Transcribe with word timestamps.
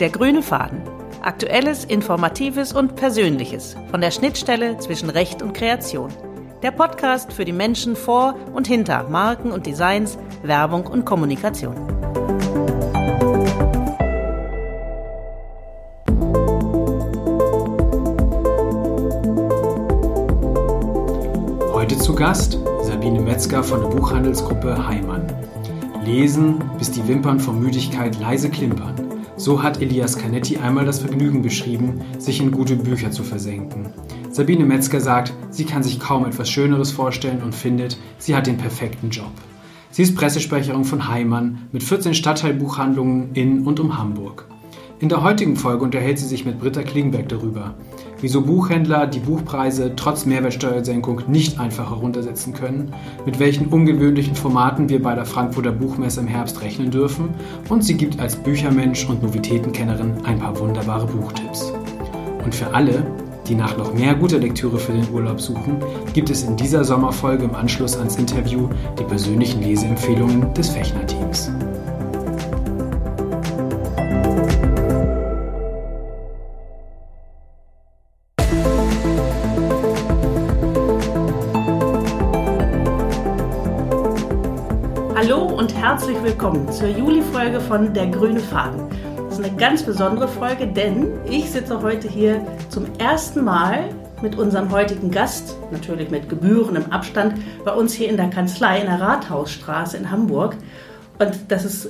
Der 0.00 0.08
grüne 0.08 0.42
Faden. 0.42 0.80
Aktuelles, 1.20 1.84
Informatives 1.84 2.72
und 2.72 2.96
Persönliches 2.96 3.76
von 3.90 4.00
der 4.00 4.10
Schnittstelle 4.10 4.78
zwischen 4.78 5.10
Recht 5.10 5.42
und 5.42 5.52
Kreation. 5.52 6.08
Der 6.62 6.70
Podcast 6.70 7.34
für 7.34 7.44
die 7.44 7.52
Menschen 7.52 7.96
vor 7.96 8.34
und 8.54 8.66
hinter 8.66 9.06
Marken 9.10 9.52
und 9.52 9.66
Designs, 9.66 10.16
Werbung 10.42 10.86
und 10.86 11.04
Kommunikation. 11.04 11.74
Heute 21.74 21.98
zu 21.98 22.14
Gast 22.14 22.58
Sabine 22.84 23.20
Metzger 23.20 23.62
von 23.62 23.82
der 23.82 23.88
Buchhandelsgruppe 23.88 24.88
Heimann. 24.88 25.26
Lesen, 26.02 26.58
bis 26.78 26.90
die 26.90 27.06
Wimpern 27.06 27.38
vor 27.38 27.52
Müdigkeit 27.52 28.18
leise 28.18 28.48
klimpern. 28.48 28.99
So 29.40 29.62
hat 29.62 29.80
Elias 29.80 30.18
Canetti 30.18 30.58
einmal 30.58 30.84
das 30.84 30.98
Vergnügen 30.98 31.40
beschrieben, 31.40 32.02
sich 32.18 32.42
in 32.42 32.50
gute 32.50 32.76
Bücher 32.76 33.10
zu 33.10 33.22
versenken. 33.22 33.88
Sabine 34.30 34.66
Metzger 34.66 35.00
sagt, 35.00 35.32
sie 35.48 35.64
kann 35.64 35.82
sich 35.82 35.98
kaum 35.98 36.26
etwas 36.26 36.50
Schöneres 36.50 36.90
vorstellen 36.90 37.42
und 37.42 37.54
findet, 37.54 37.96
sie 38.18 38.36
hat 38.36 38.46
den 38.46 38.58
perfekten 38.58 39.08
Job. 39.08 39.32
Sie 39.92 40.02
ist 40.02 40.14
Pressesprecherin 40.14 40.84
von 40.84 41.08
Heimann 41.08 41.70
mit 41.72 41.82
14 41.82 42.12
Stadtteilbuchhandlungen 42.12 43.30
in 43.32 43.66
und 43.66 43.80
um 43.80 43.96
Hamburg. 43.96 44.44
In 44.98 45.08
der 45.08 45.22
heutigen 45.22 45.56
Folge 45.56 45.84
unterhält 45.84 46.18
sie 46.18 46.26
sich 46.26 46.44
mit 46.44 46.60
Britta 46.60 46.82
Klingberg 46.82 47.30
darüber, 47.30 47.76
wieso 48.20 48.42
Buchhändler 48.42 49.06
die 49.06 49.20
Buchpreise 49.20 49.92
trotz 49.96 50.26
Mehrwertsteuersenkung 50.26 51.22
nicht 51.28 51.58
einfach 51.58 51.90
heruntersetzen 51.90 52.52
können, 52.52 52.92
mit 53.26 53.38
welchen 53.38 53.66
ungewöhnlichen 53.66 54.34
Formaten 54.34 54.88
wir 54.88 55.02
bei 55.02 55.14
der 55.14 55.26
Frankfurter 55.26 55.72
Buchmesse 55.72 56.20
im 56.20 56.26
Herbst 56.26 56.60
rechnen 56.62 56.90
dürfen 56.90 57.30
und 57.68 57.84
sie 57.84 57.94
gibt 57.94 58.20
als 58.20 58.36
Büchermensch 58.36 59.08
und 59.08 59.22
Novitätenkennerin 59.22 60.24
ein 60.24 60.38
paar 60.38 60.58
wunderbare 60.58 61.06
Buchtipps. 61.06 61.72
Und 62.44 62.54
für 62.54 62.72
alle, 62.74 63.04
die 63.48 63.54
nach 63.54 63.76
noch 63.76 63.92
mehr 63.94 64.14
guter 64.14 64.38
Lektüre 64.38 64.78
für 64.78 64.92
den 64.92 65.08
Urlaub 65.12 65.40
suchen, 65.40 65.76
gibt 66.14 66.30
es 66.30 66.42
in 66.42 66.56
dieser 66.56 66.84
Sommerfolge 66.84 67.44
im 67.44 67.54
Anschluss 67.54 67.96
ans 67.96 68.16
Interview 68.16 68.68
die 68.98 69.04
persönlichen 69.04 69.62
Leseempfehlungen 69.62 70.52
des 70.54 70.70
Fechner-Teams. 70.70 71.50
Willkommen 86.50 86.72
zur 86.72 86.88
Juli-Folge 86.88 87.60
von 87.60 87.94
Der 87.94 88.08
grüne 88.08 88.40
Faden. 88.40 88.82
Das 89.16 89.38
ist 89.38 89.44
eine 89.44 89.56
ganz 89.56 89.84
besondere 89.84 90.26
Folge, 90.26 90.66
denn 90.66 91.06
ich 91.30 91.48
sitze 91.48 91.80
heute 91.80 92.08
hier 92.08 92.44
zum 92.70 92.86
ersten 92.98 93.44
Mal 93.44 93.90
mit 94.20 94.36
unserem 94.36 94.72
heutigen 94.72 95.12
Gast, 95.12 95.56
natürlich 95.70 96.10
mit 96.10 96.28
gebührendem 96.28 96.90
Abstand, 96.90 97.34
bei 97.64 97.70
uns 97.70 97.92
hier 97.92 98.08
in 98.08 98.16
der 98.16 98.30
Kanzlei 98.30 98.80
in 98.80 98.86
der 98.86 99.00
Rathausstraße 99.00 99.96
in 99.96 100.10
Hamburg. 100.10 100.56
Und 101.20 101.38
das 101.46 101.64
ist 101.64 101.88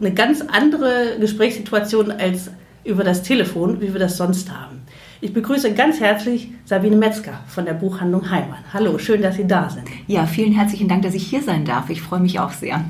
eine 0.00 0.12
ganz 0.12 0.40
andere 0.40 1.16
Gesprächssituation 1.20 2.10
als 2.10 2.50
über 2.82 3.04
das 3.04 3.22
Telefon, 3.22 3.80
wie 3.80 3.92
wir 3.92 4.00
das 4.00 4.16
sonst 4.16 4.50
haben. 4.50 4.82
Ich 5.20 5.32
begrüße 5.32 5.72
ganz 5.74 6.00
herzlich 6.00 6.48
Sabine 6.64 6.96
Metzger 6.96 7.38
von 7.46 7.64
der 7.64 7.74
Buchhandlung 7.74 8.28
Heimann. 8.28 8.64
Hallo, 8.74 8.98
schön, 8.98 9.22
dass 9.22 9.36
Sie 9.36 9.46
da 9.46 9.70
sind. 9.70 9.86
Ja, 10.08 10.26
vielen 10.26 10.52
herzlichen 10.52 10.88
Dank, 10.88 11.02
dass 11.02 11.14
ich 11.14 11.28
hier 11.28 11.42
sein 11.42 11.64
darf. 11.64 11.90
Ich 11.90 12.02
freue 12.02 12.20
mich 12.20 12.40
auch 12.40 12.50
sehr. 12.50 12.84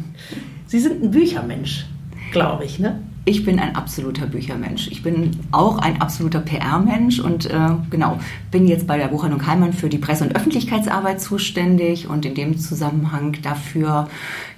Sie 0.71 0.79
sind 0.79 1.03
ein 1.03 1.11
Büchermensch, 1.11 1.85
glaube 2.31 2.65
ich, 2.65 2.79
ne? 2.79 3.01
Ich 3.25 3.45
bin 3.45 3.59
ein 3.59 3.75
absoluter 3.75 4.27
Büchermensch. 4.27 4.87
Ich 4.87 5.03
bin 5.03 5.33
auch 5.51 5.79
ein 5.79 6.01
absoluter 6.01 6.39
PR-Mensch 6.39 7.19
und 7.19 7.47
äh, 7.47 7.71
genau, 7.91 8.21
bin 8.53 8.69
jetzt 8.69 8.87
bei 8.87 8.97
der 8.97 9.09
Buchhandlung 9.09 9.45
Heimann 9.45 9.73
für 9.73 9.89
die 9.89 9.99
Presse- 9.99 10.23
und 10.23 10.37
Öffentlichkeitsarbeit 10.37 11.21
zuständig 11.21 12.09
und 12.09 12.25
in 12.25 12.37
dem 12.37 12.57
Zusammenhang 12.57 13.37
dafür, 13.43 14.09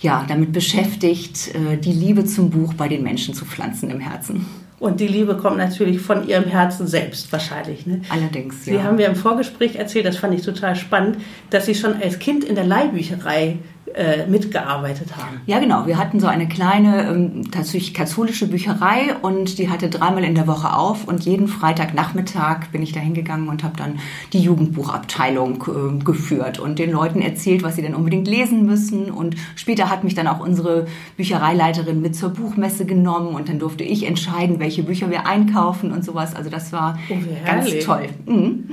ja, 0.00 0.26
damit 0.28 0.52
beschäftigt, 0.52 1.54
äh, 1.54 1.78
die 1.78 1.92
Liebe 1.92 2.26
zum 2.26 2.50
Buch 2.50 2.74
bei 2.74 2.88
den 2.88 3.02
Menschen 3.02 3.32
zu 3.32 3.46
pflanzen 3.46 3.88
im 3.88 4.00
Herzen. 4.00 4.44
Und 4.82 5.00
die 5.00 5.06
Liebe 5.06 5.36
kommt 5.36 5.56
natürlich 5.56 6.00
von 6.00 6.28
ihrem 6.28 6.44
Herzen 6.44 6.86
selbst 6.88 7.32
wahrscheinlich. 7.32 7.86
Ne? 7.86 8.02
Allerdings, 8.10 8.64
Sie 8.64 8.82
haben 8.82 8.96
mir 8.96 9.06
im 9.06 9.14
Vorgespräch 9.14 9.76
erzählt, 9.76 10.04
das 10.04 10.16
fand 10.18 10.34
ich 10.34 10.42
total 10.42 10.76
spannend, 10.76 11.18
dass 11.50 11.66
Sie 11.66 11.74
schon 11.74 11.94
als 12.02 12.18
Kind 12.18 12.44
in 12.44 12.54
der 12.54 12.64
Leihbücherei 12.64 13.58
äh, 13.94 14.26
mitgearbeitet 14.26 15.16
haben. 15.16 15.40
Ja, 15.46 15.58
genau. 15.58 15.86
Wir 15.86 15.98
hatten 15.98 16.20
so 16.20 16.26
eine 16.26 16.48
kleine, 16.48 17.08
ähm, 17.08 17.50
tatsächlich 17.50 17.94
katholische 17.94 18.46
Bücherei 18.46 19.14
und 19.22 19.58
die 19.58 19.68
hatte 19.68 19.88
dreimal 19.88 20.24
in 20.24 20.34
der 20.34 20.46
Woche 20.46 20.74
auf 20.74 21.06
und 21.06 21.24
jeden 21.24 21.48
Freitagnachmittag 21.48 22.68
bin 22.72 22.82
ich 22.82 22.92
da 22.92 23.00
hingegangen 23.00 23.48
und 23.48 23.64
habe 23.64 23.76
dann 23.76 23.98
die 24.32 24.40
Jugendbuchabteilung 24.40 25.64
äh, 26.00 26.04
geführt 26.04 26.58
und 26.58 26.78
den 26.78 26.90
Leuten 26.92 27.20
erzählt, 27.20 27.62
was 27.62 27.76
sie 27.76 27.82
denn 27.82 27.94
unbedingt 27.94 28.28
lesen 28.28 28.64
müssen. 28.66 29.10
Und 29.10 29.36
später 29.56 29.90
hat 29.90 30.04
mich 30.04 30.14
dann 30.14 30.26
auch 30.26 30.40
unsere 30.40 30.86
Büchereileiterin 31.16 32.00
mit 32.00 32.16
zur 32.16 32.30
Buchmesse 32.30 32.86
genommen 32.86 33.34
und 33.34 33.48
dann 33.48 33.58
durfte 33.58 33.84
ich 33.84 34.06
entscheiden, 34.06 34.58
welche 34.60 34.82
Bücher 34.82 35.10
wir 35.10 35.26
einkaufen 35.26 35.92
und 35.92 36.04
sowas. 36.04 36.34
Also 36.34 36.50
das 36.50 36.72
war 36.72 36.98
Oh, 37.10 37.16
ganz 37.46 37.68
toll. 37.84 38.08
Mhm. 38.26 38.70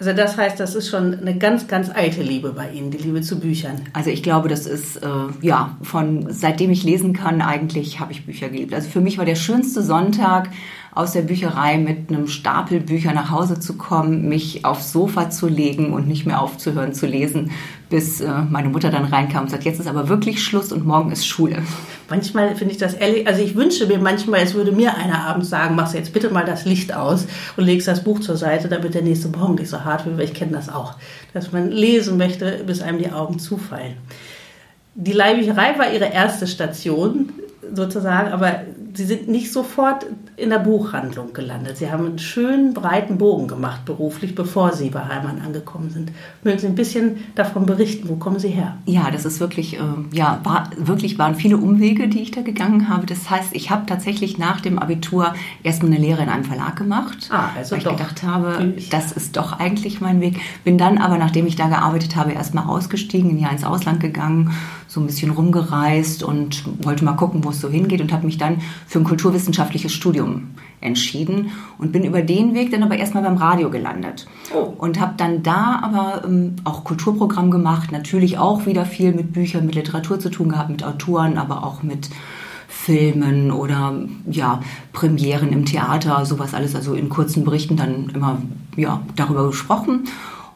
Also 0.00 0.14
das 0.14 0.38
heißt, 0.38 0.58
das 0.58 0.74
ist 0.74 0.88
schon 0.88 1.20
eine 1.20 1.36
ganz, 1.36 1.68
ganz 1.68 1.90
alte 1.90 2.22
Liebe 2.22 2.54
bei 2.54 2.70
Ihnen, 2.70 2.90
die 2.90 2.96
Liebe 2.96 3.20
zu 3.20 3.38
Büchern. 3.38 3.82
Also 3.92 4.08
ich 4.08 4.22
glaube, 4.22 4.48
das 4.48 4.64
ist 4.64 4.96
äh, 4.96 5.08
ja 5.42 5.76
von 5.82 6.32
seitdem 6.32 6.70
ich 6.70 6.84
lesen 6.84 7.12
kann 7.12 7.42
eigentlich 7.42 8.00
habe 8.00 8.10
ich 8.10 8.24
Bücher 8.24 8.48
geliebt. 8.48 8.72
Also 8.72 8.88
für 8.88 9.02
mich 9.02 9.18
war 9.18 9.26
der 9.26 9.34
schönste 9.34 9.82
Sonntag 9.82 10.48
aus 10.92 11.12
der 11.12 11.22
Bücherei 11.22 11.78
mit 11.78 12.10
einem 12.10 12.26
Stapel 12.26 12.80
Bücher 12.80 13.12
nach 13.12 13.30
Hause 13.30 13.60
zu 13.60 13.74
kommen, 13.74 14.28
mich 14.28 14.64
aufs 14.64 14.92
Sofa 14.92 15.30
zu 15.30 15.46
legen 15.46 15.92
und 15.92 16.08
nicht 16.08 16.26
mehr 16.26 16.40
aufzuhören 16.40 16.94
zu 16.94 17.06
lesen, 17.06 17.52
bis 17.88 18.20
äh, 18.20 18.28
meine 18.48 18.68
Mutter 18.68 18.90
dann 18.90 19.04
reinkam 19.04 19.44
und 19.44 19.50
sagt, 19.50 19.64
jetzt 19.64 19.78
ist 19.78 19.86
aber 19.86 20.08
wirklich 20.08 20.42
Schluss 20.42 20.72
und 20.72 20.84
morgen 20.84 21.12
ist 21.12 21.26
Schule. 21.26 21.62
Manchmal 22.08 22.56
finde 22.56 22.72
ich 22.72 22.78
das 22.78 22.94
ehrlich, 22.94 23.26
also 23.26 23.40
ich 23.40 23.54
wünsche 23.54 23.86
mir 23.86 23.98
manchmal, 23.98 24.40
es 24.40 24.54
würde 24.54 24.72
mir 24.72 24.96
einer 24.96 25.26
abends 25.26 25.48
sagen, 25.48 25.76
machst 25.76 25.94
jetzt 25.94 26.12
bitte 26.12 26.30
mal 26.30 26.44
das 26.44 26.64
Licht 26.64 26.94
aus 26.94 27.26
und 27.56 27.64
legst 27.64 27.86
das 27.86 28.02
Buch 28.02 28.18
zur 28.20 28.36
Seite, 28.36 28.68
damit 28.68 28.94
der 28.94 29.02
nächste 29.02 29.28
Morgen 29.28 29.54
nicht 29.54 29.70
so 29.70 29.84
hart 29.84 30.06
wird, 30.06 30.18
weil 30.18 30.24
ich 30.24 30.34
kenne 30.34 30.52
das 30.52 30.68
auch, 30.68 30.94
dass 31.32 31.52
man 31.52 31.70
lesen 31.70 32.16
möchte, 32.16 32.64
bis 32.66 32.82
einem 32.82 32.98
die 32.98 33.12
Augen 33.12 33.38
zufallen. 33.38 33.94
Die 34.96 35.12
Leihbücherei 35.12 35.78
war 35.78 35.92
ihre 35.92 36.12
erste 36.12 36.48
Station 36.48 37.32
sozusagen, 37.72 38.32
aber 38.32 38.62
sie 38.94 39.04
sind 39.04 39.28
nicht 39.28 39.52
sofort 39.52 40.06
in 40.36 40.50
der 40.50 40.58
Buchhandlung 40.58 41.32
gelandet. 41.32 41.76
Sie 41.76 41.90
haben 41.90 42.06
einen 42.06 42.18
schönen 42.18 42.74
breiten 42.74 43.18
Bogen 43.18 43.46
gemacht 43.48 43.84
beruflich, 43.84 44.34
bevor 44.34 44.72
sie 44.72 44.90
bei 44.90 45.00
Heimann 45.04 45.40
angekommen 45.40 45.90
sind. 45.90 46.12
Mögen 46.44 46.58
Sie 46.58 46.66
ein 46.66 46.74
bisschen 46.74 47.18
davon 47.34 47.66
berichten, 47.66 48.08
wo 48.08 48.16
kommen 48.16 48.38
Sie 48.38 48.48
her? 48.48 48.76
Ja, 48.86 49.10
das 49.10 49.24
ist 49.24 49.40
wirklich, 49.40 49.78
äh, 49.78 49.82
ja, 50.12 50.40
war, 50.44 50.70
wirklich 50.76 51.18
waren 51.18 51.34
viele 51.34 51.56
Umwege, 51.58 52.08
die 52.08 52.20
ich 52.20 52.30
da 52.30 52.42
gegangen 52.42 52.88
habe. 52.88 53.06
Das 53.06 53.28
heißt, 53.30 53.54
ich 53.54 53.70
habe 53.70 53.86
tatsächlich 53.86 54.38
nach 54.38 54.60
dem 54.60 54.78
Abitur 54.78 55.34
erstmal 55.62 55.92
eine 55.92 56.00
Lehre 56.00 56.22
in 56.22 56.28
einem 56.28 56.44
Verlag 56.44 56.76
gemacht, 56.76 57.28
Ah, 57.30 57.50
also 57.56 57.72
weil 57.72 57.78
ich 57.78 57.84
doch. 57.84 57.96
gedacht 57.96 58.22
habe, 58.22 58.48
Natürlich. 58.50 58.88
das 58.88 59.12
ist 59.12 59.36
doch 59.36 59.58
eigentlich 59.58 60.00
mein 60.00 60.20
Weg. 60.20 60.40
Bin 60.64 60.78
dann 60.78 60.98
aber, 60.98 61.18
nachdem 61.18 61.46
ich 61.46 61.56
da 61.56 61.68
gearbeitet 61.68 62.16
habe, 62.16 62.32
erstmal 62.32 62.64
ausgestiegen, 62.66 63.30
ein 63.30 63.38
Jahr 63.38 63.52
ins 63.52 63.64
Ausland 63.64 64.00
gegangen, 64.00 64.52
so 64.90 64.98
ein 64.98 65.06
bisschen 65.06 65.30
rumgereist 65.30 66.24
und 66.24 66.64
wollte 66.84 67.04
mal 67.04 67.12
gucken, 67.12 67.44
wo 67.44 67.50
es 67.50 67.60
so 67.60 67.68
hingeht 67.68 68.00
und 68.00 68.12
habe 68.12 68.26
mich 68.26 68.38
dann 68.38 68.60
für 68.88 68.98
ein 68.98 69.04
kulturwissenschaftliches 69.04 69.92
Studium 69.92 70.48
entschieden 70.80 71.52
und 71.78 71.92
bin 71.92 72.02
über 72.02 72.22
den 72.22 72.54
Weg 72.54 72.72
dann 72.72 72.82
aber 72.82 72.96
erstmal 72.96 73.22
beim 73.22 73.36
Radio 73.36 73.70
gelandet. 73.70 74.26
Oh. 74.52 74.74
Und 74.78 74.98
habe 74.98 75.14
dann 75.16 75.44
da 75.44 75.78
aber 75.80 76.24
ähm, 76.24 76.56
auch 76.64 76.82
Kulturprogramm 76.82 77.52
gemacht, 77.52 77.92
natürlich 77.92 78.38
auch 78.38 78.66
wieder 78.66 78.84
viel 78.84 79.12
mit 79.12 79.32
Büchern, 79.32 79.64
mit 79.64 79.76
Literatur 79.76 80.18
zu 80.18 80.28
tun 80.28 80.48
gehabt, 80.48 80.70
mit 80.70 80.82
Autoren, 80.82 81.38
aber 81.38 81.64
auch 81.64 81.84
mit 81.84 82.10
Filmen 82.66 83.52
oder 83.52 83.94
ja, 84.28 84.60
Premieren 84.92 85.52
im 85.52 85.66
Theater, 85.66 86.26
sowas 86.26 86.52
alles, 86.52 86.74
also 86.74 86.94
in 86.94 87.08
kurzen 87.08 87.44
Berichten 87.44 87.76
dann 87.76 88.10
immer 88.12 88.42
ja, 88.74 89.02
darüber 89.14 89.46
gesprochen. 89.46 90.08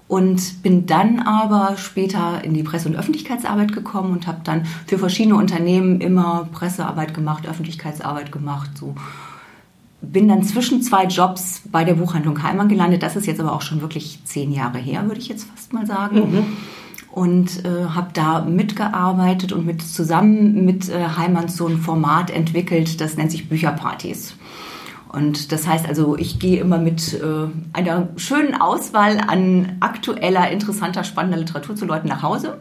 Und 0.07 0.63
bin 0.63 0.87
dann 0.87 1.21
aber 1.21 1.77
später 1.79 2.45
in 2.45 2.53
die 2.53 2.63
Presse- 2.63 2.89
und 2.89 2.97
Öffentlichkeitsarbeit 2.97 3.73
gekommen 3.73 4.13
und 4.13 4.27
habe 4.27 4.41
dann 4.45 4.67
für 4.87 4.99
verschiedene 4.99 5.37
Unternehmen 5.37 6.01
immer 6.01 6.49
Pressearbeit 6.53 7.15
gemacht, 7.15 7.49
Öffentlichkeitsarbeit 7.49 8.31
gemacht, 8.31 8.71
so 8.79 8.95
bin 10.13 10.29
dann 10.29 10.43
zwischen 10.43 10.83
zwei 10.83 11.07
Jobs 11.07 11.63
bei 11.71 11.85
der 11.85 11.95
Buchhandlung 11.95 12.43
Heimann 12.43 12.69
gelandet. 12.69 13.03
Das 13.03 13.17
ist 13.17 13.27
jetzt 13.27 13.41
aber 13.41 13.53
auch 13.53 13.63
schon 13.63 13.81
wirklich 13.81 14.21
zehn 14.25 14.53
Jahre 14.53 14.79
her, 14.79 15.05
würde 15.07 15.21
ich 15.21 15.29
jetzt 15.29 15.49
fast 15.49 15.73
mal 15.73 15.87
sagen. 15.87 16.21
Und 17.11 17.65
äh, 17.65 17.87
habe 17.95 18.09
da 18.13 18.41
mitgearbeitet 18.41 19.53
und 19.53 19.65
mit 19.65 19.83
zusammen 19.83 20.65
mit 20.65 20.89
äh, 20.89 21.07
Heimann 21.17 21.49
so 21.49 21.69
ein 21.69 21.79
Format 21.79 22.31
entwickelt, 22.31 23.01
das 23.01 23.17
nennt 23.17 23.31
sich 23.31 23.49
Bücherpartys. 23.49 24.35
Und 25.15 25.53
das 25.53 25.67
heißt 25.69 25.87
also, 25.87 26.17
ich 26.17 26.41
gehe 26.41 26.61
immer 26.61 26.79
mit 26.79 27.15
äh, 27.15 27.47
einer 27.73 28.09
schönen 28.17 28.61
Auswahl 28.61 29.19
an 29.27 29.77
aktueller, 29.79 30.51
interessanter, 30.51 31.05
spannender 31.05 31.39
Literatur 31.39 31.77
zu 31.77 31.85
Leuten 31.85 32.09
nach 32.09 32.23
Hause 32.23 32.59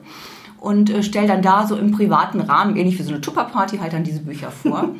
und 0.59 0.91
äh, 0.91 1.01
stelle 1.01 1.27
dann 1.27 1.41
da 1.41 1.65
so 1.65 1.75
im 1.75 1.91
privaten 1.91 2.39
Rahmen, 2.41 2.75
ähnlich 2.75 2.99
wie 2.99 3.03
so 3.03 3.11
eine 3.11 3.21
Tupperparty, 3.21 3.79
halt 3.79 3.93
dann 3.93 4.03
diese 4.03 4.21
Bücher 4.21 4.51
vor. 4.51 4.89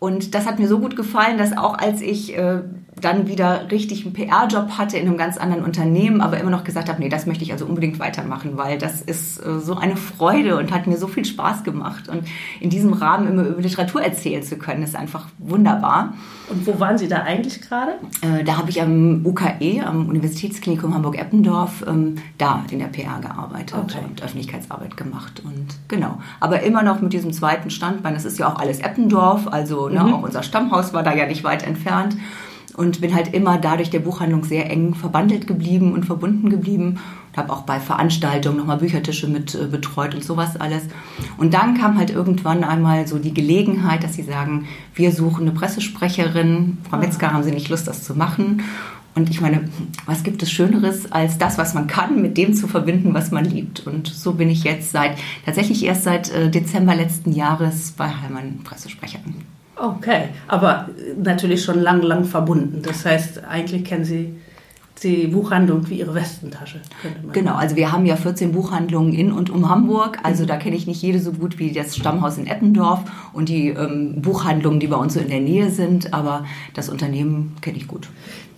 Und 0.00 0.36
das 0.36 0.46
hat 0.46 0.60
mir 0.60 0.68
so 0.68 0.78
gut 0.78 0.94
gefallen, 0.94 1.38
dass 1.38 1.56
auch 1.56 1.76
als 1.76 2.00
ich 2.02 2.36
äh, 2.38 2.60
dann 3.00 3.28
wieder 3.28 3.70
richtig 3.70 4.04
einen 4.04 4.12
PR-Job 4.12 4.70
hatte 4.78 4.96
in 4.96 5.06
einem 5.06 5.16
ganz 5.16 5.36
anderen 5.36 5.64
Unternehmen, 5.64 6.20
aber 6.20 6.38
immer 6.38 6.50
noch 6.50 6.64
gesagt 6.64 6.88
habe, 6.88 7.00
nee, 7.00 7.08
das 7.08 7.26
möchte 7.26 7.44
ich 7.44 7.52
also 7.52 7.66
unbedingt 7.66 7.98
weitermachen, 7.98 8.56
weil 8.56 8.78
das 8.78 9.00
ist 9.00 9.38
äh, 9.44 9.60
so 9.60 9.76
eine 9.76 9.96
Freude 9.96 10.56
und 10.56 10.72
hat 10.72 10.86
mir 10.86 10.96
so 10.96 11.06
viel 11.06 11.24
Spaß 11.24 11.64
gemacht. 11.64 12.08
Und 12.08 12.24
in 12.60 12.70
diesem 12.70 12.92
Rahmen 12.92 13.28
immer 13.28 13.44
über 13.44 13.60
Literatur 13.60 14.02
erzählen 14.02 14.42
zu 14.42 14.56
können, 14.56 14.82
ist 14.82 14.96
einfach 14.96 15.26
wunderbar. 15.38 16.14
Und 16.50 16.66
wo 16.66 16.80
waren 16.80 16.98
Sie 16.98 17.08
da 17.08 17.22
eigentlich 17.22 17.60
gerade? 17.60 17.92
Äh, 18.22 18.44
da 18.44 18.56
habe 18.56 18.70
ich 18.70 18.80
am 18.80 19.24
UKE, 19.24 19.84
am 19.84 20.08
Universitätsklinikum 20.08 20.94
Hamburg-Eppendorf, 20.94 21.84
ähm, 21.86 22.16
da 22.38 22.64
in 22.70 22.78
der 22.78 22.86
PR 22.86 23.20
gearbeitet 23.20 23.76
okay. 23.78 23.98
und 24.06 24.22
Öffentlichkeitsarbeit 24.22 24.96
gemacht. 24.96 25.42
Und 25.44 25.66
genau. 25.88 26.18
Aber 26.40 26.62
immer 26.62 26.82
noch 26.82 27.00
mit 27.00 27.12
diesem 27.12 27.32
zweiten 27.32 27.70
Standbein. 27.70 28.14
Das 28.14 28.24
ist 28.24 28.38
ja 28.38 28.52
auch 28.52 28.58
alles 28.58 28.80
Eppendorf, 28.80 29.48
also 29.48 29.88
ne, 29.88 30.02
mhm. 30.02 30.14
auch 30.14 30.22
unser 30.22 30.42
Stammhaus 30.42 30.92
war 30.92 31.02
da 31.02 31.14
ja 31.14 31.26
nicht 31.26 31.44
weit 31.44 31.66
entfernt 31.66 32.16
und 32.78 33.00
bin 33.00 33.12
halt 33.12 33.34
immer 33.34 33.58
dadurch 33.58 33.90
der 33.90 33.98
Buchhandlung 33.98 34.44
sehr 34.44 34.70
eng 34.70 34.94
verbandelt 34.94 35.48
geblieben 35.48 35.92
und 35.92 36.06
verbunden 36.06 36.48
geblieben 36.48 37.00
und 37.30 37.36
habe 37.36 37.52
auch 37.52 37.62
bei 37.62 37.80
Veranstaltungen 37.80 38.56
nochmal 38.56 38.78
Büchertische 38.78 39.26
mit 39.26 39.52
äh, 39.56 39.66
betreut 39.66 40.14
und 40.14 40.22
sowas 40.22 40.56
alles. 40.56 40.84
Und 41.38 41.54
dann 41.54 41.76
kam 41.76 41.98
halt 41.98 42.10
irgendwann 42.10 42.62
einmal 42.62 43.08
so 43.08 43.18
die 43.18 43.34
Gelegenheit, 43.34 44.04
dass 44.04 44.14
sie 44.14 44.22
sagen, 44.22 44.68
wir 44.94 45.10
suchen 45.10 45.48
eine 45.48 45.58
Pressesprecherin. 45.58 46.78
Frau 46.88 46.98
Metzger, 46.98 47.32
haben 47.32 47.42
Sie 47.42 47.50
nicht 47.50 47.68
Lust, 47.68 47.88
das 47.88 48.04
zu 48.04 48.14
machen? 48.14 48.62
Und 49.16 49.28
ich 49.28 49.40
meine, 49.40 49.68
was 50.06 50.22
gibt 50.22 50.40
es 50.44 50.52
Schöneres, 50.52 51.10
als 51.10 51.36
das, 51.36 51.58
was 51.58 51.74
man 51.74 51.88
kann, 51.88 52.22
mit 52.22 52.36
dem 52.36 52.54
zu 52.54 52.68
verbinden, 52.68 53.12
was 53.12 53.32
man 53.32 53.44
liebt? 53.44 53.84
Und 53.88 54.06
so 54.06 54.34
bin 54.34 54.48
ich 54.48 54.62
jetzt 54.62 54.92
seit, 54.92 55.18
tatsächlich 55.44 55.84
erst 55.84 56.04
seit 56.04 56.30
äh, 56.30 56.48
Dezember 56.48 56.94
letzten 56.94 57.32
Jahres 57.32 57.90
bei 57.96 58.08
Heimann 58.08 58.60
Pressesprecherin. 58.62 59.57
Okay, 59.80 60.30
aber 60.48 60.88
natürlich 61.16 61.62
schon 61.62 61.80
lang, 61.80 62.02
lang 62.02 62.24
verbunden. 62.24 62.82
Das 62.82 63.04
heißt, 63.04 63.44
eigentlich 63.44 63.84
kennen 63.84 64.04
Sie 64.04 64.34
die 65.04 65.28
Buchhandlung 65.28 65.88
wie 65.88 65.98
ihre 66.00 66.14
Westentasche. 66.14 66.80
genau, 67.32 67.54
also 67.54 67.76
wir 67.76 67.92
haben 67.92 68.06
ja 68.06 68.16
14 68.16 68.52
Buchhandlungen 68.52 69.12
in 69.12 69.32
und 69.32 69.50
um 69.50 69.68
Hamburg. 69.68 70.18
Also 70.22 70.44
da 70.44 70.56
kenne 70.56 70.76
ich 70.76 70.86
nicht 70.86 71.02
jede 71.02 71.20
so 71.20 71.32
gut 71.32 71.58
wie 71.58 71.72
das 71.72 71.96
Stammhaus 71.96 72.38
in 72.38 72.46
Eppendorf 72.46 73.00
und 73.32 73.48
die 73.48 73.68
ähm, 73.68 74.20
Buchhandlungen, 74.20 74.80
die 74.80 74.86
bei 74.86 74.96
uns 74.96 75.14
so 75.14 75.20
in 75.20 75.28
der 75.28 75.40
Nähe 75.40 75.70
sind. 75.70 76.14
Aber 76.14 76.44
das 76.74 76.88
Unternehmen 76.88 77.56
kenne 77.60 77.76
ich 77.76 77.88
gut. 77.88 78.08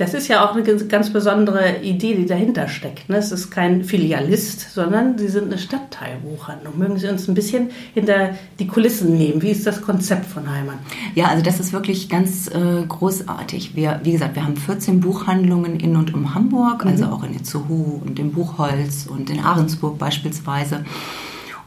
Das 0.00 0.14
ist 0.14 0.28
ja 0.28 0.48
auch 0.48 0.54
eine 0.54 0.62
ganz 0.62 1.12
besondere 1.12 1.82
Idee, 1.82 2.14
die 2.14 2.24
dahinter 2.24 2.68
steckt. 2.68 3.10
Ne? 3.10 3.18
Es 3.18 3.32
ist 3.32 3.50
kein 3.50 3.84
Filialist, 3.84 4.72
sondern 4.72 5.18
Sie 5.18 5.28
sind 5.28 5.44
eine 5.44 5.58
Stadtteilbuchhandlung. 5.58 6.78
Mögen 6.78 6.98
Sie 6.98 7.06
uns 7.06 7.28
ein 7.28 7.34
bisschen 7.34 7.68
hinter 7.92 8.30
die 8.58 8.66
Kulissen 8.66 9.18
nehmen? 9.18 9.42
Wie 9.42 9.50
ist 9.50 9.66
das 9.66 9.82
Konzept 9.82 10.24
von 10.24 10.50
Heimann? 10.50 10.78
Ja, 11.14 11.26
also 11.26 11.42
das 11.42 11.60
ist 11.60 11.74
wirklich 11.74 12.08
ganz 12.08 12.48
äh, 12.48 12.82
großartig. 12.88 13.76
Wir, 13.76 14.00
wie 14.02 14.12
gesagt, 14.12 14.36
wir 14.36 14.44
haben 14.44 14.56
14 14.56 15.00
Buchhandlungen 15.00 15.78
in 15.78 15.94
und 15.96 16.14
um 16.14 16.29
Hamburg, 16.34 16.86
also 16.86 17.06
mhm. 17.06 17.12
auch 17.12 17.24
in 17.24 17.34
Itzehoe 17.34 18.00
und 18.04 18.18
in 18.18 18.32
Buchholz 18.32 19.06
und 19.06 19.30
in 19.30 19.40
Ahrensburg 19.40 19.98
beispielsweise. 19.98 20.84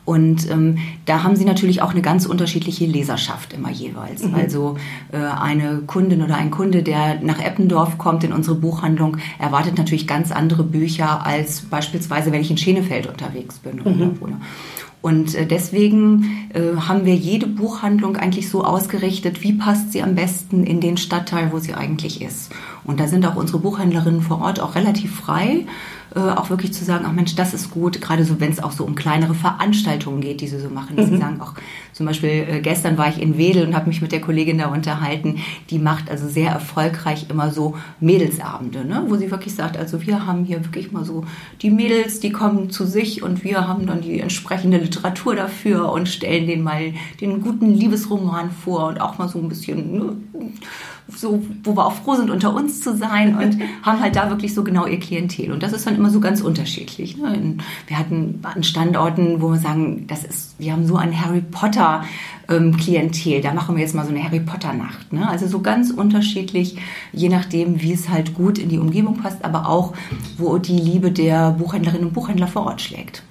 Und 0.05 0.49
ähm, 0.51 0.79
da 1.05 1.23
haben 1.23 1.35
sie 1.37 1.45
natürlich 1.45 1.81
auch 1.81 1.91
eine 1.91 2.01
ganz 2.01 2.25
unterschiedliche 2.25 2.85
Leserschaft 2.85 3.53
immer 3.53 3.71
jeweils. 3.71 4.23
Mhm. 4.23 4.35
Also 4.35 4.77
äh, 5.13 5.17
eine 5.17 5.83
Kundin 5.87 6.21
oder 6.21 6.35
ein 6.35 6.51
Kunde, 6.51 6.83
der 6.83 7.21
nach 7.21 7.39
Eppendorf 7.39 7.97
kommt 7.97 8.23
in 8.25 8.33
unsere 8.33 8.55
Buchhandlung, 8.55 9.17
erwartet 9.39 9.77
natürlich 9.77 10.05
ganz 10.05 10.31
andere 10.31 10.63
Bücher 10.63 11.25
als 11.25 11.61
beispielsweise, 11.61 12.33
wenn 12.33 12.41
ich 12.41 12.51
in 12.51 12.57
Schenefeld 12.57 13.07
unterwegs 13.07 13.59
bin. 13.59 13.77
Mhm. 13.77 14.17
Oder, 14.19 14.41
und 15.03 15.35
äh, 15.35 15.45
deswegen 15.45 16.47
äh, 16.53 16.77
haben 16.77 17.03
wir 17.03 17.13
jede 17.13 17.45
Buchhandlung 17.45 18.15
eigentlich 18.15 18.49
so 18.49 18.63
ausgerichtet, 18.63 19.43
wie 19.43 19.51
passt 19.51 19.91
sie 19.91 20.01
am 20.01 20.15
besten 20.15 20.63
in 20.63 20.79
den 20.79 20.95
Stadtteil, 20.95 21.51
wo 21.51 21.59
sie 21.59 21.73
eigentlich 21.73 22.21
ist. 22.21 22.53
Und 22.85 23.01
da 23.01 23.07
sind 23.09 23.25
auch 23.25 23.35
unsere 23.35 23.59
Buchhändlerinnen 23.59 24.21
vor 24.21 24.39
Ort 24.39 24.61
auch 24.61 24.75
relativ 24.75 25.13
frei 25.13 25.65
äh, 26.15 26.19
auch 26.19 26.49
wirklich 26.49 26.73
zu 26.73 26.85
sagen, 26.85 27.05
ach 27.07 27.11
Mensch, 27.11 27.35
das 27.35 27.53
ist 27.53 27.71
gut, 27.71 27.99
gerade 27.99 28.23
so, 28.23 28.39
wenn 28.39 28.51
es 28.51 28.61
auch 28.61 28.71
so 28.71 28.83
um 28.83 28.93
kleinere 28.93 29.33
Veranstaltungen 29.33 30.21
geht, 30.21 30.41
die 30.41 30.47
sie 30.47 30.59
so 30.59 30.69
machen. 30.69 30.95
Mhm. 30.95 31.05
Sie 31.05 31.17
sagen 31.17 31.41
auch, 31.41 31.53
zum 31.93 32.05
Beispiel 32.05 32.45
äh, 32.47 32.61
gestern 32.61 32.97
war 32.97 33.09
ich 33.09 33.21
in 33.21 33.37
Wedel 33.37 33.65
und 33.65 33.75
habe 33.75 33.87
mich 33.87 34.01
mit 34.01 34.11
der 34.11 34.21
Kollegin 34.21 34.59
da 34.59 34.67
unterhalten, 34.67 35.39
die 35.69 35.79
macht 35.79 36.11
also 36.11 36.27
sehr 36.27 36.51
erfolgreich 36.51 37.27
immer 37.29 37.51
so 37.51 37.75
Mädelsabende, 37.99 38.85
ne? 38.85 39.05
wo 39.07 39.15
sie 39.15 39.31
wirklich 39.31 39.55
sagt, 39.55 39.75
also 39.75 40.05
wir 40.05 40.25
haben 40.25 40.45
hier 40.45 40.63
wirklich 40.63 40.91
mal 40.91 41.03
so 41.03 41.25
die 41.61 41.71
Mädels, 41.71 42.19
die 42.19 42.31
kommen 42.31 42.69
zu 42.69 42.85
sich 42.85 43.23
und 43.23 43.43
wir 43.43 43.67
haben 43.67 43.87
dann 43.87 44.01
die 44.01 44.19
entsprechende 44.19 44.77
Literatur 44.77 45.35
dafür 45.35 45.91
und 45.91 46.07
stellen 46.09 46.47
denen 46.47 46.63
mal 46.63 46.93
den 47.21 47.41
guten 47.41 47.73
Liebesroman 47.73 48.51
vor 48.51 48.87
und 48.87 49.01
auch 49.01 49.17
mal 49.17 49.29
so 49.29 49.39
ein 49.39 49.49
bisschen 49.49 49.97
ne, 49.97 50.15
so, 51.07 51.43
wo 51.63 51.75
wir 51.75 51.85
auch 51.85 51.93
froh 51.93 52.15
sind, 52.15 52.29
unter 52.29 52.53
uns 52.53 52.81
zu 52.81 52.95
sein 52.95 53.37
und 53.37 53.57
haben 53.83 53.99
halt 53.99 54.15
da 54.15 54.29
wirklich 54.29 54.53
so 54.53 54.63
genau 54.63 54.85
ihr 54.85 54.99
Klientel. 54.99 55.51
Und 55.51 55.63
das 55.63 55.73
ist 55.73 55.85
dann 55.85 55.95
immer 55.95 56.09
so 56.09 56.19
ganz 56.19 56.41
unterschiedlich. 56.41 57.17
Ne? 57.17 57.57
Wir 57.87 57.97
hatten 57.97 58.39
an 58.43 58.63
Standorten, 58.63 59.41
wo 59.41 59.51
wir 59.51 59.59
sagen, 59.59 60.05
das 60.07 60.23
ist, 60.23 60.55
wir 60.59 60.71
haben 60.73 60.85
so 60.85 60.95
ein 60.95 61.19
Harry 61.19 61.41
Potter 61.41 62.03
ähm, 62.49 62.77
Klientel. 62.77 63.41
Da 63.41 63.53
machen 63.53 63.75
wir 63.75 63.83
jetzt 63.83 63.95
mal 63.95 64.05
so 64.05 64.11
eine 64.11 64.23
Harry 64.23 64.39
Potter 64.39 64.73
Nacht. 64.73 65.11
Ne? 65.11 65.27
Also 65.27 65.47
so 65.47 65.61
ganz 65.61 65.91
unterschiedlich, 65.91 66.77
je 67.11 67.29
nachdem, 67.29 67.81
wie 67.81 67.93
es 67.93 68.09
halt 68.09 68.33
gut 68.33 68.57
in 68.57 68.69
die 68.69 68.79
Umgebung 68.79 69.17
passt, 69.17 69.43
aber 69.43 69.67
auch, 69.67 69.93
wo 70.37 70.57
die 70.57 70.77
Liebe 70.77 71.11
der 71.11 71.51
Buchhändlerinnen 71.51 72.07
und 72.07 72.13
Buchhändler 72.13 72.47
vor 72.47 72.65
Ort 72.65 72.81
schlägt. 72.81 73.23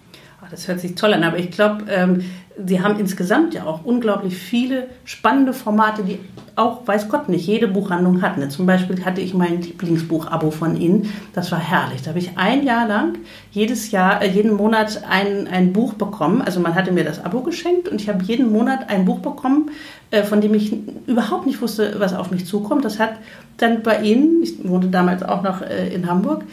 Das 0.52 0.68
hört 0.68 0.80
sich 0.80 0.94
toll 0.94 1.14
an, 1.14 1.24
aber 1.24 1.38
ich 1.38 1.50
glaube, 1.50 1.86
ähm, 1.88 2.22
Sie 2.62 2.82
haben 2.82 3.00
insgesamt 3.00 3.54
ja 3.54 3.64
auch 3.64 3.86
unglaublich 3.86 4.36
viele 4.36 4.88
spannende 5.06 5.54
Formate, 5.54 6.02
die 6.02 6.18
auch, 6.54 6.86
weiß 6.86 7.08
Gott 7.08 7.30
nicht, 7.30 7.46
jede 7.46 7.66
Buchhandlung 7.66 8.20
hat. 8.20 8.36
Ne? 8.36 8.50
Zum 8.50 8.66
Beispiel 8.66 9.02
hatte 9.06 9.22
ich 9.22 9.32
mein 9.32 9.62
Lieblingsbuch-Abo 9.62 10.50
von 10.50 10.78
Ihnen. 10.78 11.10
Das 11.32 11.50
war 11.50 11.58
herrlich. 11.58 12.02
Da 12.02 12.10
habe 12.10 12.18
ich 12.18 12.36
ein 12.36 12.62
Jahr 12.64 12.86
lang 12.86 13.14
jedes 13.52 13.90
Jahr, 13.90 14.20
äh, 14.20 14.28
jeden 14.28 14.52
Monat 14.54 15.02
ein, 15.08 15.48
ein 15.48 15.72
Buch 15.72 15.94
bekommen. 15.94 16.42
Also 16.42 16.60
man 16.60 16.74
hatte 16.74 16.92
mir 16.92 17.04
das 17.04 17.24
Abo 17.24 17.40
geschenkt 17.40 17.88
und 17.88 18.02
ich 18.02 18.10
habe 18.10 18.22
jeden 18.22 18.52
Monat 18.52 18.90
ein 18.90 19.06
Buch 19.06 19.20
bekommen, 19.20 19.70
äh, 20.10 20.22
von 20.22 20.42
dem 20.42 20.52
ich 20.52 20.74
überhaupt 21.06 21.46
nicht 21.46 21.62
wusste, 21.62 21.94
was 21.98 22.12
auf 22.12 22.30
mich 22.30 22.44
zukommt. 22.44 22.84
Das 22.84 22.98
hat 22.98 23.14
dann 23.56 23.82
bei 23.82 24.02
Ihnen, 24.02 24.42
ich 24.42 24.68
wohnte 24.68 24.88
damals 24.88 25.22
auch 25.22 25.42
noch 25.42 25.62
äh, 25.62 25.88
in 25.88 26.06
Hamburg, 26.06 26.44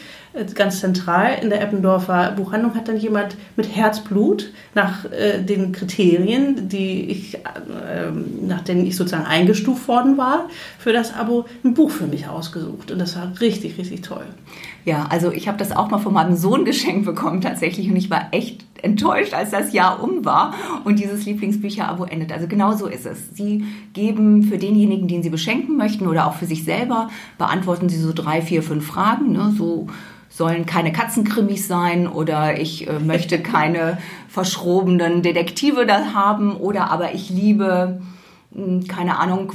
ganz 0.54 0.80
zentral 0.80 1.40
in 1.42 1.50
der 1.50 1.62
Eppendorfer 1.62 2.32
Buchhandlung 2.32 2.76
hat 2.76 2.88
dann 2.88 2.98
jemand 2.98 3.36
mit 3.56 3.76
Herzblut 3.76 4.52
nach 4.76 5.06
äh, 5.06 5.42
den 5.42 5.72
Kriterien, 5.72 6.70
die 6.70 7.10
ich, 7.10 7.36
äh, 7.36 7.40
nach 8.42 8.62
denen 8.62 8.86
ich 8.86 8.96
sozusagen 8.96 9.26
eingestuft 9.26 9.88
worden 9.88 10.18
war, 10.18 10.48
für 10.78 10.94
das 10.94 11.14
Abo 11.14 11.46
ein 11.64 11.74
Buch 11.74 11.90
für 11.90 12.06
mich 12.06 12.28
ausgesucht. 12.28 12.92
Und 12.92 13.00
das 13.00 13.16
war 13.16 13.32
richtig, 13.42 13.78
richtig 13.78 14.02
toll. 14.02 14.26
Ja, 14.86 15.08
also 15.10 15.32
ich 15.32 15.48
habe 15.48 15.58
das 15.58 15.72
auch 15.72 15.90
mal 15.90 16.00
von 16.00 16.14
meinem 16.14 16.36
Sohn 16.36 16.64
geschenkt 16.66 17.06
bekommen 17.06 17.42
tatsächlich 17.42 17.90
und 17.90 17.96
ich 17.96 18.10
war 18.10 18.28
echt 18.32 18.66
enttäuscht, 18.82 19.34
als 19.34 19.52
das 19.52 19.74
Jahr 19.74 20.02
um 20.02 20.26
war 20.26 20.54
und 20.86 21.00
dieses 21.00 21.26
Lieblingsbücher-Abo 21.26 22.06
endet. 22.06 22.32
Also 22.32 22.48
genau 22.48 22.74
so 22.74 22.88
ist 22.88 23.06
es. 23.06 23.36
Sie 23.36 23.66
geben 23.94 24.44
für 24.44 24.58
denjenigen, 24.58 25.08
den 25.08 25.24
Sie 25.24 25.30
beschenken 25.30 25.76
möchten 25.76 26.08
oder 26.08 26.28
auch 26.28 26.36
für 26.36 26.46
sich 26.46 26.64
selber, 26.64 27.10
beantworten 27.38 27.90
Sie 27.90 27.98
so 27.98 28.14
drei, 28.14 28.42
vier, 28.42 28.64
fünf 28.64 28.86
Fragen, 28.86 29.34
ne? 29.34 29.54
so 29.58 29.88
sollen 30.40 30.66
keine 30.66 30.94
Katzenkrimis 30.94 31.68
sein 31.68 32.08
oder 32.08 32.60
ich 32.60 32.88
äh, 32.88 32.98
möchte 33.00 33.40
keine 33.44 33.98
verschrobenen 34.30 35.22
Detektive 35.22 35.86
da 35.86 36.14
haben 36.14 36.56
oder 36.56 36.90
aber 36.90 37.14
ich 37.14 37.30
liebe 37.30 38.00
hm, 38.54 38.88
keine 38.88 39.20
Ahnung, 39.20 39.54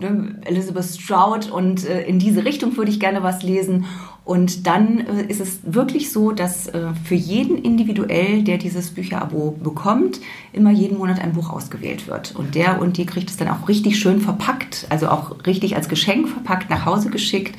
ne, 0.00 0.40
Elizabeth 0.46 0.84
Stroud 0.84 1.50
und 1.50 1.86
äh, 1.86 2.02
in 2.04 2.18
diese 2.18 2.44
Richtung 2.46 2.76
würde 2.78 2.90
ich 2.90 2.98
gerne 2.98 3.22
was 3.22 3.42
lesen. 3.42 3.84
Und 4.24 4.66
dann 4.68 5.00
äh, 5.00 5.24
ist 5.26 5.40
es 5.40 5.60
wirklich 5.64 6.12
so, 6.12 6.32
dass 6.32 6.68
äh, 6.68 6.88
für 7.04 7.14
jeden 7.14 7.58
individuell, 7.58 8.42
der 8.42 8.56
dieses 8.56 8.90
Bücherabo 8.90 9.58
bekommt, 9.62 10.20
immer 10.52 10.70
jeden 10.70 10.98
Monat 10.98 11.20
ein 11.20 11.32
Buch 11.32 11.50
ausgewählt 11.50 12.06
wird. 12.06 12.34
Und 12.36 12.54
der 12.54 12.80
und 12.80 12.96
die 12.96 13.06
kriegt 13.06 13.30
es 13.30 13.36
dann 13.36 13.48
auch 13.48 13.68
richtig 13.68 13.98
schön 13.98 14.20
verpackt, 14.20 14.86
also 14.90 15.08
auch 15.08 15.44
richtig 15.46 15.76
als 15.76 15.88
Geschenk 15.88 16.28
verpackt 16.28 16.70
nach 16.70 16.86
Hause 16.86 17.10
geschickt. 17.10 17.56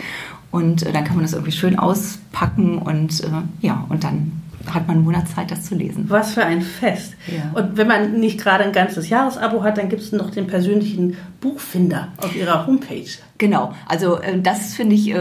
Und 0.53 0.83
äh, 0.83 0.91
dann 0.91 1.03
kann 1.03 1.15
man 1.15 1.25
das 1.25 1.33
irgendwie 1.33 1.51
schön 1.51 1.79
auspacken 1.79 2.77
und 2.77 3.21
äh, 3.21 3.27
ja, 3.61 3.87
und 3.89 4.03
dann 4.03 4.43
hat 4.67 4.87
man 4.87 4.97
einen 4.97 5.05
Monat 5.05 5.27
Zeit, 5.27 5.49
das 5.49 5.63
zu 5.63 5.73
lesen. 5.73 6.05
Was 6.09 6.35
für 6.35 6.45
ein 6.45 6.61
Fest. 6.61 7.15
Ja. 7.27 7.59
Und 7.59 7.75
wenn 7.75 7.87
man 7.87 8.19
nicht 8.19 8.39
gerade 8.39 8.63
ein 8.63 8.71
ganzes 8.71 9.09
Jahresabo 9.09 9.63
hat, 9.63 9.79
dann 9.79 9.89
gibt 9.89 10.03
es 10.03 10.11
noch 10.11 10.29
den 10.29 10.45
persönlichen 10.45 11.17
Buchfinder 11.41 12.09
auf 12.17 12.35
ihrer 12.35 12.67
Homepage. 12.67 13.09
Genau, 13.39 13.73
also 13.87 14.21
äh, 14.21 14.39
das 14.39 14.75
finde 14.75 14.93
ich 14.93 15.11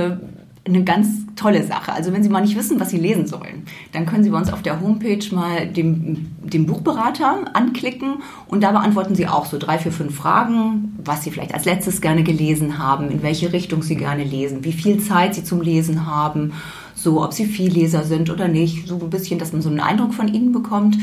eine 0.65 0.85
ganz 0.85 1.09
tolle 1.35 1.65
Sache. 1.65 1.93
Also 1.93 2.13
wenn 2.13 2.23
Sie 2.23 2.29
mal 2.29 2.41
nicht 2.41 2.57
wissen, 2.57 2.79
was 2.79 2.91
Sie 2.91 2.99
lesen 2.99 3.27
sollen, 3.27 3.65
dann 3.93 4.07
können 4.07 4.23
Sie 4.23 4.31
bei 4.31 4.39
uns 4.39 4.53
auf 4.53 4.63
der 4.63 4.81
Homepage 4.81 5.25
mal 5.35 5.67
den, 5.67 6.37
den 6.41 6.67
Buchberater 6.67 7.47
anklicken 7.55 8.17
und 8.47 8.63
da 8.63 8.71
beantworten 8.71 9.15
Sie 9.15 9.27
auch 9.27 9.47
so 9.47 9.59
drei, 9.59 9.79
vier, 9.79 9.91
fünf 9.91 10.15
Fragen, 10.15 10.97
was 11.05 11.25
Sie 11.25 11.31
vielleicht 11.31 11.55
als 11.55 11.65
letztes 11.65 12.01
gerne 12.01 12.23
gelesen 12.23 12.79
haben, 12.79 13.11
in 13.11 13.23
welche 13.23 13.53
Richtung 13.53 13.83
Sie 13.83 13.97
gerne 13.97 14.23
lesen, 14.23 14.65
wie 14.65 14.73
viel 14.73 15.01
Zeit 15.01 15.35
Sie 15.35 15.43
zum 15.43 15.61
Lesen 15.61 16.07
haben, 16.07 16.53
so 16.95 17.25
ob 17.25 17.33
Sie 17.33 17.47
Vielleser 17.47 18.05
sind 18.05 18.31
oder 18.31 18.47
nicht, 18.47 18.87
so 18.87 19.01
ein 19.01 19.11
bisschen, 19.11 19.41
dass 19.41 19.53
man 19.53 19.63
so 19.63 19.69
einen 19.69 19.81
Eindruck 19.81 20.15
von 20.15 20.33
Ihnen 20.33 20.53
bekommt. 20.53 20.97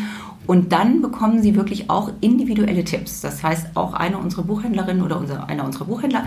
Und 0.48 0.72
dann 0.72 1.04
bekommen 1.04 1.44
Sie 1.44 1.56
wirklich 1.56 1.92
auch 1.92 2.10
individuelle 2.22 2.84
Tipps. 2.84 3.22
Das 3.22 3.44
heißt, 3.44 3.76
auch 3.76 3.94
eine 3.94 4.18
unserer 4.18 4.42
Buchhändlerinnen 4.42 5.04
oder 5.04 5.20
unser, 5.20 5.48
einer 5.48 5.64
unserer 5.64 5.86
Buchhändler 5.86 6.24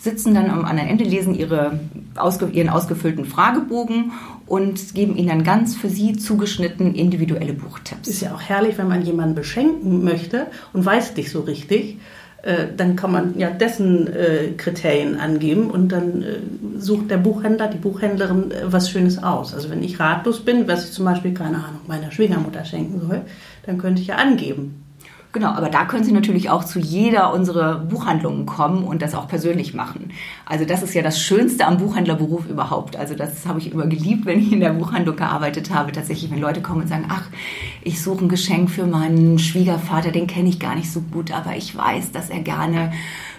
sitzen 0.00 0.34
dann 0.34 0.50
am 0.50 0.64
anderen 0.64 0.88
Ende, 0.88 1.04
lesen 1.04 1.34
ihre, 1.34 1.78
ausge, 2.16 2.46
ihren 2.46 2.70
ausgefüllten 2.70 3.26
Fragebogen 3.26 4.12
und 4.46 4.94
geben 4.94 5.16
ihnen 5.16 5.28
dann 5.28 5.44
ganz 5.44 5.76
für 5.76 5.90
sie 5.90 6.16
zugeschnitten 6.16 6.94
individuelle 6.94 7.52
Buchtipps. 7.52 8.08
Ist 8.08 8.22
ja 8.22 8.34
auch 8.34 8.40
herrlich, 8.40 8.78
wenn 8.78 8.88
man 8.88 9.02
jemanden 9.02 9.34
beschenken 9.34 10.02
möchte 10.02 10.46
und 10.72 10.84
weiß 10.84 11.14
nicht 11.16 11.30
so 11.30 11.40
richtig. 11.40 11.98
Äh, 12.42 12.68
dann 12.74 12.96
kann 12.96 13.12
man 13.12 13.38
ja 13.38 13.50
dessen 13.50 14.06
äh, 14.06 14.52
Kriterien 14.56 15.20
angeben 15.20 15.70
und 15.70 15.90
dann 15.90 16.22
äh, 16.22 16.38
sucht 16.78 17.10
der 17.10 17.18
Buchhändler, 17.18 17.68
die 17.68 17.76
Buchhändlerin 17.76 18.50
äh, 18.50 18.62
was 18.64 18.90
Schönes 18.90 19.22
aus. 19.22 19.52
Also 19.52 19.68
wenn 19.68 19.82
ich 19.82 20.00
ratlos 20.00 20.40
bin, 20.40 20.66
was 20.66 20.86
ich 20.86 20.92
zum 20.92 21.04
Beispiel, 21.04 21.34
keine 21.34 21.58
Ahnung, 21.58 21.80
meiner 21.86 22.10
Schwiegermutter 22.10 22.64
schenken 22.64 23.00
soll, 23.06 23.20
dann 23.66 23.76
könnte 23.76 24.00
ich 24.00 24.08
ja 24.08 24.16
angeben. 24.16 24.82
Genau, 25.32 25.50
aber 25.50 25.68
da 25.68 25.84
können 25.84 26.02
Sie 26.02 26.10
natürlich 26.10 26.50
auch 26.50 26.64
zu 26.64 26.80
jeder 26.80 27.32
unserer 27.32 27.78
Buchhandlungen 27.78 28.46
kommen 28.46 28.82
und 28.82 29.00
das 29.00 29.14
auch 29.14 29.28
persönlich 29.28 29.74
machen. 29.74 30.10
Also 30.44 30.64
das 30.64 30.82
ist 30.82 30.92
ja 30.92 31.02
das 31.02 31.20
Schönste 31.20 31.66
am 31.66 31.78
Buchhändlerberuf 31.78 32.48
überhaupt. 32.48 32.96
Also 32.96 33.14
das 33.14 33.46
habe 33.46 33.60
ich 33.60 33.70
immer 33.70 33.86
geliebt, 33.86 34.26
wenn 34.26 34.40
ich 34.40 34.50
in 34.50 34.58
der 34.58 34.72
Buchhandlung 34.72 35.14
gearbeitet 35.14 35.72
habe. 35.72 35.92
Tatsächlich, 35.92 36.32
wenn 36.32 36.40
Leute 36.40 36.62
kommen 36.62 36.82
und 36.82 36.88
sagen, 36.88 37.06
ach, 37.08 37.28
ich 37.82 38.02
suche 38.02 38.24
ein 38.24 38.28
Geschenk 38.28 38.70
für 38.70 38.86
meinen 38.86 39.38
Schwiegervater, 39.38 40.10
den 40.10 40.26
kenne 40.26 40.48
ich 40.48 40.58
gar 40.58 40.74
nicht 40.74 40.90
so 40.90 41.00
gut, 41.00 41.30
aber 41.30 41.54
ich 41.54 41.76
weiß, 41.76 42.10
dass 42.10 42.28
er 42.28 42.40
gerne 42.40 42.92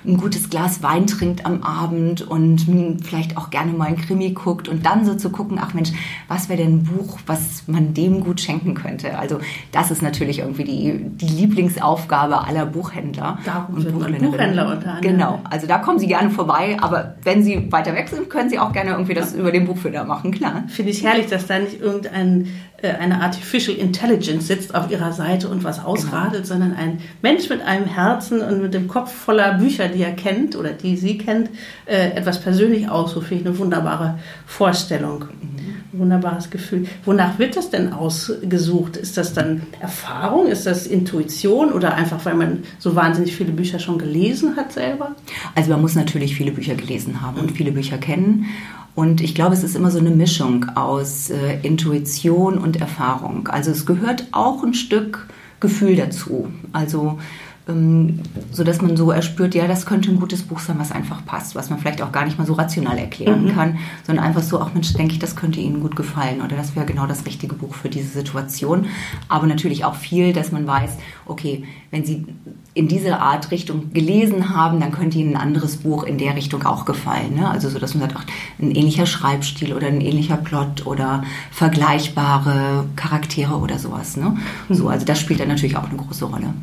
ein 0.05 0.17
gutes 0.17 0.49
Glas 0.49 0.81
Wein 0.83 1.07
trinkt 1.07 1.45
am 1.45 1.63
Abend 1.63 2.21
und 2.21 2.65
vielleicht 3.03 3.37
auch 3.37 3.49
gerne 3.49 3.71
mal 3.71 3.87
ein 3.87 3.97
Krimi 3.97 4.31
guckt 4.31 4.67
und 4.67 4.85
dann 4.85 5.05
so 5.05 5.15
zu 5.15 5.29
gucken, 5.29 5.59
ach 5.61 5.73
Mensch, 5.73 5.91
was 6.27 6.49
wäre 6.49 6.61
denn 6.63 6.77
ein 6.77 6.83
Buch, 6.83 7.19
was 7.25 7.67
man 7.67 7.93
dem 7.93 8.21
gut 8.21 8.41
schenken 8.41 8.73
könnte? 8.73 9.17
Also 9.17 9.39
das 9.71 9.91
ist 9.91 10.01
natürlich 10.01 10.39
irgendwie 10.39 10.63
die, 10.63 10.99
die 11.03 11.27
Lieblingsaufgabe 11.27 12.45
aller 12.45 12.65
Buchhändler. 12.65 13.39
Darum 13.45 13.75
und 13.75 13.91
Buchhändler 13.91 14.71
unter 14.71 14.93
anderem. 14.95 15.01
Genau, 15.01 15.39
also 15.49 15.67
da 15.67 15.77
kommen 15.77 15.99
Sie 15.99 16.07
gerne 16.07 16.29
vorbei, 16.29 16.77
aber 16.79 17.15
wenn 17.23 17.43
Sie 17.43 17.71
weiter 17.71 17.93
weg 17.93 18.09
sind, 18.09 18.29
können 18.29 18.49
Sie 18.49 18.59
auch 18.59 18.71
gerne 18.71 18.91
irgendwie 18.91 19.13
das 19.13 19.33
über 19.33 19.51
den 19.51 19.65
Buchfüller 19.65 20.03
machen, 20.03 20.31
klar. 20.31 20.63
Finde 20.67 20.91
ich 20.91 21.03
herrlich, 21.03 21.27
dass 21.27 21.47
da 21.47 21.59
nicht 21.59 21.79
irgendein 21.79 22.47
eine 22.83 23.21
Artificial 23.21 23.77
Intelligence 23.77 24.47
sitzt 24.47 24.73
auf 24.73 24.89
ihrer 24.89 25.11
Seite 25.13 25.49
und 25.49 25.63
was 25.63 25.83
ausradelt, 25.83 26.43
genau. 26.43 26.45
sondern 26.45 26.73
ein 26.73 26.99
Mensch 27.21 27.49
mit 27.49 27.61
einem 27.61 27.85
Herzen 27.85 28.41
und 28.41 28.61
mit 28.61 28.73
dem 28.73 28.87
Kopf 28.87 29.11
voller 29.11 29.55
Bücher, 29.55 29.87
die 29.87 30.01
er 30.01 30.13
kennt 30.13 30.55
oder 30.55 30.71
die 30.71 30.97
sie 30.97 31.17
kennt, 31.17 31.49
äh, 31.85 32.11
etwas 32.11 32.41
persönlich 32.41 32.89
aussucht. 32.89 33.27
Finde 33.27 33.43
ich 33.43 33.49
eine 33.49 33.57
wunderbare 33.59 34.19
Vorstellung. 34.45 35.25
Mhm. 35.41 35.99
Wunderbares 35.99 36.49
Gefühl. 36.49 36.87
Wonach 37.05 37.37
wird 37.37 37.57
das 37.57 37.69
denn 37.69 37.91
ausgesucht? 37.91 38.95
Ist 38.95 39.17
das 39.17 39.33
dann 39.33 39.63
Erfahrung? 39.79 40.47
Ist 40.47 40.65
das 40.65 40.87
Intuition 40.87 41.73
oder 41.73 41.95
einfach, 41.95 42.23
weil 42.25 42.35
man 42.35 42.63
so 42.79 42.95
wahnsinnig 42.95 43.35
viele 43.35 43.51
Bücher 43.51 43.77
schon 43.77 43.97
gelesen 43.97 44.55
hat 44.55 44.71
selber? 44.71 45.15
Also 45.53 45.71
man 45.71 45.81
muss 45.81 45.95
natürlich 45.95 46.35
viele 46.35 46.51
Bücher 46.51 46.75
gelesen 46.75 47.21
haben 47.21 47.39
und 47.41 47.51
viele 47.51 47.71
Bücher 47.71 47.97
kennen. 47.97 48.45
Und 48.93 49.21
ich 49.21 49.35
glaube, 49.35 49.53
es 49.53 49.63
ist 49.63 49.75
immer 49.75 49.91
so 49.91 49.99
eine 49.99 50.11
Mischung 50.11 50.65
aus 50.75 51.29
äh, 51.29 51.59
Intuition 51.61 52.57
und 52.57 52.81
Erfahrung. 52.81 53.47
Also 53.47 53.71
es 53.71 53.85
gehört 53.85 54.27
auch 54.31 54.63
ein 54.63 54.73
Stück 54.73 55.27
Gefühl 55.59 55.95
dazu. 55.95 56.51
Also 56.73 57.19
ähm, 57.67 58.19
so 58.51 58.63
dass 58.63 58.81
man 58.81 58.97
so 58.97 59.11
erspürt, 59.11 59.55
ja, 59.55 59.67
das 59.67 59.85
könnte 59.85 60.09
ein 60.09 60.19
gutes 60.19 60.43
Buch 60.43 60.59
sein, 60.59 60.79
was 60.79 60.91
einfach 60.91 61.25
passt, 61.25 61.55
was 61.55 61.69
man 61.69 61.79
vielleicht 61.79 62.01
auch 62.01 62.11
gar 62.11 62.25
nicht 62.25 62.37
mal 62.37 62.47
so 62.47 62.53
rational 62.53 62.97
erklären 62.97 63.45
mhm. 63.45 63.53
kann, 63.53 63.77
sondern 64.05 64.25
einfach 64.25 64.41
so, 64.41 64.59
auch 64.59 64.73
Mensch, 64.73 64.93
denke 64.93 65.13
ich, 65.13 65.19
das 65.19 65.35
könnte 65.35 65.59
Ihnen 65.59 65.81
gut 65.81 65.95
gefallen 65.95 66.41
oder 66.41 66.55
das 66.55 66.75
wäre 66.75 66.85
genau 66.85 67.05
das 67.05 67.25
richtige 67.25 67.55
Buch 67.55 67.75
für 67.75 67.89
diese 67.89 68.09
Situation. 68.09 68.87
Aber 69.27 69.47
natürlich 69.47 69.85
auch 69.85 69.95
viel, 69.95 70.33
dass 70.33 70.51
man 70.51 70.65
weiß, 70.65 70.97
okay, 71.25 71.63
wenn 71.91 72.03
Sie 72.03 72.25
in 72.73 72.87
diese 72.87 73.19
Art 73.19 73.51
Richtung 73.51 73.91
gelesen 73.93 74.55
haben, 74.55 74.79
dann 74.79 74.91
könnte 74.91 75.17
Ihnen 75.17 75.35
ein 75.35 75.41
anderes 75.41 75.77
Buch 75.77 76.03
in 76.03 76.17
der 76.17 76.35
Richtung 76.35 76.63
auch 76.63 76.85
gefallen. 76.85 77.35
Ne? 77.35 77.49
Also 77.49 77.69
so, 77.69 77.79
dass 77.79 77.95
man 77.95 78.09
sagt, 78.09 78.15
ach, 78.17 78.25
ein 78.61 78.71
ähnlicher 78.71 79.05
Schreibstil 79.05 79.73
oder 79.73 79.87
ein 79.87 79.99
ähnlicher 79.99 80.37
Plot 80.37 80.85
oder 80.85 81.23
vergleichbare 81.51 82.85
Charaktere 82.95 83.55
oder 83.55 83.77
sowas. 83.77 84.15
Ne? 84.15 84.37
Mhm. 84.69 84.73
So, 84.73 84.87
also 84.87 85.05
das 85.05 85.19
spielt 85.19 85.41
dann 85.41 85.49
natürlich 85.49 85.75
auch 85.75 85.89
eine 85.89 85.97
große 85.97 86.25
Rolle. 86.25 86.53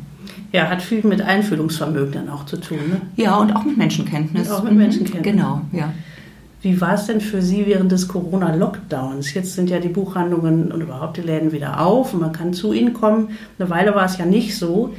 Ja, 0.51 0.67
hat 0.67 0.81
viel 0.81 1.05
mit 1.05 1.21
Einfühlungsvermögen 1.21 2.11
dann 2.11 2.29
auch 2.29 2.45
zu 2.45 2.57
tun. 2.57 2.79
Ne? 2.89 3.01
Ja, 3.15 3.35
und 3.37 3.55
auch 3.55 3.63
mit 3.63 3.77
Menschenkenntnis. 3.77 4.49
Und 4.49 4.55
auch 4.55 4.63
mit 4.63 4.73
Menschenkenntnis. 4.73 5.31
Genau, 5.31 5.61
ja. 5.71 5.93
Wie 6.61 6.81
war 6.81 6.95
es 6.95 7.05
denn 7.05 7.21
für 7.21 7.41
Sie 7.41 7.67
während 7.67 7.91
des 7.91 8.07
Corona-Lockdowns? 8.07 9.33
Jetzt 9.33 9.53
sind 9.53 9.69
ja 9.69 9.79
die 9.79 9.87
Buchhandlungen 9.87 10.71
und 10.71 10.81
überhaupt 10.81 11.17
die 11.17 11.21
Läden 11.21 11.53
wieder 11.53 11.79
auf 11.79 12.13
und 12.13 12.19
man 12.19 12.33
kann 12.33 12.53
zu 12.53 12.73
ihnen 12.73 12.93
kommen. 12.93 13.29
Eine 13.57 13.69
Weile 13.69 13.95
war 13.95 14.05
es 14.05 14.17
ja 14.17 14.25
nicht 14.25 14.57
so. 14.57 14.93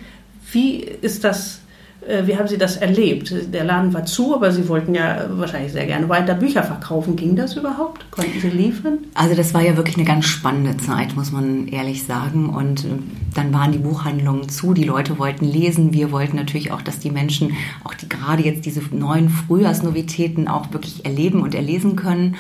Wie 0.52 0.80
ist 0.80 1.24
das 1.24 1.60
äh, 2.06 2.26
wie 2.26 2.36
haben 2.36 2.48
Sie 2.48 2.58
das 2.58 2.76
erlebt? 2.76 3.32
Der 3.52 3.64
Laden 3.64 3.92
war 3.92 4.06
zu, 4.06 4.34
aber 4.34 4.52
Sie 4.52 4.68
wollten 4.68 4.94
ja 4.94 5.26
wahrscheinlich 5.30 5.72
sehr 5.72 5.86
gerne 5.86 6.08
weiter 6.08 6.34
Bücher 6.34 6.62
verkaufen. 6.62 7.16
Ging 7.16 7.36
das 7.36 7.56
überhaupt? 7.56 8.10
Konnten 8.10 8.40
Sie 8.40 8.48
liefern? 8.48 8.98
Also 9.14 9.34
das 9.34 9.52
war 9.54 9.62
ja 9.62 9.76
wirklich 9.76 9.96
eine 9.96 10.06
ganz 10.06 10.26
spannende 10.26 10.76
Zeit, 10.78 11.14
muss 11.14 11.30
man 11.32 11.68
ehrlich 11.68 12.04
sagen. 12.04 12.48
Und 12.48 12.84
äh, 12.84 12.88
dann 13.34 13.52
waren 13.52 13.72
die 13.72 13.78
Buchhandlungen 13.78 14.48
zu, 14.48 14.72
die 14.74 14.84
Leute 14.84 15.18
wollten 15.18 15.44
lesen. 15.44 15.92
Wir 15.92 16.10
wollten 16.10 16.36
natürlich 16.36 16.72
auch, 16.72 16.82
dass 16.82 16.98
die 16.98 17.10
Menschen 17.10 17.52
auch 17.84 17.94
die, 17.94 18.08
gerade 18.08 18.42
jetzt 18.42 18.64
diese 18.64 18.80
neuen 18.94 19.28
Frühjahrsnovitäten 19.28 20.48
auch 20.48 20.72
wirklich 20.72 21.04
erleben 21.04 21.42
und 21.42 21.54
erlesen 21.54 21.96
können. 21.96 22.36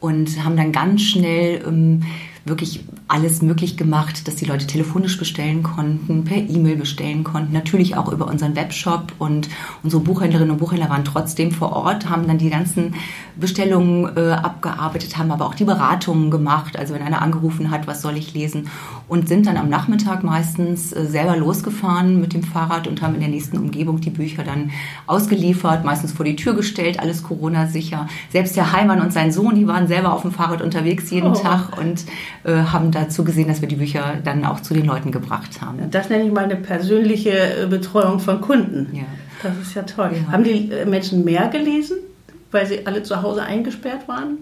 Und 0.00 0.44
haben 0.44 0.56
dann 0.56 0.70
ganz 0.70 1.02
schnell 1.02 1.60
ähm, 1.66 2.02
wirklich 2.44 2.84
alles 3.08 3.40
möglich 3.40 3.78
gemacht, 3.78 4.28
dass 4.28 4.36
die 4.36 4.44
Leute 4.44 4.66
telefonisch 4.66 5.18
bestellen 5.18 5.62
konnten, 5.62 6.24
per 6.24 6.36
E-Mail 6.36 6.76
bestellen 6.76 7.24
konnten, 7.24 7.54
natürlich 7.54 7.96
auch 7.96 8.12
über 8.12 8.28
unseren 8.28 8.54
Webshop 8.54 9.12
und 9.18 9.48
unsere 9.82 10.02
Buchhändlerinnen 10.02 10.52
und 10.52 10.58
Buchhändler 10.58 10.90
waren 10.90 11.06
trotzdem 11.06 11.50
vor 11.50 11.72
Ort, 11.72 12.10
haben 12.10 12.26
dann 12.28 12.36
die 12.36 12.50
ganzen 12.50 12.94
Bestellungen 13.36 14.14
äh, 14.14 14.32
abgearbeitet, 14.32 15.16
haben 15.16 15.30
aber 15.30 15.46
auch 15.46 15.54
die 15.54 15.64
Beratungen 15.64 16.30
gemacht, 16.30 16.78
also 16.78 16.92
wenn 16.92 17.02
einer 17.02 17.22
angerufen 17.22 17.70
hat, 17.70 17.86
was 17.86 18.02
soll 18.02 18.16
ich 18.18 18.34
lesen 18.34 18.68
und 19.08 19.26
sind 19.26 19.46
dann 19.46 19.56
am 19.56 19.70
Nachmittag 19.70 20.22
meistens 20.22 20.92
äh, 20.92 21.06
selber 21.06 21.36
losgefahren 21.36 22.20
mit 22.20 22.34
dem 22.34 22.42
Fahrrad 22.42 22.86
und 22.86 23.00
haben 23.00 23.14
in 23.14 23.20
der 23.20 23.30
nächsten 23.30 23.56
Umgebung 23.56 24.02
die 24.02 24.10
Bücher 24.10 24.44
dann 24.44 24.70
ausgeliefert, 25.06 25.82
meistens 25.82 26.12
vor 26.12 26.26
die 26.26 26.36
Tür 26.36 26.54
gestellt, 26.54 27.00
alles 27.00 27.22
Corona 27.22 27.68
sicher. 27.68 28.06
Selbst 28.30 28.54
der 28.54 28.72
Heimann 28.72 29.00
und 29.00 29.14
sein 29.14 29.32
Sohn, 29.32 29.54
die 29.54 29.66
waren 29.66 29.88
selber 29.88 30.12
auf 30.12 30.22
dem 30.22 30.32
Fahrrad 30.32 30.60
unterwegs 30.60 31.10
jeden 31.10 31.30
oh. 31.30 31.34
Tag 31.34 31.78
und 31.78 32.04
äh, 32.44 32.64
haben 32.64 32.90
dazu 32.98 33.24
gesehen, 33.24 33.48
dass 33.48 33.60
wir 33.60 33.68
die 33.68 33.76
Bücher 33.76 34.18
dann 34.22 34.44
auch 34.44 34.60
zu 34.60 34.74
den 34.74 34.86
Leuten 34.86 35.12
gebracht 35.12 35.60
haben. 35.60 35.90
Das 35.90 36.08
nenne 36.08 36.24
ich 36.24 36.32
mal 36.32 36.44
eine 36.44 36.56
persönliche 36.56 37.64
äh, 37.64 37.66
Betreuung 37.66 38.20
von 38.20 38.40
Kunden. 38.40 38.88
Ja. 38.92 39.04
Das 39.42 39.56
ist 39.56 39.74
ja 39.74 39.82
toll. 39.82 40.10
Ja. 40.14 40.32
Haben 40.32 40.44
die 40.44 40.70
äh, 40.70 40.84
Menschen 40.84 41.24
mehr 41.24 41.48
gelesen? 41.48 41.98
weil 42.50 42.66
sie 42.66 42.86
alle 42.86 43.02
zu 43.02 43.22
Hause 43.22 43.42
eingesperrt 43.42 44.08
waren? 44.08 44.38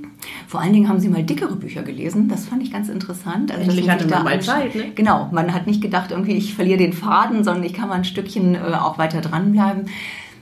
Vor 0.46 0.60
allen 0.60 0.72
Dingen 0.72 0.88
haben 0.88 1.00
sie 1.00 1.08
mal 1.08 1.24
dickere 1.24 1.56
Bücher 1.56 1.82
gelesen. 1.82 2.28
Das 2.28 2.46
fand 2.46 2.62
ich 2.62 2.72
ganz 2.72 2.88
interessant. 2.88 3.50
Also 3.50 3.62
Endlich 3.62 3.90
hatte 3.90 4.06
man 4.06 4.24
mal 4.24 4.40
Zeit. 4.40 4.74
Ne? 4.74 4.92
Genau, 4.94 5.28
man 5.32 5.52
hat 5.52 5.66
nicht 5.66 5.82
gedacht, 5.82 6.12
irgendwie 6.12 6.36
ich 6.36 6.54
verliere 6.54 6.78
den 6.78 6.92
Faden, 6.92 7.42
sondern 7.42 7.64
ich 7.64 7.74
kann 7.74 7.88
mal 7.88 7.96
ein 7.96 8.04
Stückchen 8.04 8.54
äh, 8.54 8.58
auch 8.58 8.98
weiter 8.98 9.20
dranbleiben. 9.20 9.86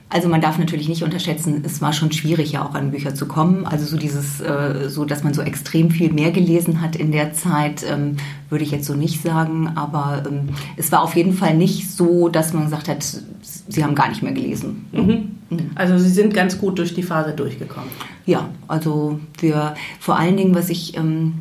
Also 0.07 0.29
man 0.29 0.39
darf 0.39 0.59
natürlich 0.59 0.87
nicht 0.87 1.03
unterschätzen, 1.03 1.63
es 1.65 1.81
war 1.81 1.91
schon 1.91 2.11
schwierig, 2.11 2.51
ja 2.51 2.63
auch 2.63 2.75
an 2.75 2.91
Bücher 2.91 3.15
zu 3.15 3.25
kommen. 3.25 3.65
Also 3.65 3.85
so 3.85 3.97
dieses, 3.97 4.39
äh, 4.39 4.87
so 4.87 5.03
dass 5.03 5.23
man 5.23 5.33
so 5.33 5.41
extrem 5.41 5.89
viel 5.89 6.13
mehr 6.13 6.31
gelesen 6.31 6.79
hat 6.81 6.95
in 6.95 7.11
der 7.11 7.33
Zeit, 7.33 7.83
ähm, 7.89 8.17
würde 8.49 8.63
ich 8.63 8.71
jetzt 8.71 8.85
so 8.85 8.93
nicht 8.93 9.23
sagen. 9.23 9.71
Aber 9.75 10.23
ähm, 10.27 10.49
es 10.77 10.91
war 10.91 11.01
auf 11.01 11.15
jeden 11.15 11.33
Fall 11.33 11.55
nicht 11.57 11.89
so, 11.91 12.29
dass 12.29 12.53
man 12.53 12.65
gesagt 12.65 12.87
hat, 12.87 13.03
sie 13.41 13.83
haben 13.83 13.95
gar 13.95 14.09
nicht 14.09 14.21
mehr 14.21 14.31
gelesen. 14.31 14.85
Mhm. 14.91 15.31
Mhm. 15.49 15.71
Also 15.75 15.97
Sie 15.97 16.09
sind 16.09 16.33
ganz 16.33 16.59
gut 16.59 16.77
durch 16.77 16.93
die 16.93 17.03
Phase 17.03 17.33
durchgekommen. 17.33 17.89
Ja, 18.25 18.49
also 18.67 19.19
wir 19.39 19.75
vor 19.99 20.17
allen 20.17 20.37
Dingen, 20.37 20.55
was 20.55 20.69
ich 20.69 20.95
ähm, 20.97 21.33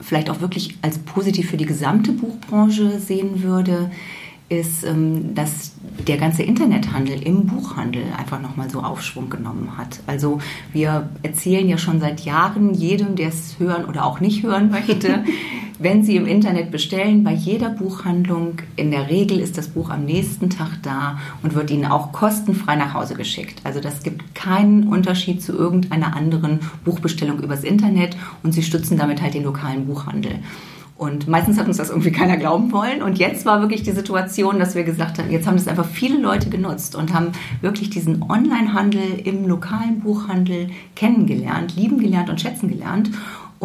vielleicht 0.00 0.30
auch 0.30 0.40
wirklich 0.40 0.76
als 0.82 0.98
positiv 0.98 1.50
für 1.50 1.56
die 1.56 1.66
gesamte 1.66 2.12
Buchbranche 2.12 2.98
sehen 2.98 3.42
würde, 3.42 3.90
ist, 4.48 4.84
ähm, 4.84 5.34
dass 5.34 5.72
der 6.06 6.18
ganze 6.18 6.42
Internethandel 6.44 7.20
im 7.22 7.46
Buchhandel 7.46 8.04
einfach 8.16 8.40
nochmal 8.40 8.70
so 8.70 8.80
Aufschwung 8.80 9.28
genommen 9.28 9.76
hat. 9.76 10.00
Also 10.06 10.38
wir 10.72 11.08
erzählen 11.22 11.68
ja 11.68 11.78
schon 11.78 12.00
seit 12.00 12.20
Jahren 12.20 12.72
jedem, 12.72 13.16
der 13.16 13.28
es 13.28 13.58
hören 13.58 13.86
oder 13.86 14.04
auch 14.04 14.20
nicht 14.20 14.44
hören 14.44 14.70
möchte, 14.70 15.24
wenn 15.78 16.04
Sie 16.04 16.16
im 16.16 16.26
Internet 16.26 16.70
bestellen, 16.70 17.24
bei 17.24 17.32
jeder 17.32 17.70
Buchhandlung, 17.70 18.58
in 18.76 18.92
der 18.92 19.10
Regel 19.10 19.40
ist 19.40 19.58
das 19.58 19.68
Buch 19.68 19.90
am 19.90 20.04
nächsten 20.04 20.48
Tag 20.48 20.78
da 20.82 21.18
und 21.42 21.54
wird 21.54 21.70
Ihnen 21.70 21.86
auch 21.86 22.12
kostenfrei 22.12 22.76
nach 22.76 22.94
Hause 22.94 23.14
geschickt. 23.14 23.60
Also 23.64 23.80
das 23.80 24.02
gibt 24.02 24.34
keinen 24.34 24.88
Unterschied 24.88 25.42
zu 25.42 25.52
irgendeiner 25.52 26.14
anderen 26.14 26.60
Buchbestellung 26.84 27.40
übers 27.40 27.64
Internet 27.64 28.16
und 28.44 28.52
Sie 28.52 28.62
stützen 28.62 28.96
damit 28.96 29.20
halt 29.20 29.34
den 29.34 29.44
lokalen 29.44 29.86
Buchhandel. 29.86 30.38
Und 30.98 31.28
meistens 31.28 31.58
hat 31.58 31.66
uns 31.66 31.76
das 31.76 31.90
irgendwie 31.90 32.10
keiner 32.10 32.38
glauben 32.38 32.72
wollen. 32.72 33.02
Und 33.02 33.18
jetzt 33.18 33.44
war 33.44 33.60
wirklich 33.60 33.82
die 33.82 33.92
Situation, 33.92 34.58
dass 34.58 34.74
wir 34.74 34.82
gesagt 34.82 35.18
haben, 35.18 35.30
jetzt 35.30 35.46
haben 35.46 35.56
das 35.56 35.68
einfach 35.68 35.84
viele 35.84 36.18
Leute 36.18 36.48
genutzt 36.48 36.96
und 36.96 37.12
haben 37.12 37.32
wirklich 37.60 37.90
diesen 37.90 38.22
Online-Handel 38.22 39.20
im 39.24 39.46
lokalen 39.46 40.00
Buchhandel 40.00 40.70
kennengelernt, 40.94 41.76
lieben 41.76 41.98
gelernt 41.98 42.30
und 42.30 42.40
schätzen 42.40 42.68
gelernt. 42.68 43.10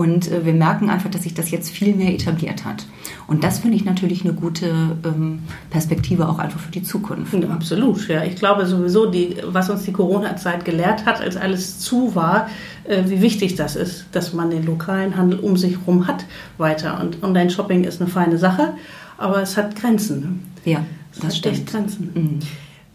Und 0.01 0.31
äh, 0.31 0.43
wir 0.43 0.53
merken 0.53 0.89
einfach, 0.89 1.11
dass 1.11 1.21
sich 1.21 1.35
das 1.35 1.51
jetzt 1.51 1.69
viel 1.69 1.95
mehr 1.95 2.11
etabliert 2.11 2.65
hat. 2.65 2.87
Und 3.27 3.43
das 3.43 3.59
finde 3.59 3.77
ich 3.77 3.85
natürlich 3.85 4.25
eine 4.25 4.33
gute 4.33 4.97
ähm, 5.05 5.43
Perspektive 5.69 6.27
auch 6.27 6.39
einfach 6.39 6.59
für 6.59 6.71
die 6.71 6.81
Zukunft. 6.81 7.35
Ja, 7.35 7.49
absolut, 7.49 8.07
ja. 8.07 8.23
Ich 8.23 8.35
glaube 8.35 8.65
sowieso, 8.65 9.05
die, 9.05 9.35
was 9.45 9.69
uns 9.69 9.83
die 9.83 9.93
Corona-Zeit 9.93 10.65
gelehrt 10.65 11.05
hat, 11.05 11.21
als 11.21 11.37
alles 11.37 11.77
zu 11.77 12.15
war, 12.15 12.49
äh, 12.85 13.03
wie 13.05 13.21
wichtig 13.21 13.53
das 13.53 13.75
ist, 13.75 14.05
dass 14.11 14.33
man 14.33 14.49
den 14.49 14.65
lokalen 14.65 15.17
Handel 15.17 15.39
um 15.39 15.55
sich 15.55 15.77
herum 15.77 16.07
hat 16.07 16.25
weiter. 16.57 16.99
Und 16.99 17.21
Online-Shopping 17.21 17.83
ist 17.83 18.01
eine 18.01 18.09
feine 18.09 18.39
Sache, 18.39 18.73
aber 19.19 19.43
es 19.43 19.55
hat 19.55 19.75
Grenzen. 19.75 20.47
Ja, 20.65 20.83
das 21.21 21.33
es 21.33 21.37
stimmt. 21.37 21.67
Grenzen. 21.67 22.09
Mhm. 22.15 22.39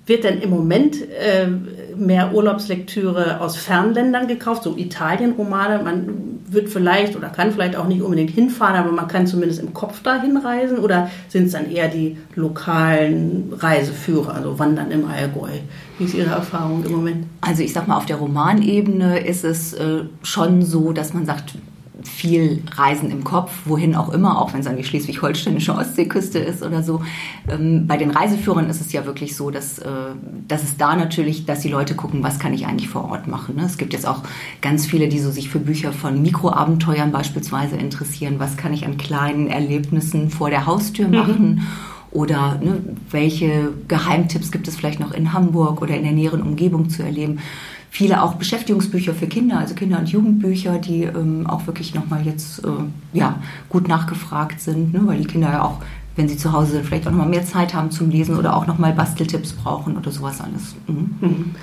Wird 0.07 0.25
denn 0.25 0.41
im 0.41 0.51
Moment 0.51 0.97
äh, 1.03 1.47
mehr 1.97 2.35
Urlaubslektüre 2.35 3.41
aus 3.41 3.57
Fernländern 3.57 4.27
gekauft, 4.27 4.65
so 4.65 4.77
Italien-Romane? 4.77 5.85
Man 5.85 6.36
wird 6.49 6.69
vielleicht 6.69 7.17
oder 7.17 7.29
kann 7.29 7.53
vielleicht 7.53 7.77
auch 7.77 7.87
nicht 7.87 8.03
unbedingt 8.03 8.31
hinfahren, 8.31 8.77
aber 8.77 8.93
man 8.93 9.09
kann 9.09 9.27
zumindest 9.27 9.61
im 9.61 9.75
Kopf 9.75 10.03
dahin 10.03 10.37
reisen? 10.37 10.79
Oder 10.79 11.11
sind 11.29 11.47
es 11.47 11.53
dann 11.53 11.71
eher 11.71 11.89
die 11.89 12.17
lokalen 12.35 13.53
Reiseführer, 13.53 14.35
also 14.35 14.59
Wandern 14.59 14.91
im 14.91 15.07
Allgäu? 15.07 15.51
Wie 15.99 16.05
ist 16.05 16.15
Ihre 16.15 16.31
Erfahrung 16.31 16.85
im 16.85 16.93
Moment? 16.93 17.27
Also 17.41 17.63
ich 17.63 17.73
sag 17.73 17.89
mal, 17.89 17.97
auf 17.97 18.07
der 18.07 18.17
Romanebene 18.17 19.21
ist 19.21 19.45
es 19.45 19.73
äh, 19.75 20.05
schon 20.23 20.63
so, 20.63 20.93
dass 20.93 21.15
man 21.15 21.27
sagt, 21.27 21.55
viel 22.03 22.63
Reisen 22.75 23.11
im 23.11 23.25
Kopf, 23.25 23.53
wohin 23.65 23.95
auch 23.95 24.11
immer, 24.11 24.41
auch 24.41 24.53
wenn 24.53 24.61
es 24.61 24.67
an 24.67 24.77
die 24.77 24.85
schleswig-holsteinische 24.85 25.75
Ostseeküste 25.75 26.39
ist 26.39 26.63
oder 26.63 26.83
so. 26.83 27.01
Ähm, 27.49 27.87
bei 27.87 27.97
den 27.97 28.11
Reiseführern 28.11 28.69
ist 28.69 28.81
es 28.81 28.93
ja 28.93 29.07
wirklich 29.07 29.35
so, 29.35 29.51
dass, 29.51 29.79
äh, 29.79 29.91
dass 30.47 30.63
es 30.63 30.77
da 30.77 30.95
natürlich, 30.95 31.47
dass 31.47 31.61
die 31.61 31.69
Leute 31.69 31.95
gucken, 31.95 32.23
was 32.23 32.39
kann 32.39 32.53
ich 32.53 32.67
eigentlich 32.67 32.89
vor 32.89 33.11
Ort 33.11 33.27
machen. 33.27 33.57
Ne? 33.57 33.65
Es 33.65 33.79
gibt 33.79 33.93
jetzt 33.95 34.07
auch 34.07 34.23
ganz 34.61 34.87
viele, 34.87 35.09
die 35.09 35.19
so 35.19 35.31
sich 35.31 35.49
für 35.49 35.59
Bücher 35.59 35.93
von 35.93 36.21
Mikroabenteuern 36.21 37.13
beispielsweise 37.13 37.77
interessieren. 37.77 38.35
Was 38.39 38.57
kann 38.57 38.75
ich 38.75 38.85
an 38.85 38.99
kleinen 38.99 39.49
Erlebnissen 39.49 40.31
vor 40.31 40.51
der 40.51 40.67
Haustür 40.67 41.09
mhm. 41.09 41.15
machen? 41.15 41.55
Mhm. 41.55 41.63
Oder 42.13 42.59
ne, 42.63 42.83
welche 43.11 43.73
Geheimtipps 43.89 44.51
gibt 44.51 44.69
es 44.69 44.77
vielleicht 44.77 45.01
noch 45.01 45.13
in 45.13 45.33
Hamburg 45.33 45.83
oder 45.83 45.97
in 45.97 46.03
der 46.03 46.13
näheren 46.13 46.41
Umgebung 46.41 46.89
zu 46.89 47.03
erleben? 47.03 47.41
Viele 47.97 48.23
auch 48.23 48.35
Beschäftigungsbücher 48.35 49.15
für 49.15 49.27
Kinder, 49.27 49.59
also 49.59 49.75
Kinder- 49.75 49.99
und 49.99 50.11
Jugendbücher, 50.11 50.79
die 50.79 51.05
ähm, 51.05 51.47
auch 51.47 51.67
wirklich 51.67 51.95
nochmal 51.95 52.27
jetzt 52.27 52.63
äh, 52.63 52.69
ja, 53.15 53.41
gut 53.71 53.89
nachgefragt 53.89 54.61
sind, 54.61 54.93
ne? 54.93 55.01
weil 55.05 55.19
die 55.19 55.27
Kinder 55.27 55.49
ja 55.49 55.63
auch, 55.63 55.79
wenn 56.15 56.29
sie 56.29 56.37
zu 56.37 56.53
Hause 56.53 56.73
sind, 56.73 56.85
vielleicht 56.85 57.07
auch 57.07 57.11
nochmal 57.11 57.29
mehr 57.29 57.47
Zeit 57.47 57.73
haben 57.73 57.91
zum 57.91 58.11
Lesen 58.11 58.37
oder 58.37 58.55
auch 58.55 58.67
nochmal 58.67 58.93
Basteltipps 58.93 59.55
brauchen 59.55 59.97
oder 59.97 60.11
sowas 60.11 60.43
alles. 60.43 60.77
Mhm. 60.87 61.11
Mhm. 61.21 61.55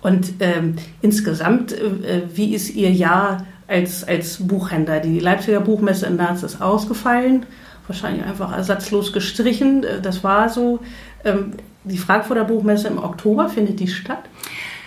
Und 0.00 0.32
ähm, 0.40 0.74
insgesamt, 1.02 1.72
äh, 1.72 2.22
wie 2.34 2.52
ist 2.52 2.74
Ihr 2.74 2.90
Jahr 2.90 3.46
als, 3.68 4.02
als 4.02 4.44
Buchhändler? 4.44 4.98
Die 4.98 5.20
Leipziger 5.20 5.60
Buchmesse 5.60 6.06
in 6.06 6.16
März 6.16 6.42
ist 6.42 6.60
ausgefallen, 6.60 7.46
wahrscheinlich 7.86 8.24
einfach 8.24 8.52
ersatzlos 8.52 9.12
gestrichen, 9.12 9.84
äh, 9.84 10.00
das 10.00 10.24
war 10.24 10.48
so. 10.48 10.80
Ähm, 11.24 11.52
die 11.84 11.98
Frankfurter 11.98 12.42
Buchmesse 12.42 12.88
im 12.88 12.98
Oktober 12.98 13.48
findet 13.48 13.78
die 13.78 13.86
statt? 13.86 14.24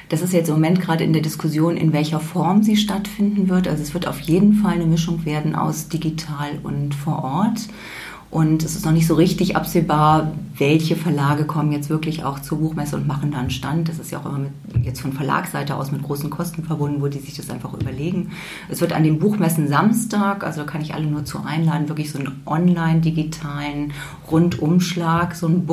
Das 0.10 0.22
ist 0.24 0.34
jetzt 0.34 0.50
im 0.50 0.56
Moment 0.56 0.82
gerade 0.82 1.04
in 1.04 1.14
der 1.14 1.22
Diskussion, 1.22 1.78
in 1.78 1.94
welcher 1.94 2.20
Form 2.20 2.64
sie 2.64 2.78
stattfinden 2.78 3.48
wird. 3.48 3.68
Also 3.68 3.84
es 3.84 3.94
wird 3.94 4.08
auf 4.08 4.20
jeden 4.20 4.56
Fall 4.56 4.74
eine 4.74 4.88
Mischung 4.88 5.24
werden 5.24 5.56
aus 5.56 5.88
digital 5.88 6.58
und 6.64 6.96
vor 6.96 7.24
Ort. 7.24 7.68
Und 8.32 8.64
es 8.64 8.76
ist 8.76 8.86
noch 8.86 8.92
nicht 8.92 9.08
so 9.08 9.16
richtig 9.16 9.56
absehbar, 9.56 10.34
welche 10.56 10.96
Verlage 10.96 11.46
kommen 11.46 11.72
jetzt 11.72 11.90
wirklich 11.90 12.24
auch 12.24 12.40
zur 12.40 12.60
Buchmesse 12.60 12.96
und 12.96 13.08
machen 13.08 13.32
da 13.32 13.40
einen 13.40 13.50
Stand. 13.50 13.90
Das 13.90 13.98
ist 13.98 14.12
ja 14.12 14.20
auch 14.20 14.26
immer 14.26 14.40
mit, 14.40 14.86
jetzt 14.86 15.02
von 15.02 15.14
Verlagsseite 15.14 15.76
aus 15.76 15.92
mit 15.92 16.04
großen 16.04 16.30
Kosten 16.30 16.64
verbunden, 16.64 17.02
wo 17.02 17.08
die 17.08 17.18
sich 17.18 17.36
das 17.36 17.50
einfach 17.50 17.74
überlegen. 17.74 18.32
Es 18.68 18.82
wird 18.82 18.94
an 18.94 19.04
den 19.04 19.18
Buchmessen 19.18 19.68
Samstag, 19.68 20.44
also 20.44 20.62
da 20.62 20.68
kann 20.68 20.82
ich 20.82 20.94
alle 20.94 21.08
nur 21.08 21.26
zu 21.26 21.40
einladen, 21.44 21.90
wirklich 21.90 22.12
so 22.12 22.20
einen 22.20 22.42
online-digitalen 22.46 23.94
Rundumschlag, 24.30 25.34
so 25.34 25.48
ein 25.48 25.68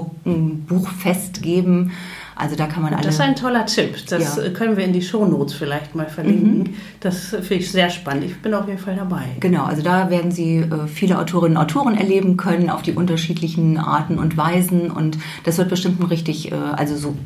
Buchfest 0.66 1.42
geben 1.42 1.92
also 2.38 2.54
da 2.54 2.66
kann 2.66 2.82
man 2.82 2.92
alle. 2.92 3.02
Das 3.02 3.14
ist 3.14 3.20
ein 3.22 3.34
toller 3.34 3.64
Tipp. 3.64 3.96
Das 4.10 4.36
ja. 4.36 4.50
können 4.50 4.76
wir 4.76 4.84
in 4.84 4.92
die 4.92 5.00
Shownotes 5.00 5.54
vielleicht 5.54 5.94
mal 5.94 6.06
verlinken. 6.06 6.58
Mhm. 6.58 6.74
Das 7.00 7.30
finde 7.30 7.54
ich 7.54 7.72
sehr 7.72 7.88
spannend. 7.88 8.24
Ich 8.24 8.36
bin 8.42 8.52
auf 8.52 8.68
jeden 8.68 8.78
Fall 8.78 8.94
dabei. 8.94 9.24
Genau, 9.40 9.64
also 9.64 9.82
da 9.82 10.10
werden 10.10 10.30
Sie 10.30 10.58
äh, 10.58 10.86
viele 10.86 11.18
Autorinnen 11.18 11.56
und 11.56 11.62
Autoren 11.62 11.96
erleben 11.96 12.36
können 12.36 12.68
auf 12.68 12.82
die 12.82 12.92
unterschiedlichen 12.92 13.78
Arten 13.78 14.18
und 14.18 14.36
Weisen. 14.36 14.90
Und 14.90 15.16
das 15.44 15.56
wird 15.56 15.70
bestimmt 15.70 15.98
ein 16.00 16.06
richtig, 16.06 16.52
äh, 16.52 16.54
also 16.54 16.94
so 16.96 17.16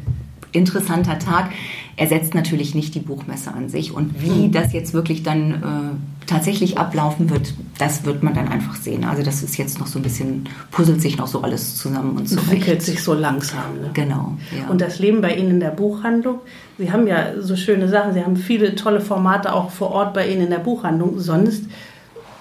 interessanter 0.52 1.18
Tag 1.18 1.50
ersetzt 1.96 2.34
natürlich 2.34 2.74
nicht 2.74 2.94
die 2.94 3.00
Buchmesse 3.00 3.52
an 3.52 3.68
sich. 3.68 3.92
Und 3.92 4.22
wie 4.22 4.46
mhm. 4.46 4.52
das 4.52 4.72
jetzt 4.72 4.94
wirklich 4.94 5.22
dann 5.22 5.52
äh, 5.52 6.26
tatsächlich 6.26 6.78
ablaufen 6.78 7.30
wird, 7.30 7.54
das 7.78 8.04
wird 8.04 8.22
man 8.22 8.34
dann 8.34 8.48
einfach 8.48 8.76
sehen. 8.76 9.04
Also 9.04 9.22
das 9.22 9.42
ist 9.42 9.56
jetzt 9.56 9.78
noch 9.78 9.86
so 9.86 9.98
ein 9.98 10.02
bisschen, 10.02 10.48
puzzelt 10.70 11.02
sich 11.02 11.18
noch 11.18 11.26
so 11.26 11.42
alles 11.42 11.76
zusammen 11.76 12.16
und 12.16 12.28
so. 12.28 12.38
Entwickelt 12.38 12.82
sich 12.82 13.02
so 13.02 13.14
langsam. 13.14 13.80
Ne? 13.80 13.90
Genau. 13.92 14.36
Ja. 14.56 14.70
Und 14.70 14.80
das 14.80 14.98
Leben 14.98 15.20
bei 15.20 15.34
Ihnen 15.34 15.50
in 15.50 15.60
der 15.60 15.70
Buchhandlung, 15.70 16.40
Sie 16.78 16.90
haben 16.90 17.06
ja 17.06 17.40
so 17.40 17.56
schöne 17.56 17.88
Sachen, 17.88 18.14
Sie 18.14 18.22
haben 18.22 18.36
viele 18.36 18.74
tolle 18.74 19.00
Formate 19.00 19.52
auch 19.52 19.70
vor 19.70 19.90
Ort 19.90 20.14
bei 20.14 20.28
Ihnen 20.28 20.42
in 20.42 20.50
der 20.50 20.58
Buchhandlung. 20.58 21.18
Sonst 21.18 21.64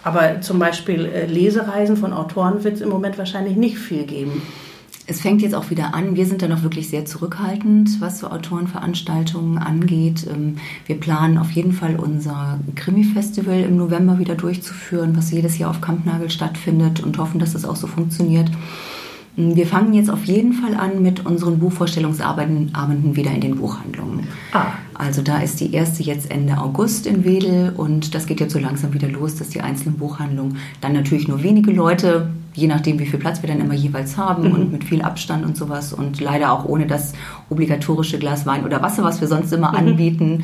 aber 0.04 0.40
zum 0.42 0.60
Beispiel 0.60 1.06
äh, 1.06 1.26
Lesereisen 1.26 1.98
von 1.98 2.14
Autoren 2.14 2.64
wird 2.64 2.76
es 2.76 2.82
im 2.82 2.90
Moment 2.90 3.18
wahrscheinlich 3.18 3.58
nicht 3.58 3.78
viel 3.78 4.06
geben 4.06 4.42
es 5.10 5.22
fängt 5.22 5.42
jetzt 5.42 5.56
auch 5.56 5.72
wieder 5.72 5.96
an. 5.96 6.16
Wir 6.16 6.26
sind 6.28 6.44
da 6.44 6.48
noch 6.48 6.62
wirklich 6.62 6.90
sehr 6.90 7.04
zurückhaltend, 7.04 8.00
was 8.00 8.20
so 8.20 8.28
Autorenveranstaltungen 8.28 9.58
angeht. 9.58 10.28
Ähm, 10.30 10.58
wir 10.86 11.00
planen 11.00 11.40
auf 11.40 11.52
jeden 11.52 11.74
Fall 11.74 11.96
unser 11.96 12.60
Krimi-Festival 12.76 13.62
im 13.62 13.76
November 13.76 14.20
wieder 14.20 14.36
durchzuführen, 14.36 15.18
was 15.18 15.32
jedes 15.32 15.58
Jahr 15.58 15.72
auf 15.72 15.82
Kampnagel 15.82 16.30
stattfindet 16.30 17.02
und 17.02 17.18
hoffen, 17.18 17.40
dass 17.40 17.54
das 17.54 17.66
auch 17.66 17.76
so 17.76 17.88
funktioniert. 17.88 18.52
Ähm, 19.36 19.56
wir 19.56 19.66
fangen 19.66 19.96
jetzt 19.96 20.12
auf 20.12 20.26
jeden 20.26 20.54
Fall 20.54 20.76
an 20.76 21.02
mit 21.02 21.26
unseren 21.26 21.58
Buchvorstellungsabenden 21.58 23.16
wieder 23.16 23.32
in 23.32 23.42
den 23.42 23.56
Buchhandlungen. 23.56 24.28
Ah. 24.54 24.74
Also 24.94 25.24
da 25.24 25.40
ist 25.40 25.60
die 25.60 25.74
erste 25.74 26.04
jetzt 26.04 26.30
Ende 26.30 26.60
August 26.60 27.08
in 27.08 27.26
Wedel 27.26 27.74
und 27.76 28.14
das 28.14 28.28
geht 28.28 28.40
jetzt 28.40 28.54
so 28.54 28.60
langsam 28.60 28.94
wieder 28.94 29.08
los, 29.08 29.36
dass 29.36 29.50
die 29.50 29.62
einzelnen 29.62 29.98
Buchhandlungen 29.98 30.58
dann 30.82 30.94
natürlich 30.94 31.28
nur 31.28 31.42
wenige 31.42 31.72
Leute 31.72 32.30
je 32.54 32.68
nachdem, 32.68 33.00
wie 33.00 33.06
viel 33.06 33.20
Platz 33.20 33.42
wir 33.42 33.50
dann 33.50 33.60
immer 33.60 33.74
jeweils 33.74 34.18
haben 34.18 34.48
mhm. 34.48 34.52
und 34.54 34.72
mit 34.72 34.84
viel 34.84 35.02
Abstand 35.02 35.46
und 35.46 35.58
sowas 35.58 35.94
und 35.94 36.20
leider 36.20 36.52
auch 36.52 36.66
ohne 36.66 36.88
das 36.88 37.14
obligatorische 37.50 38.20
Glas 38.20 38.46
Wein 38.46 38.66
oder 38.66 38.82
Wasser, 38.82 39.04
was 39.04 39.22
wir 39.22 39.28
sonst 39.28 39.52
immer 39.52 39.72
mhm. 39.72 39.78
anbieten. 39.78 40.44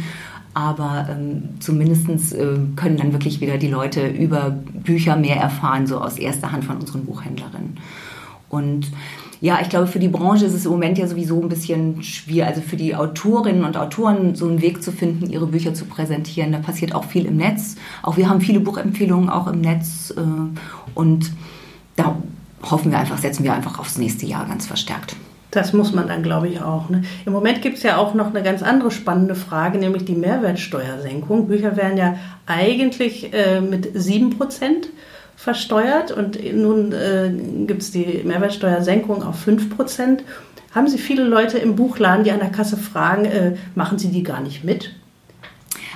Aber 0.54 1.08
ähm, 1.12 1.50
zumindest 1.60 2.34
äh, 2.34 2.58
können 2.78 2.96
dann 2.98 3.12
wirklich 3.12 3.42
wieder 3.42 3.58
die 3.58 3.68
Leute 3.68 4.08
über 4.08 4.52
Bücher 4.52 5.18
mehr 5.18 5.36
erfahren, 5.36 5.86
so 5.86 6.00
aus 6.00 6.18
erster 6.18 6.54
Hand 6.54 6.64
von 6.64 6.78
unseren 6.78 7.04
Buchhändlerinnen. 7.04 7.78
Und 8.48 8.90
ja, 9.42 9.60
ich 9.62 9.68
glaube, 9.68 9.88
für 9.88 10.00
die 10.00 10.08
Branche 10.08 10.46
ist 10.46 10.54
es 10.54 10.66
im 10.66 10.72
Moment 10.72 10.98
ja 10.98 11.08
sowieso 11.08 11.42
ein 11.42 11.50
bisschen 11.50 12.02
schwierig. 12.04 12.48
Also 12.48 12.62
für 12.62 12.78
die 12.78 12.96
Autorinnen 12.96 13.66
und 13.66 13.76
Autoren 13.76 14.36
so 14.36 14.48
einen 14.48 14.62
Weg 14.62 14.82
zu 14.82 14.94
finden, 14.94 15.30
ihre 15.30 15.48
Bücher 15.48 15.74
zu 15.74 15.86
präsentieren. 15.86 16.54
Da 16.54 16.60
passiert 16.60 16.96
auch 16.96 17.04
viel 17.04 17.26
im 17.26 17.36
Netz. 17.36 17.76
Auch 18.02 18.16
wir 18.16 18.30
haben 18.30 18.40
viele 18.40 18.62
Buchempfehlungen 18.62 19.30
auch 19.30 19.48
im 19.48 19.60
Netz. 19.60 20.14
Äh, 20.16 20.22
und 20.94 21.32
da 21.96 22.16
hoffen 22.64 22.92
wir 22.92 23.00
einfach, 23.00 23.18
setzen 23.18 23.44
wir 23.44 23.54
einfach 23.54 23.80
aufs 23.80 23.98
nächste 23.98 24.26
Jahr 24.26 24.46
ganz 24.46 24.66
verstärkt. 24.68 25.16
Das 25.52 25.72
muss 25.72 25.94
man 25.94 26.08
dann, 26.08 26.22
glaube 26.22 26.50
ich, 26.50 26.62
auch. 26.62 26.90
Ne? 26.90 27.04
Im 27.26 27.32
Moment 27.32 27.62
gibt 27.62 27.78
es 27.78 27.84
ja 27.84 27.98
auch 27.98 28.14
noch 28.14 28.28
eine 28.28 28.44
ganz 28.44 28.62
andere 28.62 28.92
spannende 28.92 29.36
Frage, 29.36 29.78
nämlich 29.78 30.04
die 30.04 30.16
Mehrwertsteuersenkung. 30.16 31.48
Bücher 31.48 31.78
werden 31.78 31.98
ja 31.98 32.18
eigentlich 32.46 33.34
äh, 33.34 33.62
mit 33.62 33.96
7% 33.96 34.88
versteuert 35.38 36.12
und 36.12 36.40
nun 36.54 36.92
äh, 36.92 37.32
gibt 37.68 37.84
es 37.84 37.92
die 37.92 38.22
Mehrwertsteuersenkung 38.26 39.24
auf 39.24 39.48
5%. 39.48 40.20
Haben 40.74 40.88
Sie 40.90 40.98
viele 40.98 41.24
Leute 41.24 41.58
im 41.58 41.78
Buchladen, 41.78 42.26
die 42.26 42.32
an 42.32 42.40
der 42.40 42.52
Kasse 42.52 42.76
fragen, 42.76 43.24
äh, 43.24 43.56
machen 43.76 43.98
Sie 43.98 44.10
die 44.10 44.24
gar 44.24 44.42
nicht 44.42 44.66
mit? 44.66 44.92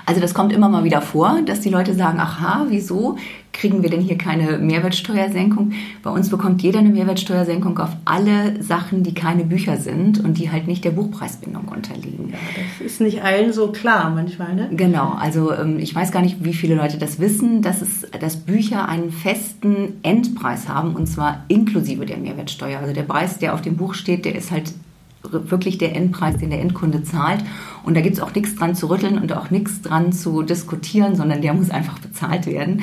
Also 0.05 0.21
das 0.21 0.33
kommt 0.33 0.53
immer 0.53 0.69
mal 0.69 0.83
wieder 0.83 1.01
vor, 1.01 1.39
dass 1.45 1.59
die 1.59 1.69
Leute 1.69 1.93
sagen, 1.93 2.19
aha, 2.19 2.65
wieso 2.69 3.17
kriegen 3.53 3.83
wir 3.83 3.89
denn 3.89 4.01
hier 4.01 4.17
keine 4.17 4.57
Mehrwertsteuersenkung? 4.57 5.73
Bei 6.03 6.09
uns 6.09 6.29
bekommt 6.29 6.61
jeder 6.61 6.79
eine 6.79 6.89
Mehrwertsteuersenkung 6.89 7.77
auf 7.79 7.89
alle 8.05 8.61
Sachen, 8.63 9.03
die 9.03 9.13
keine 9.13 9.43
Bücher 9.43 9.77
sind 9.77 10.23
und 10.23 10.37
die 10.37 10.51
halt 10.51 10.67
nicht 10.67 10.85
der 10.85 10.91
Buchpreisbindung 10.91 11.67
unterliegen. 11.67 12.29
Ja, 12.29 12.37
das 12.55 12.85
ist 12.85 13.01
nicht 13.01 13.23
allen 13.23 13.51
so 13.51 13.71
klar 13.71 14.09
manchmal, 14.11 14.55
ne? 14.55 14.69
Genau, 14.71 15.13
also 15.13 15.53
ähm, 15.53 15.79
ich 15.79 15.93
weiß 15.93 16.11
gar 16.11 16.21
nicht, 16.21 16.43
wie 16.43 16.53
viele 16.53 16.75
Leute 16.75 16.97
das 16.97 17.19
wissen, 17.19 17.61
dass, 17.61 17.81
es, 17.81 18.07
dass 18.19 18.37
Bücher 18.37 18.87
einen 18.87 19.11
festen 19.11 19.99
Endpreis 20.03 20.69
haben 20.69 20.95
und 20.95 21.07
zwar 21.07 21.43
inklusive 21.47 22.05
der 22.05 22.17
Mehrwertsteuer. 22.17 22.79
Also 22.79 22.93
der 22.93 23.03
Preis, 23.03 23.39
der 23.39 23.53
auf 23.53 23.61
dem 23.61 23.75
Buch 23.75 23.93
steht, 23.93 24.25
der 24.25 24.35
ist 24.35 24.51
halt 24.51 24.73
wirklich 25.23 25.77
der 25.77 25.95
Endpreis, 25.95 26.37
den 26.37 26.49
der 26.49 26.61
Endkunde 26.61 27.03
zahlt. 27.03 27.43
Und 27.83 27.95
da 27.95 28.01
gibt 28.01 28.15
es 28.15 28.21
auch 28.21 28.33
nichts 28.33 28.55
dran 28.55 28.75
zu 28.75 28.89
rütteln 28.89 29.17
und 29.17 29.33
auch 29.33 29.49
nichts 29.49 29.81
dran 29.81 30.13
zu 30.13 30.43
diskutieren, 30.43 31.15
sondern 31.15 31.41
der 31.41 31.53
muss 31.53 31.69
einfach 31.69 31.99
bezahlt 31.99 32.45
werden. 32.45 32.81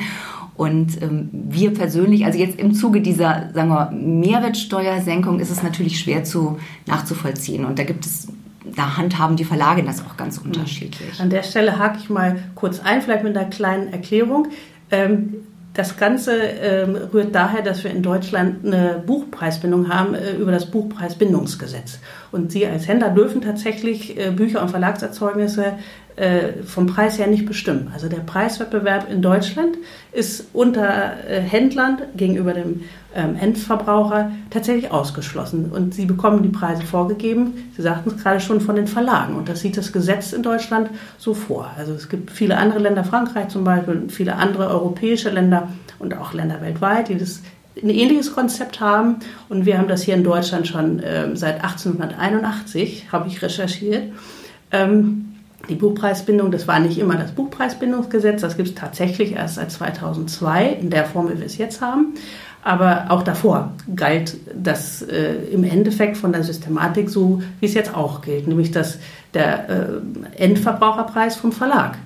Und 0.57 1.01
ähm, 1.03 1.29
wir 1.31 1.71
persönlich, 1.73 2.25
also 2.25 2.39
jetzt 2.39 2.59
im 2.59 2.73
Zuge 2.73 3.01
dieser, 3.01 3.51
sagen 3.53 3.69
wir, 3.69 3.91
Mehrwertsteuersenkung 3.91 5.39
ist 5.39 5.51
es 5.51 5.61
natürlich 5.61 5.99
schwer 5.99 6.23
zu 6.23 6.57
nachzuvollziehen. 6.87 7.63
Und 7.63 7.77
da 7.77 7.83
gibt 7.83 8.05
es 8.05 8.27
da 8.75 8.97
handhaben 8.97 9.37
die 9.37 9.45
Verlage 9.45 9.83
das 9.83 10.03
auch 10.05 10.17
ganz 10.17 10.39
unterschiedlich. 10.39 11.19
An 11.19 11.29
der 11.29 11.43
Stelle 11.43 11.79
hake 11.79 11.99
ich 11.99 12.09
mal 12.09 12.37
kurz 12.55 12.79
ein, 12.79 13.01
vielleicht 13.01 13.23
mit 13.23 13.37
einer 13.37 13.49
kleinen 13.49 13.93
Erklärung. 13.93 14.47
Ähm, 14.91 15.35
das 15.73 15.95
Ganze 15.95 16.35
ähm, 16.35 16.95
rührt 17.13 17.35
daher, 17.35 17.61
dass 17.61 17.83
wir 17.83 17.91
in 17.91 18.01
Deutschland 18.01 18.65
eine 18.65 19.03
Buchpreisbindung 19.05 19.89
haben 19.89 20.15
äh, 20.15 20.33
über 20.33 20.51
das 20.51 20.71
Buchpreisbindungsgesetz. 20.71 21.99
Und 22.31 22.51
Sie 22.51 22.65
als 22.65 22.87
Händler 22.87 23.09
dürfen 23.09 23.41
tatsächlich 23.41 24.17
äh, 24.17 24.31
Bücher 24.31 24.61
und 24.63 24.69
Verlagserzeugnisse 24.69 25.73
äh, 26.17 26.63
vom 26.63 26.87
Preis 26.87 27.19
her 27.19 27.27
nicht 27.27 27.45
bestimmen. 27.45 27.91
Also 27.93 28.09
der 28.09 28.17
Preiswettbewerb 28.17 29.09
in 29.09 29.21
Deutschland 29.21 29.77
ist 30.11 30.47
unter 30.51 31.13
äh, 31.29 31.39
Händlern 31.39 31.99
gegenüber 32.15 32.53
dem 32.53 32.81
ähm, 33.15 33.35
Endverbraucher 33.39 34.31
tatsächlich 34.49 34.91
ausgeschlossen. 34.91 35.71
Und 35.71 35.93
sie 35.93 36.05
bekommen 36.05 36.41
die 36.41 36.49
Preise 36.49 36.81
vorgegeben, 36.81 37.71
Sie 37.75 37.83
sagten 37.83 38.09
es 38.09 38.23
gerade 38.23 38.39
schon, 38.39 38.61
von 38.61 38.75
den 38.75 38.87
Verlagen. 38.87 39.35
Und 39.35 39.47
das 39.47 39.61
sieht 39.61 39.77
das 39.77 39.93
Gesetz 39.93 40.33
in 40.33 40.41
Deutschland 40.41 40.89
so 41.19 41.35
vor. 41.35 41.69
Also 41.77 41.93
es 41.93 42.09
gibt 42.09 42.31
viele 42.31 42.57
andere 42.57 42.79
Länder, 42.79 43.03
Frankreich 43.03 43.49
zum 43.49 43.63
Beispiel, 43.63 44.05
viele 44.09 44.37
andere 44.37 44.69
europäische 44.69 45.29
Länder 45.29 45.69
und 45.99 46.17
auch 46.17 46.33
Länder 46.33 46.61
weltweit, 46.61 47.09
die 47.09 47.17
das 47.19 47.43
ein 47.79 47.91
ähnliches 47.91 48.33
Konzept 48.33 48.79
haben. 48.79 49.17
Und 49.49 49.67
wir 49.67 49.77
haben 49.77 49.87
das 49.87 50.01
hier 50.01 50.15
in 50.15 50.23
Deutschland 50.23 50.67
schon 50.67 50.99
äh, 50.99 51.35
seit 51.35 51.63
1881, 51.63 53.11
habe 53.11 53.27
ich 53.27 53.39
recherchiert. 53.43 54.13
Ähm, 54.71 55.26
die 55.69 55.75
Buchpreisbindung, 55.75 56.51
das 56.51 56.67
war 56.67 56.79
nicht 56.79 56.97
immer 56.97 57.15
das 57.15 57.31
Buchpreisbindungsgesetz, 57.31 58.41
das 58.41 58.57
gibt 58.57 58.69
es 58.69 58.75
tatsächlich 58.75 59.33
erst 59.33 59.55
seit 59.55 59.71
2002 59.71 60.67
in 60.81 60.89
der 60.89 61.05
Form, 61.05 61.29
wie 61.29 61.39
wir 61.39 61.45
es 61.45 61.57
jetzt 61.57 61.81
haben. 61.81 62.13
Aber 62.63 63.05
auch 63.09 63.23
davor 63.23 63.71
galt 63.95 64.35
das 64.53 65.01
äh, 65.01 65.35
im 65.51 65.63
Endeffekt 65.63 66.17
von 66.17 66.33
der 66.33 66.43
Systematik 66.43 67.09
so, 67.09 67.41
wie 67.59 67.65
es 67.65 67.73
jetzt 67.73 67.95
auch 67.95 68.21
gilt, 68.21 68.47
nämlich 68.47 68.71
dass 68.71 68.99
der 69.33 69.69
äh, 69.69 70.43
Endverbraucherpreis 70.43 71.37
vom 71.37 71.51
Verlag 71.51 71.97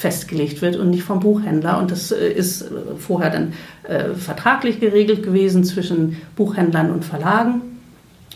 festgelegt 0.00 0.62
wird 0.62 0.76
und 0.76 0.90
nicht 0.90 1.04
vom 1.04 1.20
Buchhändler. 1.20 1.78
Und 1.78 1.90
das 1.90 2.10
äh, 2.10 2.32
ist 2.32 2.62
äh, 2.62 2.66
vorher 2.98 3.30
dann 3.30 3.52
äh, 3.84 4.14
vertraglich 4.14 4.80
geregelt 4.80 5.22
gewesen 5.22 5.64
zwischen 5.64 6.16
Buchhändlern 6.36 6.90
und 6.90 7.04
Verlagen 7.04 7.62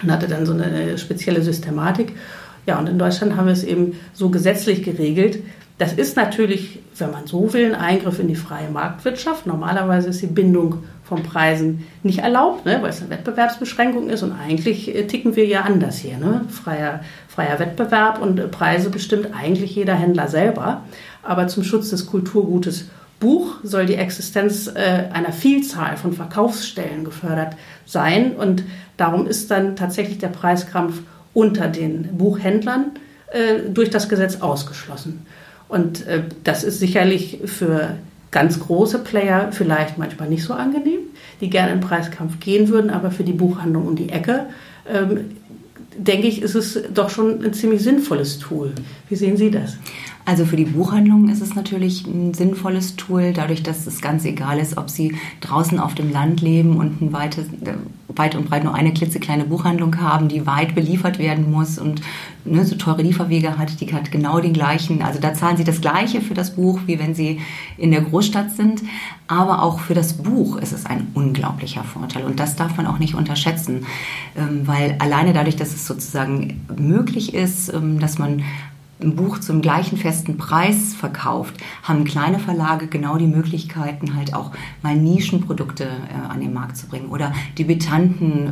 und 0.02 0.10
hatte 0.10 0.28
dann 0.28 0.46
so 0.46 0.52
eine 0.52 0.98
spezielle 0.98 1.42
Systematik. 1.42 2.12
Ja, 2.66 2.79
und 2.79 2.88
in 2.88 2.98
Deutschland 2.98 3.37
haben 3.37 3.46
wir 3.46 3.53
es 3.53 3.64
eben 3.64 3.98
so 4.12 4.31
gesetzlich 4.31 4.83
geregelt. 4.83 5.42
Das 5.77 5.92
ist 5.92 6.16
natürlich, 6.16 6.79
wenn 6.96 7.11
man 7.11 7.27
so 7.27 7.53
will, 7.53 7.74
ein 7.74 7.81
Eingriff 7.81 8.20
in 8.20 8.29
die 8.29 8.37
freie 8.37 8.70
Marktwirtschaft. 8.70 9.46
Normalerweise 9.46 10.09
ist 10.09 10.22
die 10.22 10.29
Bindung 10.29 10.85
von 11.03 11.22
Preisen 11.22 11.85
nicht 12.03 12.20
erlaubt, 12.20 12.64
ne, 12.64 12.79
weil 12.81 12.90
es 12.90 13.00
eine 13.00 13.11
Wettbewerbsbeschränkung 13.11 14.09
ist. 14.09 14.22
Und 14.22 14.33
eigentlich 14.33 14.94
äh, 14.94 15.07
ticken 15.07 15.37
wir 15.37 15.46
ja 15.46 15.62
anders 15.62 15.98
hier. 15.98 16.16
Ne? 16.16 16.42
Freier, 16.48 17.00
freier 17.29 17.59
Wettbewerb 17.59 18.22
und 18.22 18.38
äh, 18.38 18.48
Preise 18.48 18.88
bestimmt 18.88 19.29
eigentlich 19.35 19.74
jeder 19.74 19.94
Händler 19.94 20.29
selber. 20.29 20.83
Aber 21.22 21.48
zum 21.48 21.64
Schutz 21.64 21.90
des 21.90 22.07
Kulturgutes 22.07 22.88
Buch 23.20 23.57
soll 23.62 23.87
die 23.87 23.94
Existenz 23.94 24.68
äh, 24.68 25.09
einer 25.12 25.33
Vielzahl 25.33 25.96
von 25.96 26.12
Verkaufsstellen 26.12 27.05
gefördert 27.05 27.57
sein. 27.85 28.33
Und 28.37 28.64
darum 28.96 29.27
ist 29.27 29.50
dann 29.50 29.77
tatsächlich 29.77 30.18
der 30.18 30.29
Preiskampf 30.29 31.03
unter 31.34 31.68
den 31.68 32.16
Buchhändlern 32.16 32.92
äh, 33.30 33.68
durch 33.68 33.90
das 33.90 34.08
Gesetz 34.08 34.40
ausgeschlossen. 34.40 35.26
Und 35.68 36.06
äh, 36.06 36.22
das 36.44 36.64
ist 36.64 36.78
sicherlich 36.78 37.40
für 37.44 37.96
ganz 38.30 38.58
große 38.58 38.98
Player 39.00 39.52
vielleicht 39.52 39.98
manchmal 39.98 40.28
nicht 40.28 40.44
so 40.44 40.54
angenehm, 40.54 41.00
die 41.40 41.50
gerne 41.50 41.72
in 41.72 41.80
Preiskampf 41.80 42.40
gehen 42.40 42.68
würden, 42.68 42.90
aber 42.90 43.10
für 43.10 43.24
die 43.24 43.32
Buchhandlung 43.32 43.86
um 43.86 43.96
die 43.96 44.08
Ecke, 44.08 44.46
ähm, 44.92 45.36
denke 45.96 46.26
ich, 46.26 46.42
ist 46.42 46.54
es 46.54 46.80
doch 46.92 47.10
schon 47.10 47.44
ein 47.44 47.54
ziemlich 47.54 47.82
sinnvolles 47.82 48.38
Tool. 48.38 48.72
Wie 49.08 49.14
sehen 49.14 49.36
Sie 49.36 49.50
das? 49.50 49.76
Also 50.26 50.46
für 50.46 50.56
die 50.56 50.64
Buchhandlungen 50.64 51.28
ist 51.28 51.42
es 51.42 51.54
natürlich 51.54 52.06
ein 52.06 52.32
sinnvolles 52.32 52.96
Tool, 52.96 53.34
dadurch, 53.34 53.62
dass 53.62 53.87
es 53.87 54.00
ganz 54.00 54.24
egal 54.24 54.58
ist, 54.58 54.78
ob 54.78 54.88
sie 54.88 55.16
draußen 55.42 55.78
auf 55.78 55.94
dem 55.94 56.10
Land 56.10 56.40
leben 56.40 56.78
und 56.78 57.02
ein 57.02 57.12
weites, 57.12 57.48
äh, 57.48 57.74
weit 58.08 58.34
und 58.34 58.48
breit 58.48 58.64
nur 58.64 58.74
eine 58.74 58.94
klitzekleine 58.94 59.44
Buchhandlung 59.44 60.00
haben, 60.00 60.28
die 60.28 60.46
weit 60.46 60.74
beliefert 60.74 61.18
werden 61.18 61.50
muss 61.50 61.78
und 61.78 62.00
ne, 62.46 62.64
so 62.64 62.76
teure 62.76 63.02
Lieferwege 63.02 63.58
hat, 63.58 63.80
die 63.80 63.92
hat 63.92 64.10
genau 64.10 64.40
den 64.40 64.54
gleichen. 64.54 65.02
Also 65.02 65.20
da 65.20 65.34
zahlen 65.34 65.58
sie 65.58 65.64
das 65.64 65.82
Gleiche 65.82 66.22
für 66.22 66.34
das 66.34 66.56
Buch, 66.56 66.80
wie 66.87 66.98
wenn 66.98 67.14
sie 67.14 67.40
in 67.76 67.90
der 67.90 68.00
Großstadt 68.00 68.52
sind. 68.52 68.82
Aber 69.28 69.62
auch 69.62 69.80
für 69.80 69.94
das 69.94 70.14
Buch 70.14 70.56
ist 70.56 70.72
es 70.72 70.87
ein 70.87 71.08
unglaublicher 71.12 71.84
Vorteil 71.84 72.24
und 72.24 72.40
das 72.40 72.56
darf 72.56 72.78
man 72.78 72.87
auch 72.87 72.98
nicht 72.98 73.14
unterschätzen, 73.14 73.84
ähm, 74.37 74.66
weil 74.66 74.96
alleine 75.00 75.34
dadurch, 75.34 75.56
dass 75.56 75.74
es 75.74 75.87
sozusagen 75.87 76.62
möglich 76.78 77.34
ist, 77.34 77.72
ähm, 77.74 77.98
dass 77.98 78.18
man 78.18 78.42
ein 79.00 79.16
Buch 79.16 79.38
zum 79.38 79.61
gleichen 79.61 79.98
festen 79.98 80.37
Preis 80.38 80.94
verkauft, 80.94 81.54
haben 81.83 82.04
kleine 82.04 82.38
Verlage 82.38 82.87
genau 82.87 83.16
die 83.16 83.26
Möglichkeiten, 83.26 84.14
halt 84.14 84.35
auch 84.35 84.52
mal 84.83 84.96
Nischenprodukte 84.96 85.85
äh, 85.85 86.33
an 86.33 86.40
den 86.40 86.52
Markt 86.52 86.76
zu 86.76 86.87
bringen 86.87 87.09
oder 87.09 87.33
Debütanten 87.59 88.48
äh, 88.48 88.50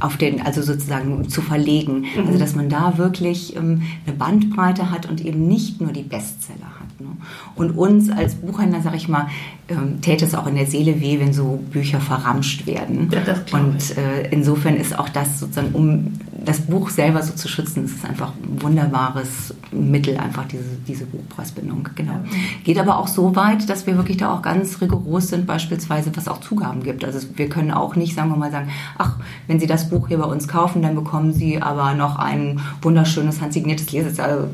auf 0.00 0.16
den, 0.16 0.40
also 0.42 0.62
sozusagen 0.62 1.28
zu 1.28 1.42
verlegen. 1.42 2.00
Mhm. 2.00 2.26
Also 2.26 2.38
dass 2.38 2.54
man 2.54 2.68
da 2.68 2.98
wirklich 2.98 3.56
ähm, 3.56 3.82
eine 4.06 4.16
Bandbreite 4.16 4.90
hat 4.90 5.06
und 5.06 5.24
eben 5.24 5.48
nicht 5.48 5.80
nur 5.80 5.92
die 5.92 6.02
Bestseller 6.02 6.66
hat. 6.80 7.00
Ne? 7.00 7.08
Und 7.56 7.72
uns 7.72 8.08
als 8.10 8.36
Buchhändler, 8.36 8.80
sag 8.82 8.94
ich 8.94 9.08
mal, 9.08 9.26
ähm, 9.68 10.00
täte 10.00 10.24
es 10.24 10.34
auch 10.34 10.46
in 10.46 10.54
der 10.54 10.66
Seele 10.66 11.00
weh, 11.00 11.18
wenn 11.18 11.32
so 11.32 11.62
Bücher 11.72 12.00
verramscht 12.00 12.66
werden. 12.66 13.10
Ja, 13.12 13.58
und 13.58 13.96
äh, 13.96 14.28
insofern 14.30 14.76
ist 14.76 14.96
auch 14.96 15.08
das 15.08 15.40
sozusagen, 15.40 15.72
um 15.72 16.12
das 16.48 16.62
Buch 16.62 16.88
selber 16.88 17.22
so 17.22 17.34
zu 17.34 17.46
schützen, 17.46 17.84
ist 17.84 18.02
einfach 18.06 18.32
ein 18.42 18.62
wunderbares 18.62 19.54
Mittel, 19.70 20.16
einfach 20.16 20.46
diese, 20.46 20.64
diese 20.86 21.04
Buchpreisbindung. 21.04 21.86
Genau. 21.94 22.20
Geht 22.64 22.78
aber 22.78 22.96
auch 22.96 23.06
so 23.06 23.36
weit, 23.36 23.68
dass 23.68 23.86
wir 23.86 23.96
wirklich 23.96 24.16
da 24.16 24.32
auch 24.32 24.40
ganz 24.40 24.80
rigoros 24.80 25.28
sind, 25.28 25.46
beispielsweise 25.46 26.10
was 26.16 26.26
auch 26.26 26.40
Zugaben 26.40 26.82
gibt. 26.82 27.04
Also 27.04 27.28
wir 27.36 27.50
können 27.50 27.70
auch 27.70 27.96
nicht, 27.96 28.14
sagen 28.14 28.30
wir 28.30 28.36
mal, 28.38 28.50
sagen, 28.50 28.70
ach, 28.96 29.16
wenn 29.46 29.60
Sie 29.60 29.66
das 29.66 29.90
Buch 29.90 30.08
hier 30.08 30.16
bei 30.16 30.24
uns 30.24 30.48
kaufen, 30.48 30.80
dann 30.80 30.94
bekommen 30.94 31.34
Sie 31.34 31.60
aber 31.60 31.92
noch 31.92 32.16
ein 32.16 32.60
wunderschönes 32.80 33.42
handsigniertes 33.42 33.92
Lesezahl 33.92 34.48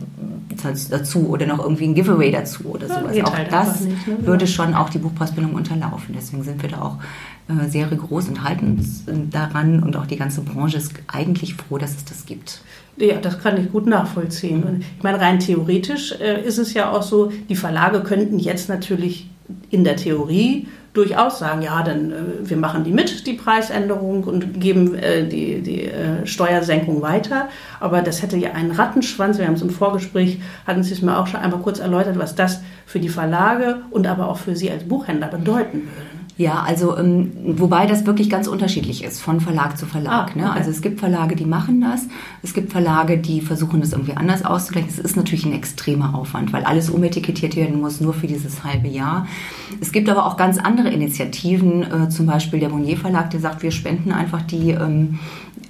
dazu 0.91 1.29
oder 1.29 1.47
noch 1.47 1.61
irgendwie 1.61 1.85
ein 1.85 1.95
Giveaway 1.95 2.33
dazu 2.33 2.65
oder 2.65 2.89
sowas. 2.89 3.17
Ja, 3.17 3.25
auch 3.25 3.37
halt 3.37 3.53
das 3.53 3.83
nicht, 3.83 4.09
ne? 4.09 4.27
würde 4.27 4.49
schon 4.49 4.75
auch 4.75 4.89
die 4.89 4.99
Buchpreisbindung 4.99 5.55
unterlaufen. 5.55 6.15
Deswegen 6.17 6.43
sind 6.43 6.61
wir 6.61 6.71
da 6.71 6.83
auch 6.83 6.97
äh, 7.49 7.69
sehr 7.69 7.91
rigoros 7.91 8.29
und 8.29 8.43
halten 8.43 8.79
uns 8.79 9.05
daran 9.31 9.83
und 9.83 9.97
auch 9.97 10.07
die 10.07 10.17
ganze 10.17 10.41
Branche 10.41 10.79
ist 10.79 10.95
eigentlich 11.09 11.55
froh, 11.55 11.79
dass 11.79 11.97
es 11.97 12.05
das 12.05 12.27
gibt. 12.27 12.61
Ja, 12.97 13.17
das 13.17 13.41
kann 13.41 13.61
ich 13.61 13.73
gut 13.73 13.87
nachvollziehen. 13.87 14.85
Ich 14.97 15.03
meine, 15.03 15.21
rein 15.21 15.41
theoretisch 15.41 16.13
äh, 16.21 16.43
ist 16.43 16.59
es 16.59 16.75
ja 16.75 16.91
auch 16.91 17.03
so, 17.03 17.33
die 17.49 17.57
Verlage 17.57 18.03
könnten 18.03 18.39
jetzt 18.39 18.69
natürlich 18.69 19.29
in 19.71 19.85
der 19.85 19.97
Theorie 19.97 20.69
durchaus 20.95 21.41
sagen, 21.41 21.61
ja, 21.61 21.83
dann 21.83 22.13
äh, 22.13 22.15
wir 22.45 22.57
machen 22.57 22.85
die 22.85 22.93
mit, 22.93 23.27
die 23.27 23.33
Preisänderung 23.35 24.25
und 24.25 24.61
geben 24.61 24.95
äh, 24.95 25.27
die, 25.27 25.61
die 25.61 25.87
äh, 25.87 26.25
Steuersenkung 26.25 27.03
weiter. 27.03 27.49
Aber 27.81 28.01
das 28.01 28.23
hätte 28.23 28.37
ja 28.37 28.53
einen 28.53 28.71
Rattenschwanz. 28.71 29.39
Wir 29.39 29.47
haben 29.47 29.55
es 29.55 29.63
im 29.63 29.71
Vorgespräch, 29.71 30.41
hatten 30.67 30.85
Sie 30.85 30.95
es 30.95 31.03
mir 31.03 31.19
auch 31.19 31.27
schon 31.27 31.41
einmal 31.41 31.61
kurz 31.61 31.81
erläutert, 31.81 32.17
was 32.19 32.37
das 32.37 32.63
für 32.87 33.01
die 33.01 33.09
Verlage 33.09 33.83
und 33.91 34.07
aber 34.07 34.29
auch 34.29 34.39
für 34.39 34.55
Sie 34.55 34.71
als 34.71 34.85
Buchhändler 34.85 35.29
bedeuten 35.29 35.83
würde. 35.83 36.14
Ja, 36.37 36.65
also 36.67 36.97
ähm, 36.97 37.31
wobei 37.45 37.87
das 37.87 38.07
wirklich 38.07 38.29
ganz 38.29 38.49
unterschiedlich 38.49 39.05
ist 39.05 39.23
von 39.23 39.41
Verlag 39.41 39.79
zu 39.79 39.87
Verlag. 39.87 40.13
Ah, 40.13 40.25
ne? 40.25 40.31
okay. 40.31 40.39
ne? 40.41 40.53
Also 40.53 40.71
es 40.71 40.83
gibt 40.83 40.99
Verlage, 40.99 41.37
die 41.37 41.45
machen 41.45 41.81
das, 41.81 42.09
es 42.43 42.55
gibt 42.55 42.73
Verlage, 42.73 43.19
die 43.19 43.41
versuchen 43.41 43.81
das 43.81 43.93
irgendwie 43.93 44.17
anders 44.17 44.45
auszugleichen. 44.45 44.91
Es 44.91 44.99
ist 44.99 45.17
natürlich 45.17 45.45
ein 45.47 45.53
extremer 45.53 46.15
Aufwand, 46.15 46.53
weil 46.53 46.65
alles 46.65 46.91
umetikettiert 46.91 47.55
werden 47.55 47.81
muss, 47.81 48.01
nur 48.01 48.15
für 48.15 48.27
dieses 48.27 48.65
halbe 48.65 48.89
Jahr. 48.89 49.29
Es 49.81 49.93
gibt 49.93 50.09
aber 50.09 50.27
auch 50.27 50.37
ganz 50.37 50.59
andere 50.59 50.89
Initiativen, 50.89 51.83
äh, 51.83 52.09
zum 52.09 52.27
Beispiel 52.27 52.59
der 52.59 52.69
Monier 52.69 52.97
Verlag, 52.97 53.31
der 53.31 53.39
sagt, 53.39 53.63
wir 53.63 53.71
spenden 53.71 54.11
einfach 54.11 54.43
die 54.43 54.71
ähm, 54.71 55.21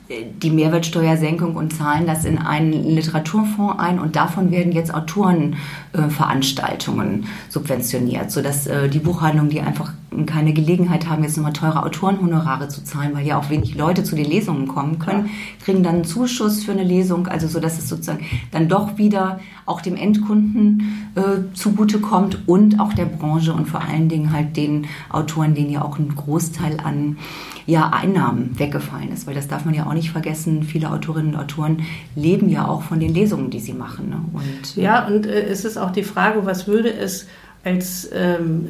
die 0.08 0.50
Mehrwertsteuersenkung 0.50 1.56
und 1.56 1.72
zahlen 1.72 2.06
das 2.06 2.26
in 2.26 2.36
einen 2.36 2.72
Literaturfonds 2.72 3.78
ein 3.78 3.98
und 3.98 4.16
davon 4.16 4.50
werden 4.50 4.72
jetzt 4.72 4.92
Autorenveranstaltungen 4.92 7.24
subventioniert, 7.48 8.30
sodass 8.30 8.66
äh, 8.66 8.90
die 8.90 8.98
Buchhandlungen, 8.98 9.48
die 9.50 9.62
einfach 9.62 9.94
keine 10.26 10.52
Gelegenheit 10.52 11.08
haben, 11.08 11.24
jetzt 11.24 11.38
nochmal 11.38 11.54
teure 11.54 11.82
Autorenhonorare 11.82 12.68
zu 12.68 12.84
zahlen, 12.84 13.12
weil 13.14 13.26
ja 13.26 13.38
auch 13.38 13.48
wenig 13.50 13.74
Leute 13.74 14.04
zu 14.04 14.14
den 14.14 14.26
Lesungen 14.26 14.68
kommen 14.68 14.98
können, 14.98 15.30
kriegen 15.64 15.82
dann 15.82 15.94
einen 15.96 16.04
Zuschuss 16.04 16.64
für 16.64 16.72
eine 16.72 16.84
Lesung, 16.84 17.26
also 17.26 17.48
so, 17.48 17.58
dass 17.58 17.78
es 17.78 17.88
sozusagen 17.88 18.26
dann 18.52 18.68
doch 18.68 18.98
wieder 18.98 19.40
auch 19.66 19.80
dem 19.80 19.96
Endkunden 19.96 21.10
äh, 21.14 21.38
zugutekommt 21.54 22.46
und 22.46 22.78
auch 22.78 22.92
der 22.92 23.06
Branche 23.06 23.54
und 23.54 23.64
vor 23.66 23.80
allen 23.80 24.10
Dingen 24.10 24.32
halt 24.32 24.54
den 24.56 24.86
Autoren, 25.10 25.54
denen 25.54 25.70
ja 25.70 25.80
auch 25.82 25.98
ein 25.98 26.14
Großteil 26.14 26.76
an 26.84 27.16
ja, 27.66 27.90
Einnahmen 27.90 28.58
weggefallen 28.58 29.12
ist, 29.12 29.26
weil 29.26 29.34
das 29.34 29.48
darf 29.48 29.64
man 29.64 29.74
ja 29.74 29.86
auch 29.86 29.94
nicht 29.94 30.10
vergessen. 30.10 30.62
Viele 30.62 30.90
Autorinnen 30.90 31.34
und 31.34 31.40
Autoren 31.40 31.82
leben 32.14 32.48
ja 32.48 32.68
auch 32.68 32.82
von 32.82 33.00
den 33.00 33.14
Lesungen, 33.14 33.50
die 33.50 33.60
sie 33.60 33.72
machen. 33.72 34.10
Ne? 34.10 34.20
Und, 34.32 34.76
ja, 34.76 35.06
und 35.06 35.26
äh, 35.26 35.44
es 35.44 35.64
ist 35.64 35.78
auch 35.78 35.90
die 35.90 36.02
Frage, 36.02 36.44
was 36.44 36.66
würde 36.66 36.92
es 36.92 37.26
als 37.64 38.10
ähm, 38.12 38.68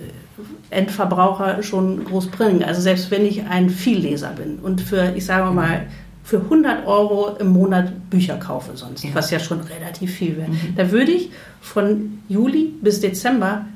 Endverbraucher 0.71 1.63
schon 1.63 2.05
groß 2.05 2.29
bringen? 2.29 2.63
Also 2.63 2.81
selbst 2.81 3.11
wenn 3.11 3.27
ich 3.27 3.45
ein 3.45 3.69
Vielleser 3.71 4.31
bin 4.31 4.59
und 4.61 4.81
für, 4.81 5.15
ich 5.17 5.27
sage 5.27 5.53
mal, 5.53 5.87
für 6.23 6.41
100 6.41 6.87
Euro 6.87 7.37
im 7.39 7.49
Monat 7.49 8.11
Bücher 8.11 8.37
kaufe 8.37 8.77
sonst, 8.77 9.05
ja. 9.05 9.11
was 9.13 9.31
ja 9.31 9.39
schon 9.39 9.61
relativ 9.61 10.15
viel 10.15 10.37
wäre, 10.39 10.49
mhm. 10.49 10.75
da 10.77 10.91
würde 10.91 11.13
ich 11.13 11.31
von 11.61 12.21
Juli 12.29 12.73
bis 12.81 13.01
Dezember 13.01 13.67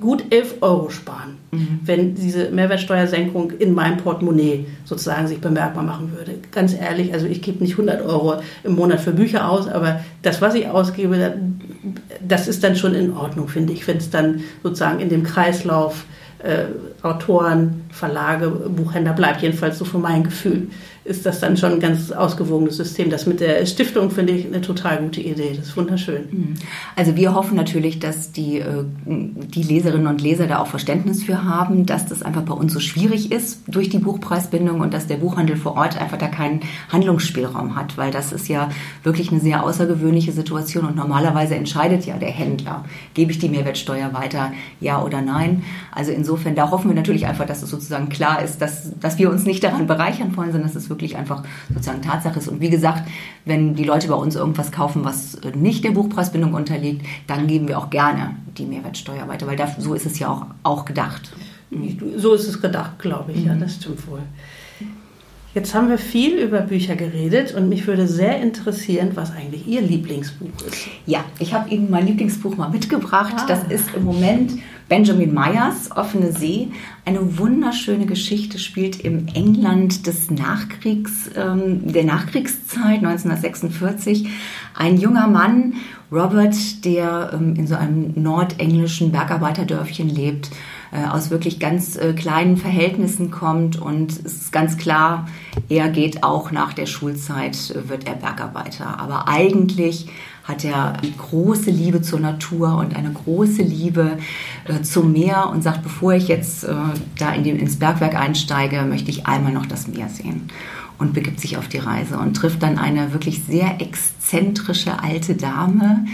gut 0.00 0.24
11 0.30 0.56
Euro 0.60 0.90
sparen, 0.90 1.38
mhm. 1.52 1.80
wenn 1.84 2.14
diese 2.14 2.50
Mehrwertsteuersenkung 2.50 3.52
in 3.52 3.74
meinem 3.74 3.96
Portemonnaie 3.96 4.66
sozusagen 4.84 5.26
sich 5.26 5.40
bemerkbar 5.40 5.82
machen 5.82 6.12
würde. 6.12 6.38
Ganz 6.50 6.74
ehrlich, 6.74 7.14
also 7.14 7.26
ich 7.26 7.40
gebe 7.40 7.62
nicht 7.62 7.72
100 7.72 8.02
Euro 8.02 8.36
im 8.62 8.74
Monat 8.74 9.00
für 9.00 9.12
Bücher 9.12 9.48
aus, 9.48 9.68
aber 9.68 10.00
das, 10.22 10.42
was 10.42 10.54
ich 10.54 10.68
ausgebe, 10.68 11.34
das 12.26 12.46
ist 12.46 12.62
dann 12.62 12.76
schon 12.76 12.94
in 12.94 13.12
Ordnung, 13.12 13.48
finde 13.48 13.72
ich, 13.72 13.86
wenn 13.88 13.96
es 13.96 14.10
dann 14.10 14.40
sozusagen 14.62 15.00
in 15.00 15.08
dem 15.08 15.22
Kreislauf 15.22 16.04
äh, 16.42 16.64
Autoren, 17.02 17.84
Verlage, 17.90 18.48
Buchhändler 18.50 19.14
bleibt, 19.14 19.40
jedenfalls 19.42 19.78
so 19.78 19.86
von 19.86 20.02
meinem 20.02 20.24
Gefühl 20.24 20.68
ist 21.10 21.26
das 21.26 21.40
dann 21.40 21.56
schon 21.56 21.72
ein 21.72 21.80
ganz 21.80 22.12
ausgewogenes 22.12 22.76
System. 22.76 23.10
Das 23.10 23.26
mit 23.26 23.40
der 23.40 23.66
Stiftung 23.66 24.10
finde 24.10 24.32
ich 24.32 24.46
eine 24.46 24.60
total 24.60 24.98
gute 24.98 25.20
Idee. 25.20 25.54
Das 25.56 25.66
ist 25.66 25.76
wunderschön. 25.76 26.22
Mhm. 26.30 26.54
Also 26.94 27.16
wir 27.16 27.34
hoffen 27.34 27.56
natürlich, 27.56 27.98
dass 27.98 28.30
die, 28.30 28.60
äh, 28.60 28.84
die 29.04 29.62
Leserinnen 29.64 30.06
und 30.06 30.22
Leser 30.22 30.46
da 30.46 30.60
auch 30.60 30.68
Verständnis 30.68 31.24
für 31.24 31.44
haben, 31.44 31.84
dass 31.84 32.06
das 32.06 32.22
einfach 32.22 32.42
bei 32.42 32.54
uns 32.54 32.72
so 32.72 32.78
schwierig 32.78 33.32
ist 33.32 33.62
durch 33.66 33.88
die 33.88 33.98
Buchpreisbindung 33.98 34.80
und 34.80 34.94
dass 34.94 35.08
der 35.08 35.16
Buchhandel 35.16 35.56
vor 35.56 35.76
Ort 35.76 36.00
einfach 36.00 36.16
da 36.16 36.28
keinen 36.28 36.60
Handlungsspielraum 36.90 37.74
hat, 37.74 37.98
weil 37.98 38.12
das 38.12 38.30
ist 38.30 38.48
ja 38.48 38.70
wirklich 39.02 39.32
eine 39.32 39.40
sehr 39.40 39.64
außergewöhnliche 39.64 40.30
Situation 40.30 40.84
und 40.86 40.94
normalerweise 40.94 41.56
entscheidet 41.56 42.06
ja 42.06 42.18
der 42.18 42.30
Händler, 42.30 42.84
gebe 43.14 43.32
ich 43.32 43.40
die 43.40 43.48
Mehrwertsteuer 43.48 44.12
weiter, 44.14 44.52
ja 44.78 45.02
oder 45.02 45.22
nein. 45.22 45.64
Also 45.90 46.12
insofern, 46.12 46.54
da 46.54 46.70
hoffen 46.70 46.88
wir 46.88 46.94
natürlich 46.94 47.26
einfach, 47.26 47.46
dass 47.46 47.64
es 47.64 47.70
sozusagen 47.70 48.08
klar 48.10 48.44
ist, 48.44 48.62
dass, 48.62 48.92
dass 49.00 49.18
wir 49.18 49.28
uns 49.28 49.44
nicht 49.44 49.64
daran 49.64 49.88
bereichern 49.88 50.36
wollen, 50.36 50.52
sondern 50.52 50.68
dass 50.68 50.80
es 50.80 50.88
wirklich 50.88 50.99
einfach 51.16 51.42
sozusagen 51.68 52.02
Tatsache 52.02 52.38
ist. 52.38 52.48
Und 52.48 52.60
wie 52.60 52.70
gesagt, 52.70 53.08
wenn 53.44 53.74
die 53.74 53.84
Leute 53.84 54.08
bei 54.08 54.14
uns 54.14 54.36
irgendwas 54.36 54.72
kaufen, 54.72 55.04
was 55.04 55.38
nicht 55.54 55.84
der 55.84 55.90
Buchpreisbindung 55.90 56.54
unterliegt, 56.54 57.06
dann 57.26 57.46
geben 57.46 57.68
wir 57.68 57.78
auch 57.78 57.90
gerne 57.90 58.36
die 58.56 58.66
Mehrwertsteuer 58.66 59.26
weiter, 59.28 59.46
weil 59.46 59.56
da, 59.56 59.68
so 59.78 59.94
ist 59.94 60.06
es 60.06 60.18
ja 60.18 60.28
auch, 60.28 60.46
auch 60.62 60.84
gedacht. 60.84 61.32
So 62.16 62.34
ist 62.34 62.48
es 62.48 62.60
gedacht, 62.60 62.98
glaube 62.98 63.32
ich, 63.32 63.40
mhm. 63.40 63.46
ja, 63.46 63.54
das 63.54 63.74
stimmt 63.76 64.06
wohl. 64.08 64.22
Jetzt 65.52 65.74
haben 65.74 65.88
wir 65.88 65.98
viel 65.98 66.38
über 66.38 66.60
Bücher 66.60 66.94
geredet 66.94 67.54
und 67.54 67.68
mich 67.68 67.88
würde 67.88 68.06
sehr 68.06 68.40
interessieren, 68.40 69.10
was 69.14 69.32
eigentlich 69.32 69.66
Ihr 69.66 69.80
Lieblingsbuch 69.80 70.48
ist. 70.68 70.86
Ja, 71.06 71.24
ich 71.40 71.52
habe 71.52 71.68
Ihnen 71.70 71.90
mein 71.90 72.06
Lieblingsbuch 72.06 72.56
mal 72.56 72.70
mitgebracht. 72.70 73.34
Ah. 73.36 73.46
Das 73.48 73.64
ist 73.64 73.92
im 73.96 74.04
Moment 74.04 74.52
Benjamin 74.90 75.32
Meyers 75.32 75.92
Offene 75.94 76.32
See. 76.32 76.72
Eine 77.04 77.38
wunderschöne 77.38 78.06
Geschichte 78.06 78.58
spielt 78.58 79.00
im 79.00 79.28
England 79.28 80.08
des 80.08 80.32
Nachkriegs, 80.32 81.30
ähm, 81.36 81.92
der 81.92 82.02
Nachkriegszeit 82.02 82.96
1946. 82.96 84.28
Ein 84.74 84.98
junger 84.98 85.28
Mann, 85.28 85.74
Robert, 86.10 86.84
der 86.84 87.30
ähm, 87.32 87.54
in 87.54 87.68
so 87.68 87.76
einem 87.76 88.14
nordenglischen 88.20 89.12
Bergarbeiterdörfchen 89.12 90.08
lebt 90.08 90.50
äh, 90.92 91.06
aus 91.06 91.30
wirklich 91.30 91.60
ganz 91.60 91.96
äh, 91.96 92.12
kleinen 92.12 92.56
Verhältnissen 92.56 93.30
kommt 93.30 93.80
und 93.80 94.10
es 94.10 94.24
ist 94.24 94.52
ganz 94.52 94.76
klar, 94.76 95.28
er 95.68 95.88
geht 95.88 96.24
auch 96.24 96.50
nach 96.50 96.72
der 96.72 96.86
Schulzeit, 96.86 97.54
äh, 97.70 97.88
wird 97.88 98.08
er 98.08 98.14
Bergarbeiter. 98.14 98.98
Aber 98.98 99.28
eigentlich 99.28 100.08
hat 100.44 100.64
er 100.64 100.94
eine 100.94 101.10
große 101.10 101.70
Liebe 101.70 102.02
zur 102.02 102.20
Natur 102.20 102.76
und 102.76 102.96
eine 102.96 103.12
große 103.12 103.62
Liebe 103.62 104.18
äh, 104.66 104.82
zum 104.82 105.12
Meer 105.12 105.48
und 105.50 105.62
sagt, 105.62 105.82
bevor 105.82 106.14
ich 106.14 106.28
jetzt 106.28 106.64
äh, 106.64 106.74
da 107.18 107.32
in 107.32 107.44
den, 107.44 107.58
ins 107.58 107.78
Bergwerk 107.78 108.14
einsteige, 108.14 108.82
möchte 108.82 109.10
ich 109.10 109.26
einmal 109.26 109.52
noch 109.52 109.66
das 109.66 109.86
Meer 109.86 110.08
sehen 110.08 110.48
und 110.98 111.14
begibt 111.14 111.40
sich 111.40 111.56
auf 111.56 111.68
die 111.68 111.78
Reise 111.78 112.18
und 112.18 112.34
trifft 112.34 112.62
dann 112.62 112.78
eine 112.78 113.12
wirklich 113.12 113.42
sehr 113.44 113.80
exzentrische 113.80 115.02
alte 115.02 115.34
Dame, 115.34 116.04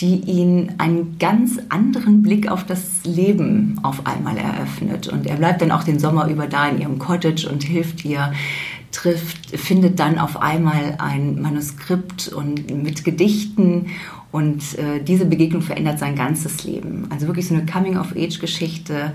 die 0.00 0.16
ihn 0.16 0.74
einen 0.78 1.18
ganz 1.18 1.58
anderen 1.70 2.22
Blick 2.22 2.50
auf 2.50 2.64
das 2.64 2.82
Leben 3.04 3.80
auf 3.82 4.06
einmal 4.06 4.36
eröffnet. 4.36 5.08
Und 5.08 5.26
er 5.26 5.36
bleibt 5.36 5.62
dann 5.62 5.70
auch 5.70 5.84
den 5.84 5.98
Sommer 5.98 6.28
über 6.28 6.46
da 6.46 6.68
in 6.68 6.80
ihrem 6.80 6.98
Cottage 6.98 7.48
und 7.48 7.62
hilft 7.62 8.04
ihr, 8.04 8.32
trifft, 8.96 9.58
findet 9.58 10.00
dann 10.00 10.18
auf 10.18 10.40
einmal 10.40 10.96
ein 10.98 11.40
Manuskript 11.42 12.28
und 12.28 12.70
mit 12.82 13.04
Gedichten 13.04 13.88
und 14.32 14.78
äh, 14.78 15.02
diese 15.02 15.26
Begegnung 15.26 15.60
verändert 15.60 15.98
sein 15.98 16.16
ganzes 16.16 16.64
Leben. 16.64 17.06
Also 17.10 17.26
wirklich 17.26 17.46
so 17.46 17.54
eine 17.54 17.66
Coming-of-Age-Geschichte 17.66 19.12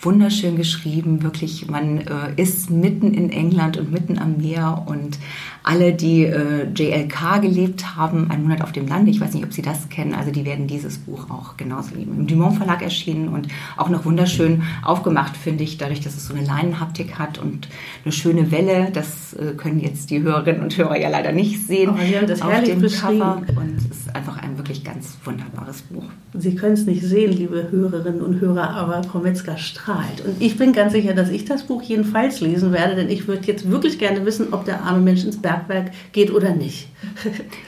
wunderschön 0.00 0.56
geschrieben, 0.56 1.22
wirklich, 1.22 1.68
man 1.68 1.98
äh, 1.98 2.34
ist 2.36 2.70
mitten 2.70 3.14
in 3.14 3.30
England 3.30 3.76
und 3.76 3.90
mitten 3.90 4.18
am 4.18 4.36
Meer 4.36 4.84
und 4.86 5.18
alle, 5.62 5.94
die 5.94 6.24
äh, 6.24 6.66
JLK 6.74 7.40
gelebt 7.40 7.96
haben, 7.96 8.30
einen 8.30 8.42
Monat 8.42 8.60
auf 8.60 8.72
dem 8.72 8.86
Lande, 8.86 9.10
ich 9.10 9.20
weiß 9.20 9.32
nicht, 9.32 9.44
ob 9.44 9.52
Sie 9.52 9.62
das 9.62 9.88
kennen, 9.88 10.14
also 10.14 10.30
die 10.30 10.44
werden 10.44 10.66
dieses 10.66 10.98
Buch 10.98 11.30
auch 11.30 11.56
genauso 11.56 11.94
lieben. 11.94 12.18
Im 12.18 12.26
Dumont 12.26 12.56
Verlag 12.56 12.82
erschienen 12.82 13.28
und 13.28 13.48
auch 13.76 13.88
noch 13.88 14.04
wunderschön 14.04 14.62
aufgemacht, 14.82 15.36
finde 15.36 15.64
ich, 15.64 15.78
dadurch, 15.78 16.00
dass 16.00 16.16
es 16.16 16.26
so 16.26 16.34
eine 16.34 16.44
Leinenhaptik 16.44 17.18
hat 17.18 17.38
und 17.38 17.68
eine 18.04 18.12
schöne 18.12 18.50
Welle. 18.50 18.90
Das 18.92 19.32
äh, 19.34 19.54
können 19.56 19.80
jetzt 19.80 20.10
die 20.10 20.22
Hörerinnen 20.22 20.60
und 20.60 20.76
Hörer 20.76 20.98
ja 20.98 21.08
leider 21.08 21.32
nicht 21.32 21.66
sehen. 21.66 21.88
Aber 21.88 22.02
Sie 22.02 22.16
haben 22.16 22.26
das 22.26 22.42
auf 22.42 22.62
dem 22.62 22.82
Cover 22.82 23.42
und 23.56 23.76
es 23.78 23.84
ist 23.86 24.14
einfach 24.14 24.36
ein 24.42 24.58
wirklich 24.58 24.84
ganz 24.84 25.16
wunderbares 25.24 25.82
Buch. 25.82 26.04
Sie 26.34 26.54
können 26.54 26.74
es 26.74 26.84
nicht 26.84 27.02
sehen, 27.02 27.32
liebe 27.32 27.68
Hörerinnen 27.70 28.20
und 28.20 28.40
Hörer, 28.40 28.70
aber 28.70 29.02
Frau 29.04 29.20
Metzger 29.20 29.56
strahlt. 29.56 29.83
Und 30.24 30.40
ich 30.40 30.56
bin 30.56 30.72
ganz 30.72 30.92
sicher, 30.92 31.14
dass 31.14 31.30
ich 31.30 31.44
das 31.44 31.64
Buch 31.64 31.82
jedenfalls 31.82 32.40
lesen 32.40 32.72
werde, 32.72 32.96
denn 32.96 33.10
ich 33.10 33.26
würde 33.26 33.46
jetzt 33.46 33.70
wirklich 33.70 33.98
gerne 33.98 34.24
wissen, 34.24 34.52
ob 34.52 34.64
der 34.64 34.82
arme 34.82 35.00
Mensch 35.00 35.24
ins 35.24 35.40
Berg 35.40 35.54
Bergwerk 35.68 35.92
geht 36.12 36.32
oder 36.32 36.54
nicht. 36.54 36.88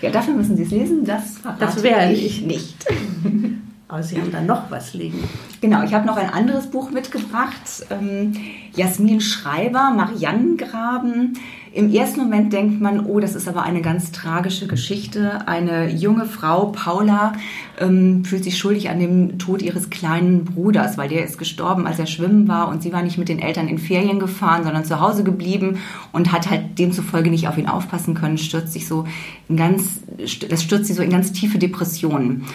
Ja, 0.02 0.10
dafür 0.10 0.34
müssen 0.34 0.56
Sie 0.56 0.64
es 0.64 0.70
lesen, 0.70 1.04
das 1.04 1.40
das 1.58 1.82
wäre 1.82 2.12
ich 2.12 2.42
nicht. 2.42 2.86
Aber 3.88 4.02
Sie 4.02 4.20
haben 4.20 4.32
da 4.32 4.40
noch 4.40 4.70
was 4.70 4.94
liegen. 4.94 5.22
Genau, 5.60 5.84
ich 5.84 5.94
habe 5.94 6.06
noch 6.06 6.16
ein 6.16 6.30
anderes 6.30 6.66
Buch 6.68 6.90
mitgebracht. 6.90 7.86
Ähm, 7.90 8.32
Jasmin 8.74 9.20
Schreiber, 9.20 9.90
Mariannengraben. 9.90 11.38
Im 11.72 11.92
ersten 11.92 12.20
Moment 12.20 12.52
denkt 12.52 12.80
man, 12.80 13.06
oh, 13.06 13.20
das 13.20 13.36
ist 13.36 13.46
aber 13.46 13.62
eine 13.62 13.82
ganz 13.82 14.10
tragische 14.10 14.66
Geschichte. 14.66 15.46
Eine 15.46 15.88
junge 15.88 16.24
Frau, 16.24 16.72
Paula, 16.72 17.34
ähm, 17.78 18.24
fühlt 18.24 18.42
sich 18.42 18.58
schuldig 18.58 18.90
an 18.90 18.98
dem 18.98 19.38
Tod 19.38 19.62
ihres 19.62 19.88
kleinen 19.88 20.44
Bruders, 20.44 20.98
weil 20.98 21.08
der 21.08 21.24
ist 21.24 21.38
gestorben, 21.38 21.86
als 21.86 22.00
er 22.00 22.06
schwimmen 22.06 22.48
war 22.48 22.68
und 22.68 22.82
sie 22.82 22.92
war 22.92 23.02
nicht 23.02 23.18
mit 23.18 23.28
den 23.28 23.38
Eltern 23.38 23.68
in 23.68 23.78
Ferien 23.78 24.18
gefahren, 24.18 24.64
sondern 24.64 24.84
zu 24.84 25.00
Hause 25.00 25.22
geblieben 25.22 25.78
und 26.12 26.32
hat 26.32 26.50
halt 26.50 26.76
demzufolge 26.78 27.30
nicht 27.30 27.46
auf 27.46 27.58
ihn 27.58 27.68
aufpassen 27.68 28.14
können, 28.14 28.38
stürzt 28.38 28.72
sich 28.72 28.88
so 28.88 29.06
in 29.48 29.56
ganz, 29.56 30.00
das 30.48 30.62
stürzt 30.62 30.86
sie 30.86 30.94
so 30.94 31.02
in 31.02 31.10
ganz 31.10 31.30
tiefe 31.32 31.58
Depressionen. 31.58 32.46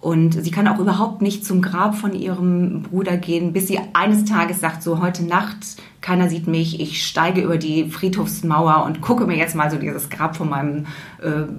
Und 0.00 0.44
sie 0.44 0.52
kann 0.52 0.68
auch 0.68 0.78
überhaupt 0.78 1.22
nicht 1.22 1.44
zum 1.44 1.60
Grab 1.60 1.96
von 1.96 2.14
ihrem 2.14 2.82
Bruder 2.82 3.16
gehen, 3.16 3.52
bis 3.52 3.66
sie 3.66 3.80
eines 3.94 4.24
Tages 4.24 4.60
sagt, 4.60 4.84
so 4.84 5.00
heute 5.00 5.24
Nacht, 5.24 5.56
keiner 6.00 6.28
sieht 6.28 6.46
mich, 6.46 6.80
ich 6.80 7.04
steige 7.04 7.40
über 7.40 7.58
die 7.58 7.90
Friedhofsmauer 7.90 8.84
und 8.84 9.00
gucke 9.00 9.26
mir 9.26 9.36
jetzt 9.36 9.56
mal 9.56 9.72
so 9.72 9.76
dieses 9.76 10.08
Grab 10.08 10.36
von 10.36 10.48
meinem, 10.48 10.86
äh, 11.20 11.50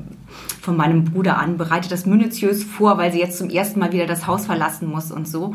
von 0.61 0.77
meinem 0.77 1.03
Bruder 1.03 1.37
an, 1.37 1.57
bereite 1.57 1.89
das 1.89 2.05
minutiös 2.05 2.63
vor, 2.63 2.97
weil 2.97 3.11
sie 3.11 3.19
jetzt 3.19 3.37
zum 3.37 3.49
ersten 3.49 3.79
Mal 3.81 3.91
wieder 3.91 4.05
das 4.05 4.25
Haus 4.25 4.45
verlassen 4.45 4.89
muss 4.89 5.11
und 5.11 5.27
so. 5.27 5.53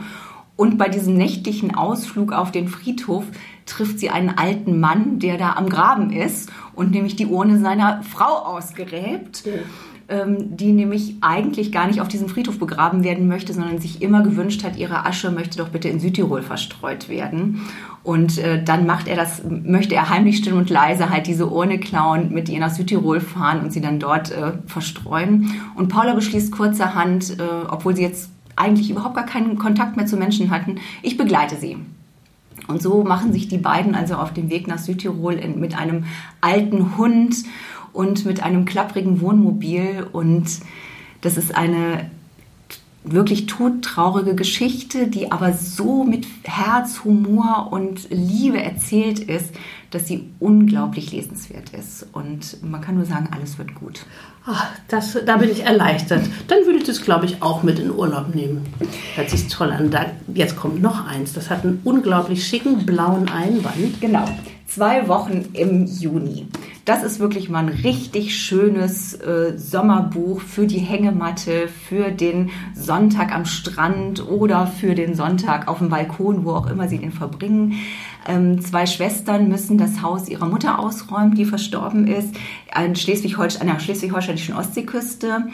Und 0.56 0.76
bei 0.76 0.88
diesem 0.88 1.16
nächtlichen 1.16 1.74
Ausflug 1.74 2.32
auf 2.32 2.52
den 2.52 2.68
Friedhof 2.68 3.24
trifft 3.64 3.98
sie 3.98 4.10
einen 4.10 4.28
alten 4.28 4.78
Mann, 4.78 5.18
der 5.18 5.38
da 5.38 5.54
am 5.54 5.70
Graben 5.70 6.12
ist 6.12 6.52
und 6.74 6.90
nämlich 6.90 7.16
die 7.16 7.26
Urne 7.26 7.58
seiner 7.58 8.02
Frau 8.02 8.44
ausgräbt. 8.44 9.46
Ja 9.46 9.52
die 10.08 10.72
nämlich 10.72 11.14
eigentlich 11.20 11.72
gar 11.72 11.86
nicht 11.86 12.00
auf 12.00 12.08
diesem 12.08 12.28
Friedhof 12.28 12.58
begraben 12.58 13.04
werden 13.04 13.26
möchte, 13.26 13.54
sondern 13.54 13.78
sich 13.78 14.02
immer 14.02 14.22
gewünscht 14.22 14.62
hat, 14.62 14.76
ihre 14.76 15.06
Asche 15.06 15.30
möchte 15.30 15.58
doch 15.58 15.70
bitte 15.70 15.88
in 15.88 16.00
Südtirol 16.00 16.42
verstreut 16.42 17.08
werden. 17.08 17.62
Und 18.02 18.36
äh, 18.38 18.62
dann 18.62 18.86
macht 18.86 19.08
er 19.08 19.16
das, 19.16 19.42
möchte 19.48 19.94
er 19.94 20.10
heimlich 20.10 20.36
still 20.36 20.52
und 20.52 20.68
leise 20.68 21.08
halt 21.08 21.26
diese 21.26 21.48
Urne 21.48 21.78
klauen, 21.78 22.32
mit 22.32 22.50
ihr 22.50 22.60
nach 22.60 22.70
Südtirol 22.70 23.20
fahren 23.20 23.60
und 23.60 23.72
sie 23.72 23.80
dann 23.80 23.98
dort 23.98 24.30
äh, 24.30 24.52
verstreuen. 24.66 25.50
Und 25.74 25.88
Paula 25.88 26.14
beschließt 26.14 26.52
kurzerhand, 26.52 27.38
äh, 27.40 27.66
obwohl 27.70 27.96
sie 27.96 28.02
jetzt 28.02 28.30
eigentlich 28.56 28.90
überhaupt 28.90 29.16
gar 29.16 29.26
keinen 29.26 29.56
Kontakt 29.56 29.96
mehr 29.96 30.06
zu 30.06 30.16
Menschen 30.16 30.50
hatten, 30.50 30.76
ich 31.02 31.16
begleite 31.16 31.56
sie. 31.56 31.78
Und 32.66 32.80
so 32.80 33.04
machen 33.04 33.32
sich 33.32 33.48
die 33.48 33.58
beiden 33.58 33.94
also 33.94 34.14
auf 34.14 34.32
den 34.32 34.48
Weg 34.48 34.66
nach 34.68 34.78
Südtirol 34.78 35.34
in, 35.34 35.60
mit 35.60 35.76
einem 35.78 36.04
alten 36.40 36.96
Hund 36.96 37.36
und 37.94 38.26
mit 38.26 38.42
einem 38.42 38.66
klapprigen 38.66 39.22
Wohnmobil. 39.22 40.06
Und 40.12 40.46
das 41.22 41.38
ist 41.38 41.54
eine 41.54 42.10
wirklich 43.04 43.46
todtraurige 43.46 44.34
Geschichte, 44.34 45.08
die 45.08 45.30
aber 45.30 45.52
so 45.52 46.04
mit 46.04 46.26
Herz, 46.42 47.04
Humor 47.04 47.68
und 47.70 48.08
Liebe 48.10 48.62
erzählt 48.62 49.20
ist, 49.20 49.54
dass 49.90 50.08
sie 50.08 50.30
unglaublich 50.40 51.12
lesenswert 51.12 51.70
ist. 51.70 52.06
Und 52.12 52.62
man 52.62 52.80
kann 52.80 52.96
nur 52.96 53.04
sagen, 53.04 53.28
alles 53.30 53.58
wird 53.58 53.74
gut. 53.74 54.06
Ach, 54.46 54.66
das, 54.88 55.18
da 55.24 55.36
bin 55.36 55.50
ich 55.50 55.64
erleichtert. 55.64 56.28
Dann 56.48 56.64
würde 56.64 56.78
ich 56.78 56.84
das, 56.84 57.02
glaube 57.02 57.26
ich, 57.26 57.42
auch 57.42 57.62
mit 57.62 57.78
in 57.78 57.90
Urlaub 57.90 58.34
nehmen. 58.34 58.66
Hört 59.14 59.30
sich 59.30 59.48
toll 59.48 59.70
an. 59.70 59.90
Da, 59.90 60.06
jetzt 60.32 60.56
kommt 60.56 60.82
noch 60.82 61.06
eins. 61.06 61.34
Das 61.34 61.50
hat 61.50 61.64
einen 61.64 61.80
unglaublich 61.84 62.46
schicken 62.46 62.84
blauen 62.86 63.28
Einband. 63.28 64.00
Genau. 64.00 64.24
Zwei 64.66 65.06
Wochen 65.08 65.44
im 65.52 65.86
Juni. 65.86 66.48
Das 66.84 67.02
ist 67.02 67.18
wirklich 67.18 67.48
mal 67.48 67.60
ein 67.60 67.68
richtig 67.70 68.36
schönes 68.36 69.14
äh, 69.14 69.56
Sommerbuch 69.56 70.42
für 70.42 70.66
die 70.66 70.80
Hängematte, 70.80 71.66
für 71.68 72.10
den 72.10 72.50
Sonntag 72.74 73.34
am 73.34 73.46
Strand 73.46 74.28
oder 74.28 74.66
für 74.66 74.94
den 74.94 75.14
Sonntag 75.14 75.66
auf 75.66 75.78
dem 75.78 75.88
Balkon, 75.88 76.44
wo 76.44 76.50
auch 76.50 76.66
immer 76.66 76.86
Sie 76.86 76.98
den 76.98 77.12
verbringen. 77.12 77.80
Ähm, 78.26 78.60
zwei 78.60 78.84
Schwestern 78.84 79.48
müssen 79.48 79.78
das 79.78 80.02
Haus 80.02 80.28
ihrer 80.28 80.46
Mutter 80.46 80.78
ausräumen, 80.78 81.34
die 81.34 81.46
verstorben 81.46 82.06
ist, 82.06 82.34
an, 82.70 82.94
Schleswig-Holstein, 82.94 83.66
an 83.68 83.74
der 83.74 83.82
schleswig-holsteinischen 83.82 84.54
Ostseeküste 84.54 85.46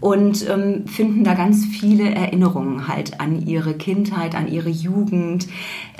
und 0.00 0.48
ähm, 0.48 0.86
finden 0.86 1.24
da 1.24 1.34
ganz 1.34 1.66
viele 1.66 2.14
Erinnerungen 2.14 2.88
halt 2.88 3.20
an 3.20 3.46
ihre 3.46 3.74
Kindheit, 3.74 4.34
an 4.34 4.48
ihre 4.48 4.70
Jugend, 4.70 5.46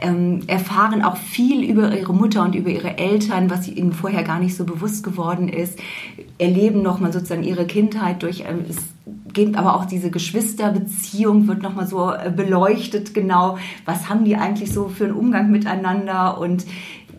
ähm, 0.01 0.41
erfahren 0.47 1.03
auch 1.03 1.17
viel 1.17 1.63
über 1.63 1.97
ihre 1.97 2.15
Mutter 2.15 2.43
und 2.43 2.55
über 2.55 2.71
ihre 2.71 2.97
Eltern, 2.97 3.51
was 3.51 3.69
ihnen 3.69 3.93
vorher 3.93 4.23
gar 4.23 4.39
nicht 4.39 4.57
so 4.57 4.65
bewusst 4.65 5.05
geworden 5.05 5.49
ist, 5.49 5.79
erleben 6.39 6.83
nochmal 6.83 7.13
sozusagen 7.13 7.43
ihre 7.43 7.67
Kindheit 7.67 8.23
durch, 8.23 8.45
ähm, 8.49 8.65
es 8.69 8.77
geht 9.33 9.57
aber 9.57 9.77
auch 9.77 9.85
diese 9.85 10.11
Geschwisterbeziehung 10.11 11.47
wird 11.47 11.63
nochmal 11.63 11.87
so 11.87 12.11
äh, 12.11 12.33
beleuchtet 12.35 13.15
genau, 13.15 13.59
was 13.85 14.09
haben 14.09 14.25
die 14.25 14.37
eigentlich 14.37 14.73
so 14.73 14.89
für 14.89 15.05
einen 15.05 15.15
Umgang 15.15 15.51
miteinander? 15.51 16.39
Und 16.41 16.65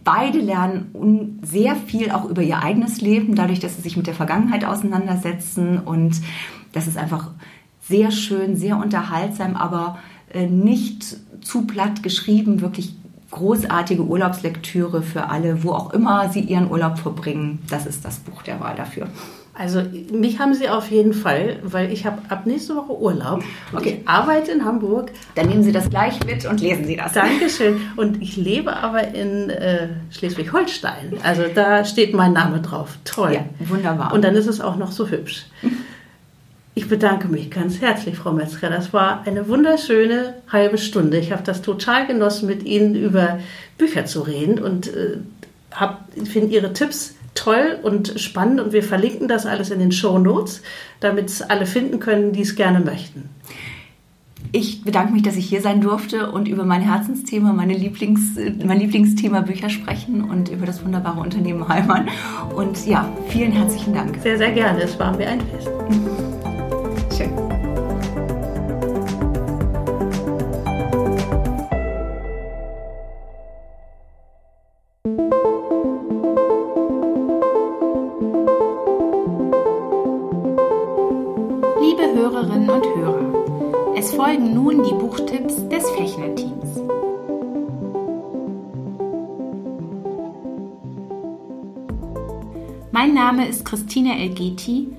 Beide 0.03 0.39
lernen 0.39 1.39
sehr 1.43 1.75
viel 1.75 2.09
auch 2.09 2.27
über 2.27 2.41
ihr 2.41 2.63
eigenes 2.63 3.01
Leben, 3.01 3.35
dadurch, 3.35 3.59
dass 3.59 3.75
sie 3.75 3.83
sich 3.83 3.97
mit 3.97 4.07
der 4.07 4.15
Vergangenheit 4.15 4.65
auseinandersetzen 4.65 5.77
und 5.77 6.19
das 6.71 6.88
ist 6.88 6.97
einfach 6.97 7.31
sehr 7.81 8.12
schön, 8.12 8.55
sehr 8.55 8.77
unterhaltsam, 8.77 9.55
aber 9.55 9.99
äh, 10.34 10.47
nicht 10.47 11.17
zu 11.41 11.65
platt 11.65 12.03
geschrieben, 12.03 12.62
wirklich 12.62 12.95
großartige 13.31 14.03
Urlaubslektüre 14.03 15.01
für 15.01 15.29
alle, 15.29 15.63
wo 15.63 15.71
auch 15.71 15.93
immer 15.93 16.29
sie 16.29 16.41
ihren 16.41 16.69
Urlaub 16.69 16.99
verbringen. 16.99 17.60
Das 17.69 17.86
ist 17.86 18.05
das 18.05 18.19
Buch 18.19 18.43
der 18.43 18.60
Wahl 18.60 18.75
dafür. 18.75 19.07
Also 19.53 19.84
mich 20.13 20.39
haben 20.39 20.53
Sie 20.53 20.69
auf 20.69 20.89
jeden 20.89 21.13
Fall, 21.13 21.60
weil 21.63 21.91
ich 21.91 22.05
habe 22.05 22.21
ab 22.29 22.45
nächste 22.45 22.75
Woche 22.75 22.97
Urlaub. 22.97 23.43
Okay. 23.73 23.99
Ich 24.01 24.07
arbeite 24.07 24.51
in 24.51 24.63
Hamburg. 24.63 25.12
Dann 25.36 25.49
nehmen 25.49 25.63
Sie 25.63 25.73
das 25.73 25.89
gleich 25.89 26.25
mit 26.25 26.45
und 26.45 26.62
lesen 26.62 26.86
Sie 26.86 26.95
das. 26.95 27.13
Dankeschön. 27.13 27.81
Und 27.97 28.21
ich 28.21 28.38
lebe 28.38 28.75
aber 28.75 29.10
in 29.10 29.49
äh, 29.49 29.89
Schleswig-Holstein. 30.10 31.17
Also 31.23 31.43
da 31.53 31.84
steht 31.84 32.13
mein 32.13 32.34
Name 32.34 32.62
drauf. 32.62 32.97
Toll. 33.03 33.34
Ja, 33.34 33.45
wunderbar. 33.67 34.13
Und 34.13 34.23
dann 34.23 34.36
ist 34.36 34.47
es 34.47 34.62
auch 34.62 34.77
noch 34.77 34.91
so 34.91 35.07
hübsch. 35.10 35.45
Ich 36.73 36.88
bedanke 36.88 37.27
mich 37.27 37.51
ganz 37.51 37.81
herzlich, 37.81 38.15
Frau 38.15 38.31
Metzger. 38.31 38.69
Das 38.69 38.93
war 38.93 39.23
eine 39.25 39.49
wunderschöne 39.49 40.36
halbe 40.49 40.77
Stunde. 40.77 41.17
Ich 41.17 41.31
habe 41.34 41.43
das 41.43 41.62
total 41.62 42.07
genossen, 42.07 42.47
mit 42.47 42.63
Ihnen 42.63 42.95
über 42.95 43.39
Bücher 43.77 44.05
zu 44.05 44.21
reden 44.21 44.57
und 44.60 44.88
äh, 44.88 45.17
finde 46.25 46.55
Ihre 46.55 46.71
Tipps 46.71 47.15
toll 47.36 47.79
und 47.81 48.19
spannend 48.19 48.60
und 48.62 48.73
wir 48.73 48.84
verlinken 48.84 49.27
das 49.27 49.45
alles 49.45 49.69
in 49.69 49.79
den 49.79 49.91
Show 49.91 50.17
Notes, 50.17 50.62
damit 50.99 51.29
es 51.29 51.41
alle 51.41 51.65
finden 51.65 51.99
können, 51.99 52.34
die 52.34 52.41
es 52.41 52.55
gerne 52.55 52.79
möchten. 52.79 53.29
Ich 54.53 54.84
bedanke 54.84 55.13
mich, 55.13 55.23
dass 55.23 55.38
ich 55.38 55.47
hier 55.47 55.62
sein 55.62 55.79
durfte 55.79 56.31
und 56.31 56.47
über 56.47 56.65
mein 56.65 56.81
Herzensthema, 56.81 57.53
meine 57.53 57.73
Lieblings, 57.73 58.38
mein 58.65 58.79
Lieblingsthema 58.79 59.41
Bücher 59.41 59.69
sprechen 59.69 60.23
und 60.23 60.49
über 60.49 60.65
das 60.65 60.84
wunderbare 60.84 61.21
Unternehmen 61.21 61.67
Heimann. 61.67 62.10
Und 62.53 62.86
ja, 62.86 63.10
vielen 63.29 63.53
herzlichen 63.53 63.93
Dank. 63.93 64.17
Sehr, 64.21 64.38
sehr 64.38 64.51
gerne. 64.51 64.81
Es 64.81 64.99
war 64.99 65.15
mir 65.15 65.29
ein 65.29 65.41
Fest. 65.41 65.69
Mein 93.03 93.15
Name 93.15 93.47
ist 93.47 93.65
Christina 93.65 94.15
Elgeti 94.15 94.89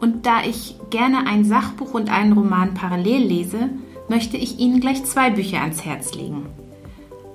und 0.00 0.24
da 0.24 0.42
ich 0.48 0.76
gerne 0.88 1.26
ein 1.26 1.44
Sachbuch 1.44 1.92
und 1.92 2.10
einen 2.10 2.32
Roman 2.32 2.72
parallel 2.72 3.22
lese, 3.22 3.68
möchte 4.08 4.38
ich 4.38 4.58
Ihnen 4.58 4.80
gleich 4.80 5.04
zwei 5.04 5.28
Bücher 5.28 5.60
ans 5.60 5.84
Herz 5.84 6.14
legen. 6.14 6.46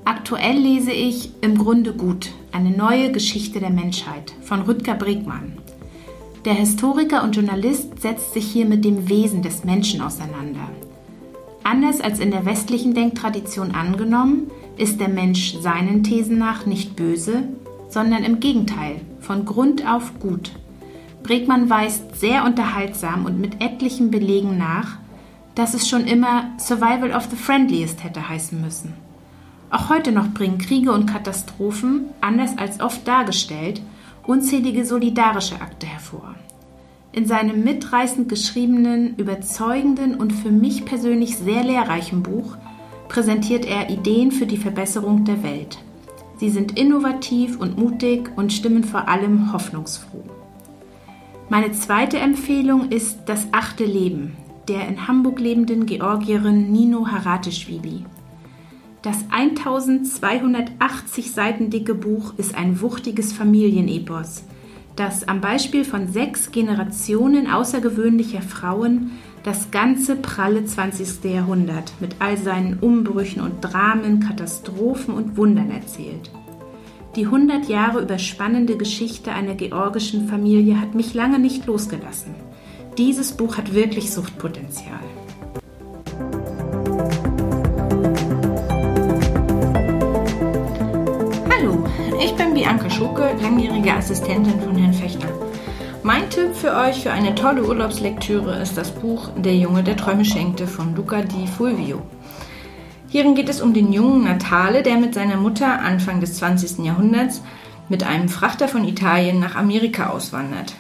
Aktuell 0.06 0.58
lese 0.58 0.92
ich 0.92 1.30
Im 1.42 1.60
Grunde 1.60 1.94
gut, 1.94 2.32
eine 2.52 2.72
neue 2.72 3.12
Geschichte 3.12 3.60
der 3.60 3.70
Menschheit 3.70 4.34
von 4.42 4.64
Rüdger 4.64 4.96
Bregmann. 4.96 5.60
Der 6.44 6.56
Historiker 6.56 7.24
und 7.24 7.36
Journalist 7.36 8.02
setzt 8.02 8.34
sich 8.34 8.46
hier 8.46 8.66
mit 8.66 8.84
dem 8.84 9.10
Wesen 9.10 9.44
des 9.44 9.64
Menschen 9.64 10.02
auseinander. 10.02 10.72
Anders 11.64 12.02
als 12.02 12.20
in 12.20 12.32
der 12.32 12.48
westlichen 12.48 12.96
Denktradition 12.96 13.76
angenommen, 13.76 14.50
ist 14.76 15.00
der 15.00 15.10
Mensch 15.10 15.56
seinen 15.62 16.02
Thesen 16.02 16.40
nach 16.40 16.66
nicht 16.66 16.96
böse, 16.96 17.44
sondern 17.90 18.24
im 18.24 18.40
Gegenteil, 18.40 19.02
von 19.30 19.46
Grund 19.46 19.88
auf 19.88 20.20
gut. 20.20 20.54
Bregmann 21.22 21.70
weist 21.70 22.20
sehr 22.20 22.46
unterhaltsam 22.46 23.26
und 23.26 23.40
mit 23.40 23.62
etlichen 23.62 24.10
Belegen 24.10 24.58
nach, 24.58 24.98
dass 25.54 25.76
es 25.76 25.88
schon 25.88 26.08
immer 26.08 26.46
Survival 26.58 27.12
of 27.12 27.28
the 27.30 27.36
Friendliest 27.36 28.04
hätte 28.04 28.28
heißen 28.28 28.60
müssen. 28.60 28.96
Auch 29.70 29.88
heute 29.90 30.12
noch 30.12 30.30
bringen 30.30 30.58
Kriege 30.58 30.92
und 30.92 31.06
Katastrophen, 31.06 32.06
anders 32.22 32.58
als 32.58 32.80
oft 32.80 33.08
dargestellt, 33.08 33.84
unzählige 34.26 34.84
solidarische 34.84 35.62
Akte 35.62 35.86
hervor. 35.86 36.34
In 37.12 37.28
seinem 37.28 37.64
mitreißend 37.64 38.30
geschriebenen, 38.30 39.16
überzeugenden 39.18 40.16
und 40.16 40.34
für 40.34 40.50
mich 40.50 40.86
persönlich 40.86 41.38
sehr 41.38 41.64
lehrreichen 41.64 42.24
Buch 42.24 42.58
präsentiert 43.10 43.66
er 43.66 43.92
Ideen 43.92 44.32
für 44.32 44.48
die 44.48 44.58
Verbesserung 44.58 45.24
der 45.24 45.44
Welt. 45.44 45.78
Sie 46.40 46.50
sind 46.50 46.80
innovativ 46.80 47.60
und 47.60 47.78
mutig 47.78 48.32
und 48.36 48.52
stimmen 48.52 48.84
vor 48.84 49.08
allem 49.08 49.54
hoffnungsfroh. 49.54 50.24
Meine 51.50 51.72
zweite 51.72 52.18
Empfehlung 52.18 52.90
ist 52.90 53.20
Das 53.28 53.48
achte 53.52 53.86
Leben 53.86 54.36
der 54.70 54.88
in 54.88 55.08
Hamburg 55.08 55.40
lebenden 55.40 55.88
Georgierin 55.88 56.72
Nino 56.72 57.08
Haratischvili. 57.08 58.06
Das 59.02 59.18
1280 59.32 61.32
Seiten 61.32 61.70
dicke 61.70 61.96
Buch 61.96 62.34
ist 62.38 62.56
ein 62.56 62.82
wuchtiges 62.82 63.34
Familienepos, 63.34 64.44
das 64.96 65.28
am 65.28 65.42
Beispiel 65.42 65.86
von 65.86 66.08
sechs 66.08 66.52
Generationen 66.52 67.50
außergewöhnlicher 67.50 68.42
Frauen 68.42 69.12
das 69.50 69.72
ganze 69.72 70.16
pralle 70.16 70.64
20. 70.64 71.24
Jahrhundert 71.24 71.94
mit 72.00 72.18
all 72.20 72.38
seinen 72.38 72.78
Umbrüchen 72.82 73.42
und 73.42 73.62
Dramen, 73.62 74.20
Katastrophen 74.20 75.16
und 75.16 75.38
Wundern 75.38 75.72
erzählt. 75.72 76.30
Die 77.16 77.26
100 77.26 77.68
Jahre 77.68 78.00
überspannende 78.04 78.78
Geschichte 78.78 79.32
einer 79.32 79.56
georgischen 79.56 80.28
Familie 80.28 80.80
hat 80.80 80.94
mich 80.94 81.16
lange 81.16 81.40
nicht 81.40 81.66
losgelassen. 81.66 82.36
Dieses 83.00 83.32
Buch 83.32 83.58
hat 83.58 83.74
wirklich 83.74 84.12
Suchtpotenzial. 84.12 85.00
Hallo, 91.50 91.86
ich 92.24 92.36
bin 92.36 92.54
Bianca 92.54 92.88
Schuke, 92.92 93.32
langjährige 93.42 93.96
Assistentin 93.96 94.62
von 94.62 94.76
Herrn 94.76 94.94
Fechner. 94.94 95.49
Mein 96.02 96.30
Tipp 96.30 96.56
für 96.56 96.76
euch 96.76 97.02
für 97.04 97.12
eine 97.12 97.36
tolle 97.36 97.66
Urlaubslektüre 97.68 98.62
ist 98.62 98.78
das 98.78 98.90
Buch 98.90 99.30
Der 99.36 99.58
Junge, 99.58 99.84
der 99.84 99.98
Träume 99.98 100.24
schenkte 100.24 100.66
von 100.66 100.96
Luca 100.96 101.22
di 101.22 101.46
Fulvio. 101.46 102.02
Hierin 103.10 103.36
geht 103.36 103.50
es 103.50 103.60
um 103.60 103.74
den 103.74 103.92
jungen 103.92 104.24
Natale, 104.24 104.82
der 104.82 104.98
mit 104.98 105.14
seiner 105.14 105.36
Mutter 105.36 105.82
Anfang 105.82 106.22
des 106.22 106.36
20. 106.36 106.86
Jahrhunderts 106.86 107.44
mit 107.90 108.04
einem 108.04 108.30
Frachter 108.30 108.70
von 108.70 108.88
Italien 108.88 109.42
nach 109.42 109.56
Amerika 109.56 110.08
auswandert. 110.08 110.76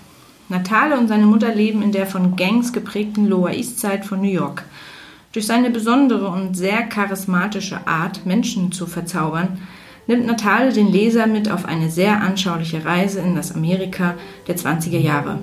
Natale 0.48 0.98
und 0.98 1.10
seine 1.10 1.26
Mutter 1.26 1.54
leben 1.54 1.82
in 1.82 1.92
der 1.92 2.08
von 2.08 2.38
Gangs 2.38 2.72
geprägten 2.72 3.28
Lower 3.28 3.52
East 3.52 3.82
Side 3.82 4.04
von 4.04 4.22
New 4.22 4.32
York. 4.32 4.64
Durch 5.34 5.46
seine 5.46 5.70
besondere 5.70 6.30
und 6.30 6.56
sehr 6.56 6.84
charismatische 6.84 7.86
Art, 7.86 8.26
Menschen 8.26 8.72
zu 8.72 8.88
verzaubern, 8.88 9.60
nimmt 10.10 10.26
Natale 10.26 10.74
den 10.74 10.92
Leser 10.92 11.28
mit 11.28 11.52
auf 11.52 11.66
eine 11.66 11.92
sehr 11.92 12.20
anschauliche 12.22 12.84
Reise 12.84 13.20
in 13.20 13.36
das 13.36 13.54
Amerika 13.54 14.16
der 14.48 14.58
20er 14.58 14.98
Jahre. 14.98 15.38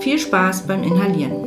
Viel 0.00 0.18
Spaß 0.18 0.66
beim 0.66 0.82
Inhalieren. 0.82 1.44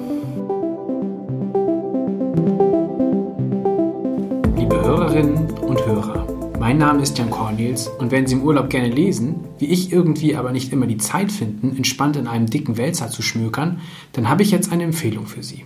Hörerinnen 4.70 5.50
und 5.62 5.86
Hörer. 5.88 6.28
Mein 6.60 6.78
Name 6.78 7.02
ist 7.02 7.18
Jan 7.18 7.32
Cornels 7.32 7.88
und 7.88 8.12
wenn 8.12 8.28
Sie 8.28 8.36
im 8.36 8.44
Urlaub 8.44 8.70
gerne 8.70 8.90
lesen, 8.90 9.46
wie 9.58 9.66
ich 9.66 9.92
irgendwie 9.92 10.36
aber 10.36 10.52
nicht 10.52 10.72
immer 10.72 10.86
die 10.86 10.98
Zeit 10.98 11.32
finden, 11.32 11.76
entspannt 11.76 12.16
in 12.16 12.28
einem 12.28 12.46
dicken 12.46 12.78
Wälzer 12.78 13.10
zu 13.10 13.24
schmökern, 13.24 13.82
dann 14.14 14.30
habe 14.30 14.44
ich 14.44 14.52
jetzt 14.52 14.72
eine 14.72 14.84
Empfehlung 14.84 15.26
für 15.26 15.42
Sie. 15.42 15.66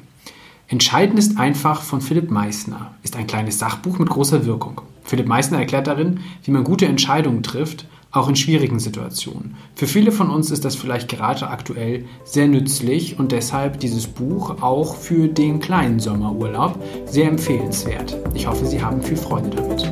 Entscheidend 0.70 1.20
ist 1.20 1.38
einfach 1.38 1.82
von 1.82 2.00
Philipp 2.00 2.32
Meissner, 2.32 2.94
ist 3.04 3.18
ein 3.18 3.28
kleines 3.28 3.60
Sachbuch 3.60 4.00
mit 4.00 4.10
großer 4.10 4.46
Wirkung. 4.46 4.82
Philipp 5.04 5.28
Meissner 5.28 5.60
erklärt 5.60 5.88
darin, 5.88 6.22
wie 6.44 6.52
man 6.52 6.64
gute 6.64 6.86
Entscheidungen 6.86 7.44
trifft, 7.44 7.86
auch 8.12 8.30
in 8.30 8.36
schwierigen 8.36 8.80
Situationen. 8.80 9.56
Für 9.76 9.88
viele 9.88 10.12
von 10.12 10.30
uns 10.30 10.52
ist 10.52 10.66
das 10.66 10.76
vielleicht 10.76 11.10
gerade 11.10 11.48
aktuell 11.48 12.06
sehr 12.24 12.48
nützlich 12.48 13.18
und 13.18 13.32
deshalb 13.32 13.80
dieses 13.80 14.08
Buch 14.08 14.62
auch 14.62 14.96
für 14.96 15.28
den 15.28 15.60
kleinen 15.60 16.00
Sommerurlaub 16.00 16.82
sehr 17.06 17.28
empfehlenswert. 17.28 18.16
Ich 18.36 18.48
hoffe, 18.48 18.66
Sie 18.66 18.82
haben 18.82 19.02
viel 19.02 19.18
Freude 19.18 19.50
damit. 19.50 19.92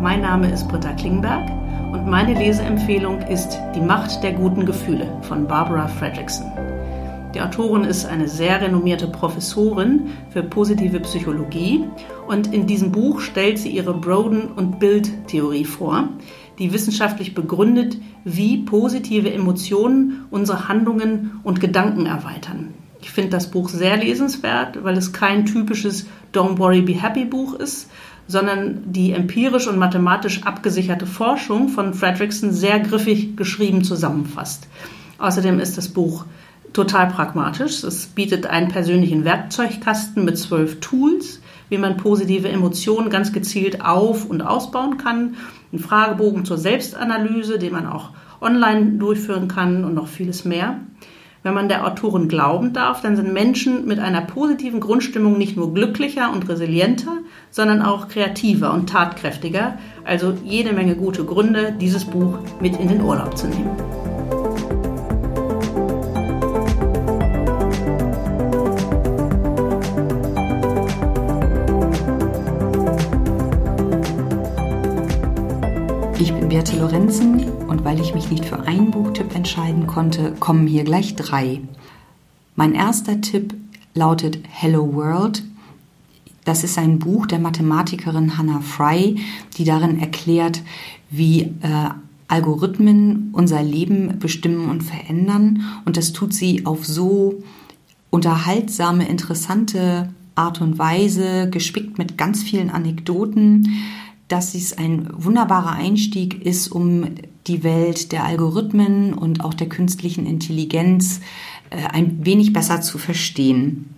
Mein 0.00 0.22
Name 0.22 0.50
ist 0.50 0.66
Britta 0.68 0.94
Klingberg 0.94 1.59
meine 2.10 2.34
Leseempfehlung 2.34 3.22
ist 3.28 3.56
Die 3.76 3.80
Macht 3.80 4.24
der 4.24 4.32
guten 4.32 4.66
Gefühle 4.66 5.06
von 5.22 5.46
Barbara 5.46 5.86
Fredrickson. 5.86 6.50
Die 7.32 7.40
Autorin 7.40 7.84
ist 7.84 8.04
eine 8.04 8.26
sehr 8.26 8.60
renommierte 8.60 9.06
Professorin 9.06 10.08
für 10.30 10.42
positive 10.42 10.98
Psychologie 10.98 11.84
und 12.26 12.52
in 12.52 12.66
diesem 12.66 12.90
Buch 12.90 13.20
stellt 13.20 13.60
sie 13.60 13.68
ihre 13.68 13.94
Broden- 13.94 14.48
und 14.56 14.80
Bildtheorie 14.80 15.64
vor, 15.64 16.08
die 16.58 16.72
wissenschaftlich 16.72 17.32
begründet, 17.32 17.96
wie 18.24 18.56
positive 18.56 19.32
Emotionen 19.32 20.26
unsere 20.32 20.68
Handlungen 20.68 21.38
und 21.44 21.60
Gedanken 21.60 22.06
erweitern. 22.06 22.74
Ich 23.02 23.12
finde 23.12 23.30
das 23.30 23.52
Buch 23.52 23.68
sehr 23.68 23.96
lesenswert, 23.96 24.82
weil 24.82 24.96
es 24.96 25.12
kein 25.12 25.46
typisches 25.46 26.06
Don't 26.34 26.58
Worry 26.58 26.82
Be 26.82 27.00
Happy 27.00 27.24
Buch 27.24 27.54
ist, 27.54 27.88
sondern 28.30 28.92
die 28.92 29.12
empirisch 29.12 29.66
und 29.66 29.76
mathematisch 29.76 30.44
abgesicherte 30.44 31.06
Forschung 31.06 31.68
von 31.68 31.94
Fredrickson 31.94 32.52
sehr 32.52 32.78
griffig 32.78 33.36
geschrieben 33.36 33.82
zusammenfasst. 33.82 34.68
Außerdem 35.18 35.58
ist 35.58 35.76
das 35.76 35.88
Buch 35.88 36.24
total 36.72 37.08
pragmatisch. 37.08 37.82
Es 37.82 38.06
bietet 38.06 38.46
einen 38.46 38.68
persönlichen 38.68 39.24
Werkzeugkasten 39.24 40.24
mit 40.24 40.38
zwölf 40.38 40.78
Tools, 40.78 41.40
wie 41.68 41.78
man 41.78 41.96
positive 41.96 42.48
Emotionen 42.48 43.10
ganz 43.10 43.32
gezielt 43.32 43.84
auf- 43.84 44.26
und 44.26 44.42
ausbauen 44.42 44.96
kann. 44.96 45.34
Ein 45.72 45.80
Fragebogen 45.80 46.44
zur 46.44 46.58
Selbstanalyse, 46.58 47.58
den 47.58 47.72
man 47.72 47.86
auch 47.86 48.10
online 48.40 48.92
durchführen 48.92 49.48
kann 49.48 49.84
und 49.84 49.94
noch 49.94 50.08
vieles 50.08 50.44
mehr. 50.44 50.80
Wenn 51.42 51.54
man 51.54 51.70
der 51.70 51.86
Autorin 51.86 52.28
glauben 52.28 52.74
darf, 52.74 53.00
dann 53.00 53.16
sind 53.16 53.32
Menschen 53.32 53.86
mit 53.86 53.98
einer 53.98 54.20
positiven 54.20 54.78
Grundstimmung 54.78 55.38
nicht 55.38 55.56
nur 55.56 55.72
glücklicher 55.72 56.30
und 56.32 56.46
resilienter, 56.50 57.16
sondern 57.50 57.80
auch 57.80 58.08
kreativer 58.08 58.74
und 58.74 58.90
tatkräftiger. 58.90 59.78
Also 60.04 60.34
jede 60.44 60.74
Menge 60.74 60.96
gute 60.96 61.24
Gründe, 61.24 61.72
dieses 61.80 62.04
Buch 62.04 62.38
mit 62.60 62.78
in 62.78 62.88
den 62.88 63.00
Urlaub 63.00 63.38
zu 63.38 63.46
nehmen. 63.46 63.70
Ich 76.18 76.34
bin 76.34 76.50
Beate 76.50 76.76
Lorenzen 76.76 77.59
und 77.70 77.84
weil 77.84 78.00
ich 78.00 78.14
mich 78.14 78.30
nicht 78.30 78.44
für 78.44 78.60
einen 78.66 78.90
Buchtipp 78.90 79.32
entscheiden 79.34 79.86
konnte, 79.86 80.32
kommen 80.40 80.66
hier 80.66 80.82
gleich 80.82 81.14
drei. 81.14 81.60
Mein 82.56 82.74
erster 82.74 83.20
Tipp 83.20 83.54
lautet 83.94 84.40
Hello 84.50 84.92
World. 84.92 85.44
Das 86.44 86.64
ist 86.64 86.78
ein 86.78 86.98
Buch 86.98 87.26
der 87.26 87.38
Mathematikerin 87.38 88.36
Hannah 88.36 88.60
Fry, 88.60 89.20
die 89.56 89.62
darin 89.62 90.00
erklärt, 90.00 90.62
wie 91.10 91.42
äh, 91.42 91.90
Algorithmen 92.26 93.30
unser 93.32 93.62
Leben 93.62 94.18
bestimmen 94.18 94.68
und 94.68 94.82
verändern. 94.82 95.62
Und 95.84 95.96
das 95.96 96.12
tut 96.12 96.34
sie 96.34 96.66
auf 96.66 96.84
so 96.84 97.40
unterhaltsame, 98.10 99.08
interessante 99.08 100.12
Art 100.34 100.60
und 100.60 100.76
Weise, 100.76 101.48
gespickt 101.50 101.98
mit 101.98 102.18
ganz 102.18 102.42
vielen 102.42 102.70
Anekdoten 102.70 103.68
dass 104.30 104.54
es 104.54 104.78
ein 104.78 105.08
wunderbarer 105.12 105.72
Einstieg 105.72 106.46
ist, 106.46 106.68
um 106.68 107.04
die 107.46 107.62
Welt 107.62 108.12
der 108.12 108.24
Algorithmen 108.24 109.14
und 109.14 109.44
auch 109.44 109.54
der 109.54 109.68
künstlichen 109.68 110.26
Intelligenz 110.26 111.20
äh, 111.70 111.86
ein 111.86 112.24
wenig 112.24 112.52
besser 112.52 112.80
zu 112.80 112.98
verstehen. 112.98 113.94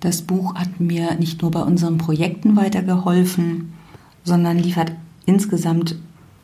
Das 0.00 0.22
Buch 0.22 0.54
hat 0.54 0.80
mir 0.80 1.14
nicht 1.14 1.42
nur 1.42 1.50
bei 1.50 1.62
unseren 1.62 1.98
Projekten 1.98 2.56
weitergeholfen, 2.56 3.72
sondern 4.24 4.58
liefert 4.58 4.92
insgesamt 5.26 5.96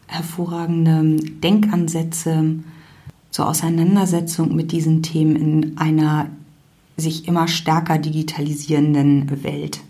hervorragende 0.07 1.17
Denkansätze 1.43 2.61
zur 3.31 3.49
Auseinandersetzung 3.49 4.55
mit 4.55 4.73
diesen 4.73 5.03
Themen 5.03 5.37
in 5.37 5.79
einer 5.79 6.31
sich 6.97 7.29
immer 7.29 7.47
stärker 7.47 7.99
digitalisierenden 7.99 9.43
Welt. 9.45 9.81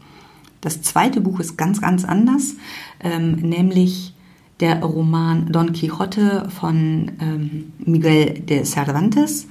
Das 0.60 0.82
zweite 0.82 1.20
Buch 1.20 1.40
ist 1.40 1.56
ganz, 1.56 1.80
ganz 1.80 2.04
anders, 2.04 2.56
ähm, 3.00 3.36
nämlich 3.36 4.14
der 4.60 4.82
Roman 4.82 5.52
Don 5.52 5.72
Quixote 5.72 6.48
von 6.50 7.12
ähm, 7.20 7.72
Miguel 7.78 8.40
de 8.40 8.64
Cervantes. 8.64 9.46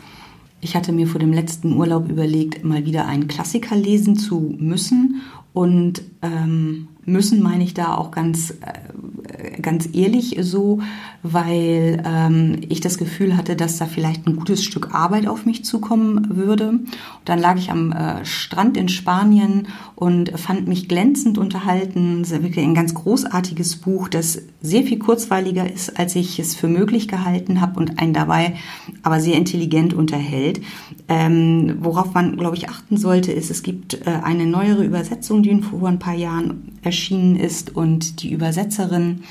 Ich 0.59 0.75
hatte 0.75 0.91
mir 0.91 1.07
vor 1.07 1.19
dem 1.19 1.33
letzten 1.33 1.73
Urlaub 1.73 2.09
überlegt, 2.09 2.63
mal 2.63 2.85
wieder 2.85 3.05
einen 3.05 3.27
Klassiker 3.27 3.75
lesen 3.75 4.15
zu 4.15 4.55
müssen. 4.57 5.21
Und 5.53 6.01
ähm, 6.21 6.87
müssen 7.07 7.41
meine 7.41 7.63
ich 7.63 7.73
da 7.73 7.95
auch 7.95 8.11
ganz, 8.11 8.51
äh, 8.51 9.61
ganz 9.61 9.89
ehrlich 9.93 10.37
so, 10.41 10.81
weil 11.23 12.03
ähm, 12.05 12.57
ich 12.67 12.81
das 12.81 12.97
Gefühl 12.97 13.37
hatte, 13.37 13.55
dass 13.55 13.77
da 13.77 13.85
vielleicht 13.85 14.27
ein 14.27 14.35
gutes 14.35 14.63
Stück 14.63 14.93
Arbeit 14.93 15.25
auf 15.25 15.45
mich 15.45 15.63
zukommen 15.63 16.35
würde. 16.35 16.69
Und 16.69 16.89
dann 17.25 17.39
lag 17.39 17.57
ich 17.57 17.71
am 17.71 17.93
äh, 17.93 18.25
Strand 18.25 18.75
in 18.75 18.89
Spanien 18.89 19.69
und 19.95 20.37
fand 20.37 20.67
mich 20.67 20.89
glänzend 20.89 21.37
unterhalten. 21.37 22.21
Es 22.21 22.31
ist 22.31 22.43
wirklich 22.43 22.65
ein 22.65 22.75
ganz 22.75 22.93
großartiges 22.93 23.77
Buch, 23.77 24.09
das 24.09 24.41
sehr 24.61 24.83
viel 24.83 24.99
kurzweiliger 24.99 25.71
ist, 25.71 25.97
als 25.97 26.13
ich 26.15 26.39
es 26.39 26.55
für 26.55 26.67
möglich 26.67 27.07
gehalten 27.07 27.61
habe 27.61 27.79
und 27.79 27.99
einen 27.99 28.13
dabei 28.13 28.55
aber 29.01 29.21
sehr 29.21 29.35
intelligent 29.35 29.93
unterhält. 29.93 30.59
Ähm, 31.07 31.77
worauf 31.79 32.13
man, 32.13 32.35
glaube 32.35 32.57
ich, 32.57 32.67
achten 32.67 32.97
sollte, 32.97 33.31
ist, 33.31 33.49
es 33.49 33.63
gibt 33.63 34.05
äh, 34.05 34.19
eine 34.23 34.45
neuere 34.45 34.83
Übersetzung, 34.83 35.41
die 35.41 35.61
vor 35.61 35.87
ein 35.87 35.99
paar 35.99 36.15
Jahren 36.15 36.76
erschienen 36.87 37.35
ist 37.35 37.75
und 37.75 38.23
die 38.23 38.31
Übersetzerin 38.31 39.23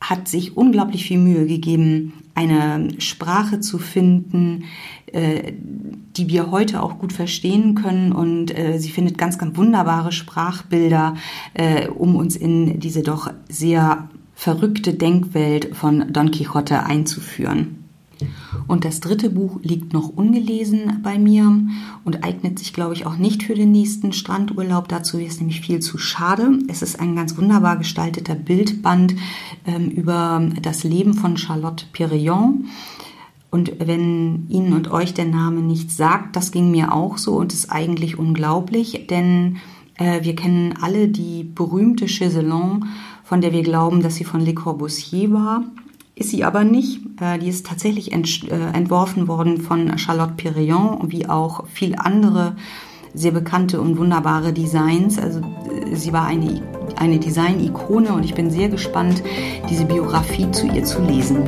hat 0.00 0.28
sich 0.28 0.56
unglaublich 0.56 1.04
viel 1.04 1.18
Mühe 1.18 1.46
gegeben, 1.46 2.12
eine 2.36 3.00
Sprache 3.00 3.58
zu 3.58 3.78
finden, 3.78 4.64
äh, 5.06 5.52
die 6.16 6.28
wir 6.28 6.52
heute 6.52 6.80
auch 6.82 6.98
gut 6.98 7.12
verstehen 7.12 7.74
können. 7.74 8.12
Und 8.12 8.56
äh, 8.56 8.78
sie 8.78 8.90
findet 8.90 9.18
ganz, 9.18 9.38
ganz 9.38 9.56
wunderbare 9.56 10.12
Sprachbilder, 10.12 11.16
äh, 11.54 11.88
um 11.88 12.14
uns 12.14 12.36
in 12.36 12.78
diese 12.78 13.02
doch 13.02 13.32
sehr 13.48 14.08
verrückte 14.34 14.94
Denkwelt 14.94 15.74
von 15.74 16.12
Don 16.12 16.30
Quixote 16.30 16.84
einzuführen. 16.84 17.77
Und 18.66 18.84
das 18.84 19.00
dritte 19.00 19.30
Buch 19.30 19.60
liegt 19.62 19.92
noch 19.92 20.08
ungelesen 20.08 21.00
bei 21.02 21.18
mir 21.18 21.60
und 22.04 22.24
eignet 22.24 22.58
sich, 22.58 22.72
glaube 22.72 22.94
ich, 22.94 23.06
auch 23.06 23.16
nicht 23.16 23.42
für 23.42 23.54
den 23.54 23.72
nächsten 23.72 24.12
Strandurlaub. 24.12 24.88
Dazu 24.88 25.18
ist 25.18 25.40
nämlich 25.40 25.60
viel 25.60 25.80
zu 25.80 25.98
schade. 25.98 26.58
Es 26.68 26.82
ist 26.82 27.00
ein 27.00 27.14
ganz 27.14 27.36
wunderbar 27.36 27.76
gestalteter 27.76 28.34
Bildband 28.34 29.14
ähm, 29.66 29.88
über 29.88 30.42
das 30.62 30.84
Leben 30.84 31.14
von 31.14 31.36
Charlotte 31.36 31.86
Perriand. 31.92 32.66
Und 33.50 33.72
wenn 33.78 34.46
Ihnen 34.48 34.74
und 34.74 34.90
euch 34.90 35.14
der 35.14 35.24
Name 35.24 35.60
nichts 35.60 35.96
sagt, 35.96 36.36
das 36.36 36.52
ging 36.52 36.70
mir 36.70 36.92
auch 36.92 37.16
so 37.16 37.36
und 37.36 37.52
ist 37.52 37.70
eigentlich 37.70 38.18
unglaublich, 38.18 39.06
denn 39.08 39.56
äh, 39.94 40.22
wir 40.22 40.36
kennen 40.36 40.74
alle 40.80 41.08
die 41.08 41.44
berühmte 41.44 42.06
Chaiselon, 42.06 42.86
von 43.24 43.40
der 43.40 43.52
wir 43.52 43.62
glauben, 43.62 44.02
dass 44.02 44.16
sie 44.16 44.24
von 44.24 44.40
Le 44.40 44.54
Corbusier 44.54 45.32
war 45.32 45.64
ist 46.18 46.30
sie 46.30 46.44
aber 46.44 46.64
nicht. 46.64 47.00
Äh, 47.20 47.38
die 47.38 47.48
ist 47.48 47.66
tatsächlich 47.66 48.12
äh, 48.12 48.16
entworfen 48.16 49.28
worden 49.28 49.60
von 49.60 49.96
Charlotte 49.98 50.34
Perriand, 50.36 51.10
wie 51.12 51.28
auch 51.28 51.64
viele 51.72 52.04
andere 52.04 52.56
sehr 53.14 53.32
bekannte 53.32 53.80
und 53.80 53.98
wunderbare 53.98 54.52
Designs. 54.52 55.18
Also 55.18 55.40
äh, 55.40 55.94
sie 55.94 56.12
war 56.12 56.26
eine, 56.26 56.62
eine 56.96 57.18
Design-Ikone 57.18 58.12
und 58.12 58.24
ich 58.24 58.34
bin 58.34 58.50
sehr 58.50 58.68
gespannt, 58.68 59.22
diese 59.70 59.84
Biografie 59.84 60.50
zu 60.50 60.66
ihr 60.66 60.84
zu 60.84 61.02
lesen. 61.02 61.38